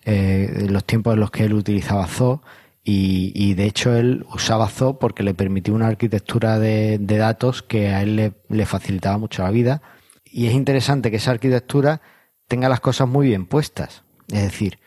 eh, 0.05 0.53
en 0.55 0.73
los 0.73 0.83
tiempos 0.83 1.15
en 1.15 1.21
los 1.21 1.31
que 1.31 1.45
él 1.45 1.53
utilizaba 1.53 2.05
Zoo, 2.05 2.41
y, 2.83 3.31
y 3.35 3.53
de 3.53 3.65
hecho 3.65 3.95
él 3.95 4.25
usaba 4.33 4.67
Zoo 4.67 4.97
porque 4.97 5.23
le 5.23 5.33
permitía 5.33 5.73
una 5.73 5.87
arquitectura 5.87 6.57
de, 6.57 6.97
de 6.99 7.17
datos 7.17 7.61
que 7.61 7.89
a 7.89 8.01
él 8.01 8.15
le, 8.15 8.33
le 8.49 8.65
facilitaba 8.65 9.17
mucho 9.17 9.43
la 9.43 9.51
vida. 9.51 9.81
Y 10.25 10.47
es 10.47 10.53
interesante 10.53 11.11
que 11.11 11.17
esa 11.17 11.31
arquitectura 11.31 12.01
tenga 12.47 12.69
las 12.69 12.79
cosas 12.79 13.07
muy 13.07 13.27
bien 13.27 13.45
puestas. 13.45 14.03
Es 14.29 14.41
decir, 14.41 14.79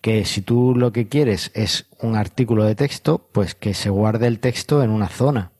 que 0.00 0.24
si 0.24 0.42
tú 0.42 0.74
lo 0.76 0.92
que 0.92 1.08
quieres 1.08 1.50
es 1.54 1.86
un 2.00 2.16
artículo 2.16 2.64
de 2.64 2.74
texto, 2.74 3.28
pues 3.32 3.54
que 3.54 3.74
se 3.74 3.90
guarde 3.90 4.26
el 4.26 4.40
texto 4.40 4.82
en 4.82 4.90
una 4.90 5.08
zona. 5.08 5.52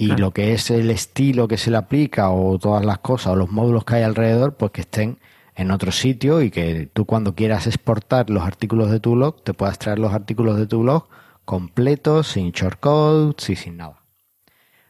Y 0.00 0.06
lo 0.16 0.30
que 0.30 0.52
es 0.52 0.70
el 0.70 0.90
estilo 0.90 1.48
que 1.48 1.56
se 1.58 1.72
le 1.72 1.76
aplica 1.76 2.30
o 2.30 2.56
todas 2.58 2.84
las 2.84 2.98
cosas 2.98 3.32
o 3.32 3.36
los 3.36 3.50
módulos 3.50 3.84
que 3.84 3.96
hay 3.96 4.02
alrededor, 4.04 4.56
pues 4.56 4.70
que 4.70 4.82
estén 4.82 5.18
en 5.56 5.72
otro 5.72 5.90
sitio 5.90 6.40
y 6.40 6.52
que 6.52 6.88
tú 6.92 7.04
cuando 7.04 7.34
quieras 7.34 7.66
exportar 7.66 8.30
los 8.30 8.44
artículos 8.44 8.92
de 8.92 9.00
tu 9.00 9.14
blog, 9.16 9.42
te 9.42 9.54
puedas 9.54 9.76
traer 9.76 9.98
los 9.98 10.14
artículos 10.14 10.56
de 10.56 10.68
tu 10.68 10.82
blog 10.82 11.08
completos, 11.48 12.28
sin 12.28 12.50
shortcodes 12.50 13.48
y 13.48 13.56
sin 13.56 13.78
nada. 13.78 14.04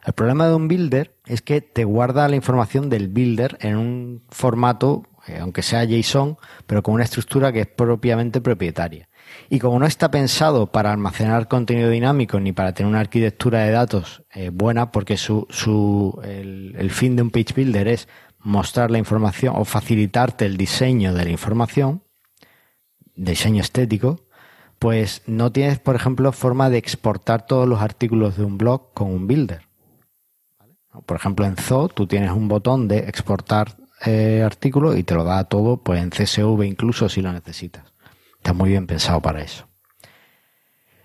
El 0.04 0.12
problema 0.12 0.48
de 0.48 0.56
un 0.56 0.66
builder 0.66 1.14
es 1.24 1.40
que 1.40 1.60
te 1.60 1.84
guarda 1.84 2.26
la 2.26 2.34
información 2.34 2.90
del 2.90 3.06
builder 3.06 3.56
en 3.60 3.76
un 3.76 4.24
formato, 4.28 5.04
eh, 5.28 5.38
aunque 5.40 5.62
sea 5.62 5.84
JSON, 5.84 6.36
pero 6.66 6.82
con 6.82 6.94
una 6.94 7.04
estructura 7.04 7.52
que 7.52 7.60
es 7.60 7.68
propiamente 7.68 8.40
propietaria. 8.40 9.08
Y 9.48 9.60
como 9.60 9.78
no 9.78 9.86
está 9.86 10.10
pensado 10.10 10.66
para 10.66 10.92
almacenar 10.92 11.46
contenido 11.46 11.90
dinámico 11.90 12.40
ni 12.40 12.52
para 12.52 12.74
tener 12.74 12.90
una 12.90 13.00
arquitectura 13.00 13.60
de 13.60 13.70
datos 13.70 14.24
eh, 14.34 14.50
buena, 14.52 14.90
porque 14.90 15.16
su, 15.16 15.46
su, 15.50 16.20
el 16.24 16.90
fin 16.90 17.14
de 17.14 17.22
un 17.22 17.30
page 17.30 17.54
builder 17.54 17.86
es 17.86 18.08
mostrar 18.40 18.90
la 18.90 18.98
información 18.98 19.54
o 19.56 19.64
facilitarte 19.64 20.44
el 20.44 20.56
diseño 20.56 21.14
de 21.14 21.24
la 21.24 21.30
información, 21.30 22.02
diseño 23.14 23.62
estético, 23.62 24.27
pues 24.78 25.22
no 25.26 25.52
tienes, 25.52 25.78
por 25.78 25.96
ejemplo, 25.96 26.32
forma 26.32 26.70
de 26.70 26.78
exportar 26.78 27.46
todos 27.46 27.68
los 27.68 27.80
artículos 27.80 28.36
de 28.36 28.44
un 28.44 28.58
blog 28.58 28.92
con 28.94 29.10
un 29.12 29.26
builder. 29.26 29.62
Por 31.06 31.16
ejemplo, 31.16 31.46
en 31.46 31.56
Zoo 31.56 31.88
tú 31.88 32.06
tienes 32.06 32.32
un 32.32 32.48
botón 32.48 32.88
de 32.88 32.98
exportar 32.98 33.76
eh, 34.04 34.42
artículo 34.44 34.96
y 34.96 35.02
te 35.02 35.14
lo 35.14 35.24
da 35.24 35.44
todo 35.44 35.82
pues 35.82 36.00
en 36.00 36.10
CSV 36.10 36.62
incluso 36.64 37.08
si 37.08 37.20
lo 37.22 37.32
necesitas. 37.32 37.92
Está 38.36 38.52
muy 38.52 38.70
bien 38.70 38.86
pensado 38.86 39.20
para 39.20 39.42
eso. 39.42 39.68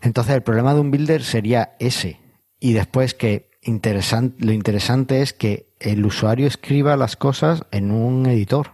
Entonces 0.01 0.35
el 0.35 0.43
problema 0.43 0.73
de 0.73 0.81
un 0.81 0.91
builder 0.91 1.23
sería 1.23 1.75
ese. 1.79 2.19
Y 2.59 2.73
después 2.73 3.13
que 3.13 3.49
lo 3.65 4.51
interesante 4.51 5.21
es 5.21 5.33
que 5.33 5.73
el 5.79 6.05
usuario 6.05 6.47
escriba 6.47 6.97
las 6.97 7.15
cosas 7.15 7.63
en 7.71 7.91
un 7.91 8.25
editor. 8.25 8.71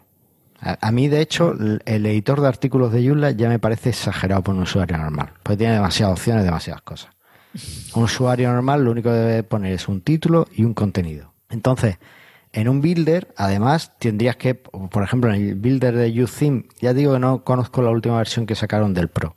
A, 0.62 0.92
mí, 0.92 1.08
de 1.08 1.22
hecho, 1.22 1.54
el, 1.54 2.06
editor 2.06 2.42
de 2.42 2.48
artículos 2.48 2.92
de 2.92 3.06
Joomla 3.06 3.32
ya 3.32 3.48
me 3.48 3.60
parece 3.60 3.90
exagerado 3.90 4.44
por 4.44 4.56
un 4.56 4.64
usuario 4.64 4.98
normal. 4.98 5.32
Porque 5.42 5.58
tiene 5.58 5.74
demasiadas 5.74 6.14
opciones, 6.20 6.44
demasiadas 6.44 6.82
cosas. 6.82 7.12
Un 7.96 8.04
usuario 8.04 8.52
normal 8.52 8.84
lo 8.84 8.92
único 8.92 9.10
que 9.10 9.16
debe 9.16 9.44
poner 9.44 9.74
es 9.74 9.88
un 9.88 10.02
título 10.02 10.48
y 10.54 10.64
un 10.64 10.74
contenido. 10.74 11.34
Entonces, 11.50 11.98
En 12.52 12.68
un 12.68 12.82
builder, 12.82 13.32
además, 13.38 13.94
tendrías 14.00 14.36
que, 14.36 14.56
por 14.56 15.04
ejemplo, 15.04 15.32
en 15.32 15.36
el 15.36 15.56
builder 15.56 15.96
de 15.96 16.24
UTheme, 16.24 16.66
ya 16.82 16.96
digo 16.96 17.14
que 17.14 17.20
no 17.20 17.44
conozco 17.44 17.84
la 17.84 17.92
última 17.92 18.18
versión 18.18 18.48
que 18.48 18.56
sacaron 18.56 18.96
del 18.96 19.08
Pro, 19.08 19.36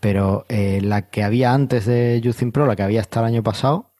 pero 0.00 0.46
eh, 0.48 0.80
la 0.82 1.10
que 1.10 1.22
había 1.22 1.52
antes 1.52 1.84
de 1.84 2.22
UTheme 2.24 2.52
Pro, 2.52 2.64
la 2.64 2.74
que 2.74 2.84
había 2.84 3.02
hasta 3.02 3.20
el 3.20 3.26
año 3.26 3.42
pasado, 3.42 3.92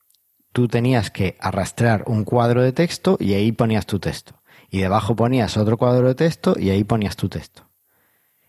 tú 0.53 0.67
tenías 0.67 1.11
que 1.11 1.37
arrastrar 1.41 2.05
un 2.07 2.25
cuadro 2.25 2.63
de 2.63 2.73
texto 2.73 3.19
y 3.21 3.35
ahí 3.35 3.53
ponías 3.53 3.85
tu 3.85 3.99
texto. 3.99 4.35
Y 4.73 4.81
debajo 4.81 5.15
ponías 5.15 5.57
otro 5.59 5.77
cuadro 5.77 6.09
de 6.09 6.15
texto 6.15 6.57
y 6.59 6.71
ahí 6.71 6.83
ponías 6.83 7.15
tu 7.15 7.29
texto. 7.29 7.69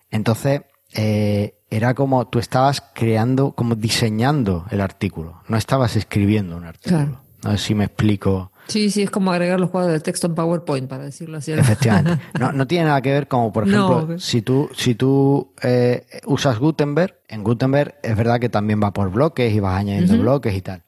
Entonces, 0.10 0.62
eh, 0.94 1.56
era 1.70 1.94
como 1.94 2.28
tú 2.28 2.40
estabas 2.40 2.82
creando, 2.96 3.52
como 3.52 3.76
diseñando 3.76 4.66
el 4.72 4.80
artículo, 4.80 5.42
no 5.50 5.58
estabas 5.58 5.96
escribiendo 5.98 6.56
un 6.56 6.64
artículo. 6.64 6.98
Claro. 6.98 7.22
No 7.44 7.52
sé 7.52 7.58
si 7.58 7.76
me 7.76 7.84
explico. 7.86 8.52
Sí, 8.68 8.90
sí, 8.90 9.02
es 9.02 9.10
como 9.12 9.34
agregar 9.34 9.60
los 9.60 9.70
cuadros 9.70 9.92
de 9.92 10.00
texto 10.00 10.28
en 10.28 10.36
PowerPoint, 10.36 10.88
para 10.88 11.04
decirlo 11.04 11.40
así. 11.40 11.52
Efectivamente. 11.52 12.24
No, 12.40 12.54
no 12.54 12.66
tiene 12.68 12.86
nada 12.86 13.02
que 13.02 13.12
ver 13.12 13.28
como, 13.28 13.52
por 13.52 13.68
ejemplo, 13.68 14.08
No. 14.08 14.20
si 14.20 14.42
tú, 14.42 14.70
si 14.78 14.96
tú 14.96 15.54
eh, 15.62 16.06
usas 16.26 16.58
Gutenberg, 16.60 17.20
en 17.28 17.44
Gutenberg 17.44 17.96
es 18.02 18.16
verdad 18.16 18.40
que 18.40 18.48
también 18.48 18.82
va 18.82 18.94
por 18.94 19.12
bloques 19.12 19.54
y 19.54 19.60
vas 19.60 19.78
añadiendo 19.78 20.18
bloques 20.18 20.56
y 20.56 20.62
tal. 20.62 20.84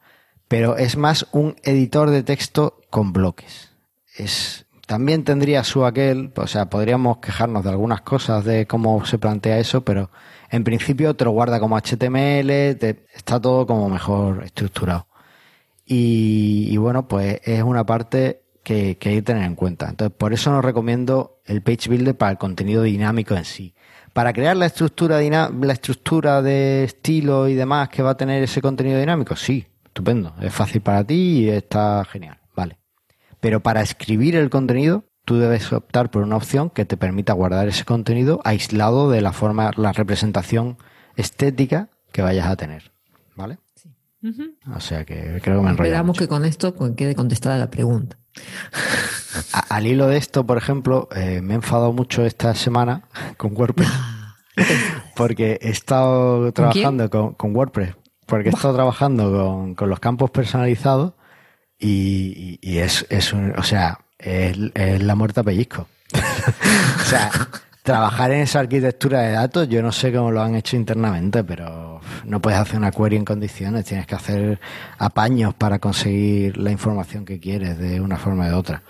Pero 0.48 0.78
es 0.78 0.96
más 0.96 1.26
un 1.32 1.56
editor 1.64 2.08
de 2.08 2.22
texto 2.22 2.80
con 2.88 3.12
bloques. 3.12 3.70
Es, 4.16 4.65
también 4.86 5.24
tendría 5.24 5.64
su 5.64 5.84
aquel, 5.84 6.32
o 6.36 6.46
sea, 6.46 6.70
podríamos 6.70 7.18
quejarnos 7.18 7.64
de 7.64 7.70
algunas 7.70 8.02
cosas 8.02 8.44
de 8.44 8.66
cómo 8.66 9.04
se 9.04 9.18
plantea 9.18 9.58
eso, 9.58 9.84
pero 9.84 10.10
en 10.50 10.62
principio 10.64 11.14
te 11.14 11.24
lo 11.24 11.32
guarda 11.32 11.58
como 11.60 11.76
HTML, 11.76 12.76
te- 12.76 13.04
está 13.14 13.40
todo 13.40 13.66
como 13.66 13.88
mejor 13.88 14.44
estructurado. 14.44 15.08
Y, 15.84 16.76
bueno, 16.78 17.06
pues 17.06 17.40
es 17.44 17.62
una 17.62 17.84
parte 17.86 18.42
que, 18.64 18.88
hay 18.88 18.94
que 18.96 19.22
tener 19.22 19.44
en 19.44 19.54
cuenta. 19.54 19.88
Entonces, 19.88 20.16
por 20.16 20.32
eso 20.32 20.50
no 20.50 20.60
recomiendo 20.60 21.40
el 21.44 21.62
Page 21.62 21.88
Builder 21.88 22.16
para 22.16 22.32
el 22.32 22.38
contenido 22.38 22.82
dinámico 22.82 23.34
en 23.36 23.44
sí. 23.44 23.74
Para 24.12 24.32
crear 24.32 24.56
la 24.56 24.66
estructura, 24.66 25.20
la 25.20 25.72
estructura 25.72 26.42
de 26.42 26.84
estilo 26.84 27.48
y 27.48 27.54
demás 27.54 27.88
que 27.90 28.02
va 28.02 28.10
a 28.10 28.16
tener 28.16 28.42
ese 28.42 28.60
contenido 28.62 28.98
dinámico, 28.98 29.36
sí, 29.36 29.66
estupendo. 29.84 30.34
Es 30.40 30.52
fácil 30.52 30.80
para 30.80 31.04
ti 31.04 31.44
y 31.44 31.48
está 31.50 32.04
genial. 32.10 32.38
Pero 33.46 33.60
para 33.60 33.80
escribir 33.80 34.34
el 34.34 34.50
contenido, 34.50 35.04
tú 35.24 35.36
debes 35.38 35.72
optar 35.72 36.10
por 36.10 36.24
una 36.24 36.34
opción 36.34 36.68
que 36.68 36.84
te 36.84 36.96
permita 36.96 37.32
guardar 37.32 37.68
ese 37.68 37.84
contenido 37.84 38.40
aislado 38.42 39.08
de 39.08 39.20
la 39.20 39.32
forma, 39.32 39.70
la 39.76 39.92
representación 39.92 40.78
estética 41.14 41.88
que 42.10 42.22
vayas 42.22 42.48
a 42.48 42.56
tener, 42.56 42.90
¿vale? 43.36 43.58
O 44.74 44.80
sea 44.80 45.04
que 45.04 45.38
creo 45.44 45.60
que 45.60 45.64
me 45.64 45.70
Esperamos 45.70 46.08
mucho. 46.08 46.18
que 46.18 46.26
con 46.26 46.44
esto 46.44 46.74
quede 46.96 47.14
contestada 47.14 47.56
la 47.56 47.70
pregunta. 47.70 48.16
A- 49.52 49.76
al 49.76 49.86
hilo 49.86 50.08
de 50.08 50.16
esto, 50.16 50.44
por 50.44 50.58
ejemplo, 50.58 51.08
eh, 51.14 51.40
me 51.40 51.52
he 51.54 51.56
enfadado 51.56 51.92
mucho 51.92 52.24
esta 52.26 52.52
semana 52.56 53.02
con 53.36 53.56
WordPress. 53.56 53.88
porque 55.14 55.60
he 55.62 55.68
estado 55.70 56.50
trabajando 56.52 57.08
con, 57.10 57.34
con 57.34 57.54
WordPress. 57.54 57.94
Porque 58.26 58.48
he 58.48 58.52
estado 58.52 58.74
trabajando 58.74 59.30
con, 59.30 59.76
con 59.76 59.88
los 59.88 60.00
campos 60.00 60.32
personalizados 60.32 61.12
y, 61.78 62.58
es, 62.78 63.06
es 63.10 63.32
un, 63.32 63.52
o 63.58 63.62
sea, 63.62 64.00
es, 64.18 64.56
es 64.74 65.02
la 65.02 65.14
muerte 65.14 65.40
a 65.40 65.42
pellizco. 65.42 65.88
o 66.12 67.04
sea, 67.04 67.30
trabajar 67.82 68.32
en 68.32 68.40
esa 68.40 68.60
arquitectura 68.60 69.20
de 69.22 69.32
datos, 69.32 69.68
yo 69.68 69.82
no 69.82 69.92
sé 69.92 70.12
cómo 70.12 70.30
lo 70.30 70.42
han 70.42 70.54
hecho 70.54 70.76
internamente, 70.76 71.44
pero 71.44 72.00
no 72.24 72.40
puedes 72.40 72.58
hacer 72.58 72.76
una 72.76 72.90
query 72.90 73.16
en 73.16 73.24
condiciones, 73.24 73.84
tienes 73.84 74.06
que 74.06 74.14
hacer 74.14 74.60
apaños 74.98 75.54
para 75.54 75.78
conseguir 75.78 76.56
la 76.56 76.70
información 76.70 77.24
que 77.24 77.38
quieres 77.38 77.78
de 77.78 78.00
una 78.00 78.16
forma 78.16 78.46
o 78.46 78.48
de 78.48 78.54
otra. 78.54 78.82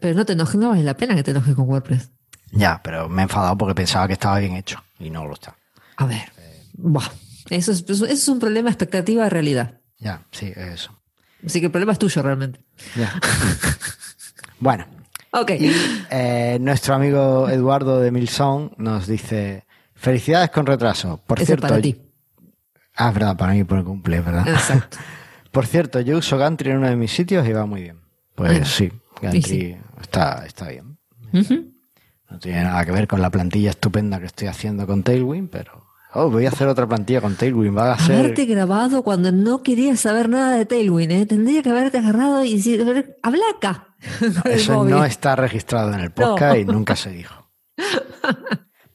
Pero 0.00 0.14
no 0.14 0.24
te 0.24 0.32
enojes, 0.32 0.56
no 0.56 0.70
vale 0.70 0.82
la 0.82 0.96
pena 0.96 1.14
que 1.14 1.22
te 1.22 1.32
enojes 1.32 1.54
con 1.54 1.68
WordPress. 1.68 2.10
Ya, 2.52 2.80
pero 2.82 3.08
me 3.08 3.22
he 3.22 3.24
enfadado 3.24 3.56
porque 3.56 3.74
pensaba 3.74 4.06
que 4.06 4.14
estaba 4.14 4.38
bien 4.38 4.56
hecho 4.56 4.82
y 4.98 5.10
no 5.10 5.24
lo 5.26 5.34
está. 5.34 5.56
A 5.96 6.06
ver. 6.06 6.32
Buah. 6.72 7.08
Eso 7.50 7.72
es, 7.72 7.84
eso 7.88 8.06
es 8.06 8.28
un 8.28 8.38
problema 8.38 8.70
expectativa 8.70 9.24
de 9.24 9.30
realidad. 9.30 9.80
Ya, 9.98 10.22
sí, 10.30 10.52
eso. 10.56 10.99
Así 11.44 11.60
que 11.60 11.66
el 11.66 11.72
problema 11.72 11.92
es 11.92 11.98
tuyo 11.98 12.22
realmente. 12.22 12.60
Ya. 12.96 13.12
bueno, 14.60 14.86
Ok. 15.32 15.50
y 15.58 15.72
eh, 16.10 16.58
nuestro 16.60 16.94
amigo 16.94 17.48
Eduardo 17.48 18.00
de 18.00 18.10
Milson 18.10 18.72
nos 18.78 19.06
dice: 19.06 19.64
Felicidades 19.94 20.50
con 20.50 20.66
retraso. 20.66 21.22
Por 21.26 21.38
Eso 21.38 21.46
cierto, 21.46 21.68
para 21.68 21.80
ti. 21.80 22.00
Ah, 22.96 23.08
es 23.08 23.14
verdad, 23.14 23.36
para 23.36 23.52
mí 23.52 23.64
por 23.64 23.78
el 23.78 23.84
cumple, 23.84 24.20
verdad. 24.20 24.46
Exacto. 24.48 24.98
Por 25.50 25.66
cierto, 25.66 25.98
yo 26.00 26.16
uso 26.18 26.38
Gantry 26.38 26.70
en 26.70 26.76
uno 26.76 26.88
de 26.88 26.94
mis 26.94 27.10
sitios 27.10 27.44
y 27.48 27.52
va 27.52 27.66
muy 27.66 27.82
bien. 27.82 28.00
Pues 28.36 28.68
sí, 28.68 28.92
Gantry 29.20 29.42
sí. 29.42 29.76
Está, 30.00 30.46
está 30.46 30.68
bien. 30.68 30.96
Ujú. 31.32 31.72
No 32.30 32.38
tiene 32.38 32.62
nada 32.62 32.84
que 32.84 32.92
ver 32.92 33.08
con 33.08 33.20
la 33.20 33.30
plantilla 33.30 33.70
estupenda 33.70 34.20
que 34.20 34.26
estoy 34.26 34.46
haciendo 34.46 34.86
con 34.86 35.02
Tailwind, 35.02 35.50
pero. 35.50 35.79
Oh, 36.12 36.28
voy 36.28 36.44
a 36.46 36.48
hacer 36.48 36.66
otra 36.66 36.88
plantilla 36.88 37.20
con 37.20 37.36
Tailwind. 37.36 37.76
Va 37.76 37.92
a 37.92 37.98
ser. 37.98 38.18
Haberte 38.18 38.44
grabado 38.44 39.02
cuando 39.04 39.30
no 39.30 39.62
querías 39.62 40.00
saber 40.00 40.28
nada 40.28 40.56
de 40.56 40.66
Tailwind, 40.66 41.12
¿eh? 41.12 41.26
Tendría 41.26 41.62
que 41.62 41.70
haberte 41.70 41.98
agarrado 41.98 42.44
y 42.44 42.56
decir, 42.56 43.16
habla 43.22 43.44
acá. 43.56 43.94
Eso 44.44 44.84
no 44.84 45.04
está 45.04 45.36
registrado 45.36 45.92
en 45.92 46.00
el 46.00 46.10
podcast 46.10 46.56
No. 46.56 46.60
y 46.60 46.64
nunca 46.76 46.96
se 46.96 47.10
dijo. 47.10 47.48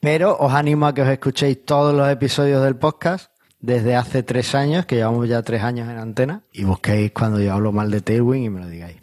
Pero 0.01 0.37
os 0.37 0.53
animo 0.53 0.87
a 0.87 0.93
que 0.93 1.01
os 1.01 1.07
escuchéis 1.07 1.63
todos 1.63 1.95
los 1.95 2.09
episodios 2.09 2.63
del 2.63 2.75
podcast 2.75 3.31
desde 3.59 3.95
hace 3.95 4.21
tres 4.21 4.53
años, 4.53 4.85
que 4.85 4.95
llevamos 4.95 5.27
ya 5.27 5.41
tres 5.41 5.63
años 5.63 5.89
en 5.89 5.97
antena, 5.97 6.43
y 6.51 6.63
busquéis 6.65 7.11
cuando 7.13 7.39
yo 7.39 7.53
hablo 7.53 7.71
mal 7.71 7.89
de 7.89 8.01
Tailwind 8.01 8.45
y 8.45 8.49
me 8.49 8.59
lo 8.59 8.67
digáis. 8.67 8.97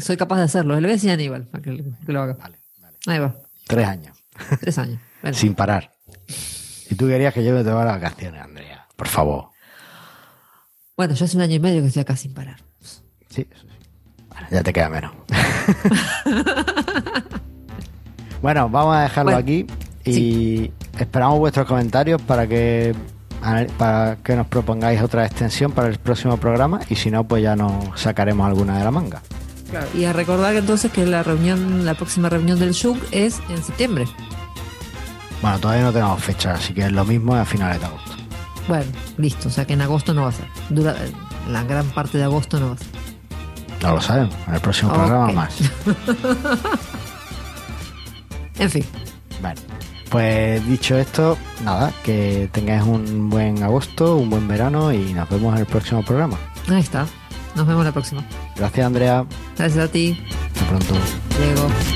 Soy 0.00 0.16
capaz 0.16 0.36
de 0.36 0.44
hacerlo. 0.44 0.74
Le 0.74 0.82
voy 0.82 0.90
a 0.90 0.92
decir 0.94 1.10
a 1.10 1.14
Aníbal 1.14 1.46
para 1.46 1.62
que, 1.62 1.84
lo 2.06 2.20
haga. 2.22 2.34
Vale, 2.34 2.58
vale. 2.80 2.96
Ahí 3.06 3.18
va. 3.18 3.34
Tres 3.66 3.88
años, 3.88 4.16
Tres 4.60 4.78
años. 4.78 5.00
Sin 5.32 5.54
parar. 5.54 5.95
Y 6.90 6.94
tú 6.94 7.06
querías 7.06 7.34
que 7.34 7.44
yo 7.44 7.52
me 7.52 7.64
tomara 7.64 7.92
vacaciones, 7.92 8.42
Andrea. 8.42 8.86
Por 8.96 9.08
favor. 9.08 9.50
Bueno, 10.96 11.14
yo 11.14 11.24
hace 11.24 11.36
un 11.36 11.42
año 11.42 11.54
y 11.54 11.60
medio 11.60 11.82
que 11.82 11.88
estoy 11.88 12.02
acá 12.02 12.16
sin 12.16 12.32
parar. 12.32 12.56
Sí, 13.28 13.46
eso 13.50 13.66
sí. 13.68 13.76
Bueno, 14.28 14.46
ya 14.50 14.62
te 14.62 14.72
queda 14.72 14.88
menos. 14.88 15.12
bueno, 18.42 18.68
vamos 18.70 18.96
a 18.96 19.02
dejarlo 19.02 19.32
Bueno, 19.32 19.38
aquí 19.38 19.66
y 20.04 20.70
esperamos 20.98 21.38
vuestros 21.38 21.66
comentarios 21.66 22.22
para 22.22 22.46
que 22.46 22.94
para 23.78 24.16
que 24.16 24.34
nos 24.34 24.46
propongáis 24.46 25.00
otra 25.02 25.24
extensión 25.24 25.72
para 25.72 25.88
el 25.88 25.98
próximo 25.98 26.36
programa 26.38 26.80
y 26.88 26.96
si 26.96 27.10
no, 27.10 27.28
pues 27.28 27.42
ya 27.42 27.54
nos 27.54 28.00
sacaremos 28.00 28.46
alguna 28.46 28.78
de 28.78 28.84
la 28.84 28.90
manga. 28.90 29.22
Claro. 29.70 29.86
Y 29.94 30.04
a 30.04 30.12
recordar 30.12 30.56
entonces 30.56 30.90
que 30.90 31.04
la 31.06 31.22
reunión, 31.22 31.84
la 31.84 31.94
próxima 31.94 32.28
reunión 32.28 32.58
del 32.58 32.72
SHUG 32.72 32.98
es 33.10 33.40
en 33.48 33.62
septiembre. 33.62 34.06
Bueno, 35.46 35.60
todavía 35.60 35.84
no 35.84 35.92
tenemos 35.92 36.20
fecha, 36.24 36.54
así 36.54 36.74
que 36.74 36.86
es 36.86 36.90
lo 36.90 37.04
mismo 37.04 37.36
a 37.36 37.44
finales 37.44 37.78
de 37.78 37.86
agosto. 37.86 38.10
Bueno, 38.66 38.90
listo. 39.16 39.46
O 39.46 39.50
sea 39.52 39.64
que 39.64 39.74
en 39.74 39.80
agosto 39.80 40.12
no 40.12 40.22
va 40.22 40.30
a 40.30 40.32
ser. 40.32 40.44
Dura, 40.70 40.96
la 41.48 41.62
gran 41.62 41.86
parte 41.90 42.18
de 42.18 42.24
agosto 42.24 42.58
no 42.58 42.70
va 42.70 42.74
a 42.74 42.78
ser. 42.78 42.86
No 43.80 43.94
lo 43.94 44.00
sabemos, 44.00 44.34
en 44.48 44.54
el 44.54 44.60
próximo 44.60 44.90
Ok. 44.90 44.96
programa 44.96 45.32
más. 45.32 45.56
En 48.58 48.70
fin. 48.70 48.84
Bueno, 49.40 49.60
pues 50.10 50.66
dicho 50.66 50.96
esto, 50.98 51.38
nada, 51.62 51.92
que 52.02 52.48
tengáis 52.50 52.82
un 52.82 53.30
buen 53.30 53.62
agosto, 53.62 54.16
un 54.16 54.28
buen 54.30 54.48
verano 54.48 54.92
y 54.92 55.12
nos 55.14 55.28
vemos 55.28 55.52
en 55.54 55.60
el 55.60 55.66
próximo 55.66 56.02
programa. 56.02 56.36
Ahí 56.68 56.80
está. 56.80 57.06
Nos 57.54 57.66
vemos 57.68 57.84
la 57.84 57.92
próxima. 57.92 58.24
Gracias, 58.56 58.84
Andrea. 58.84 59.24
Gracias 59.56 59.84
a 59.84 59.88
ti. 59.92 60.18
Hasta 60.54 60.66
pronto. 60.68 60.94
Diego. 61.38 61.95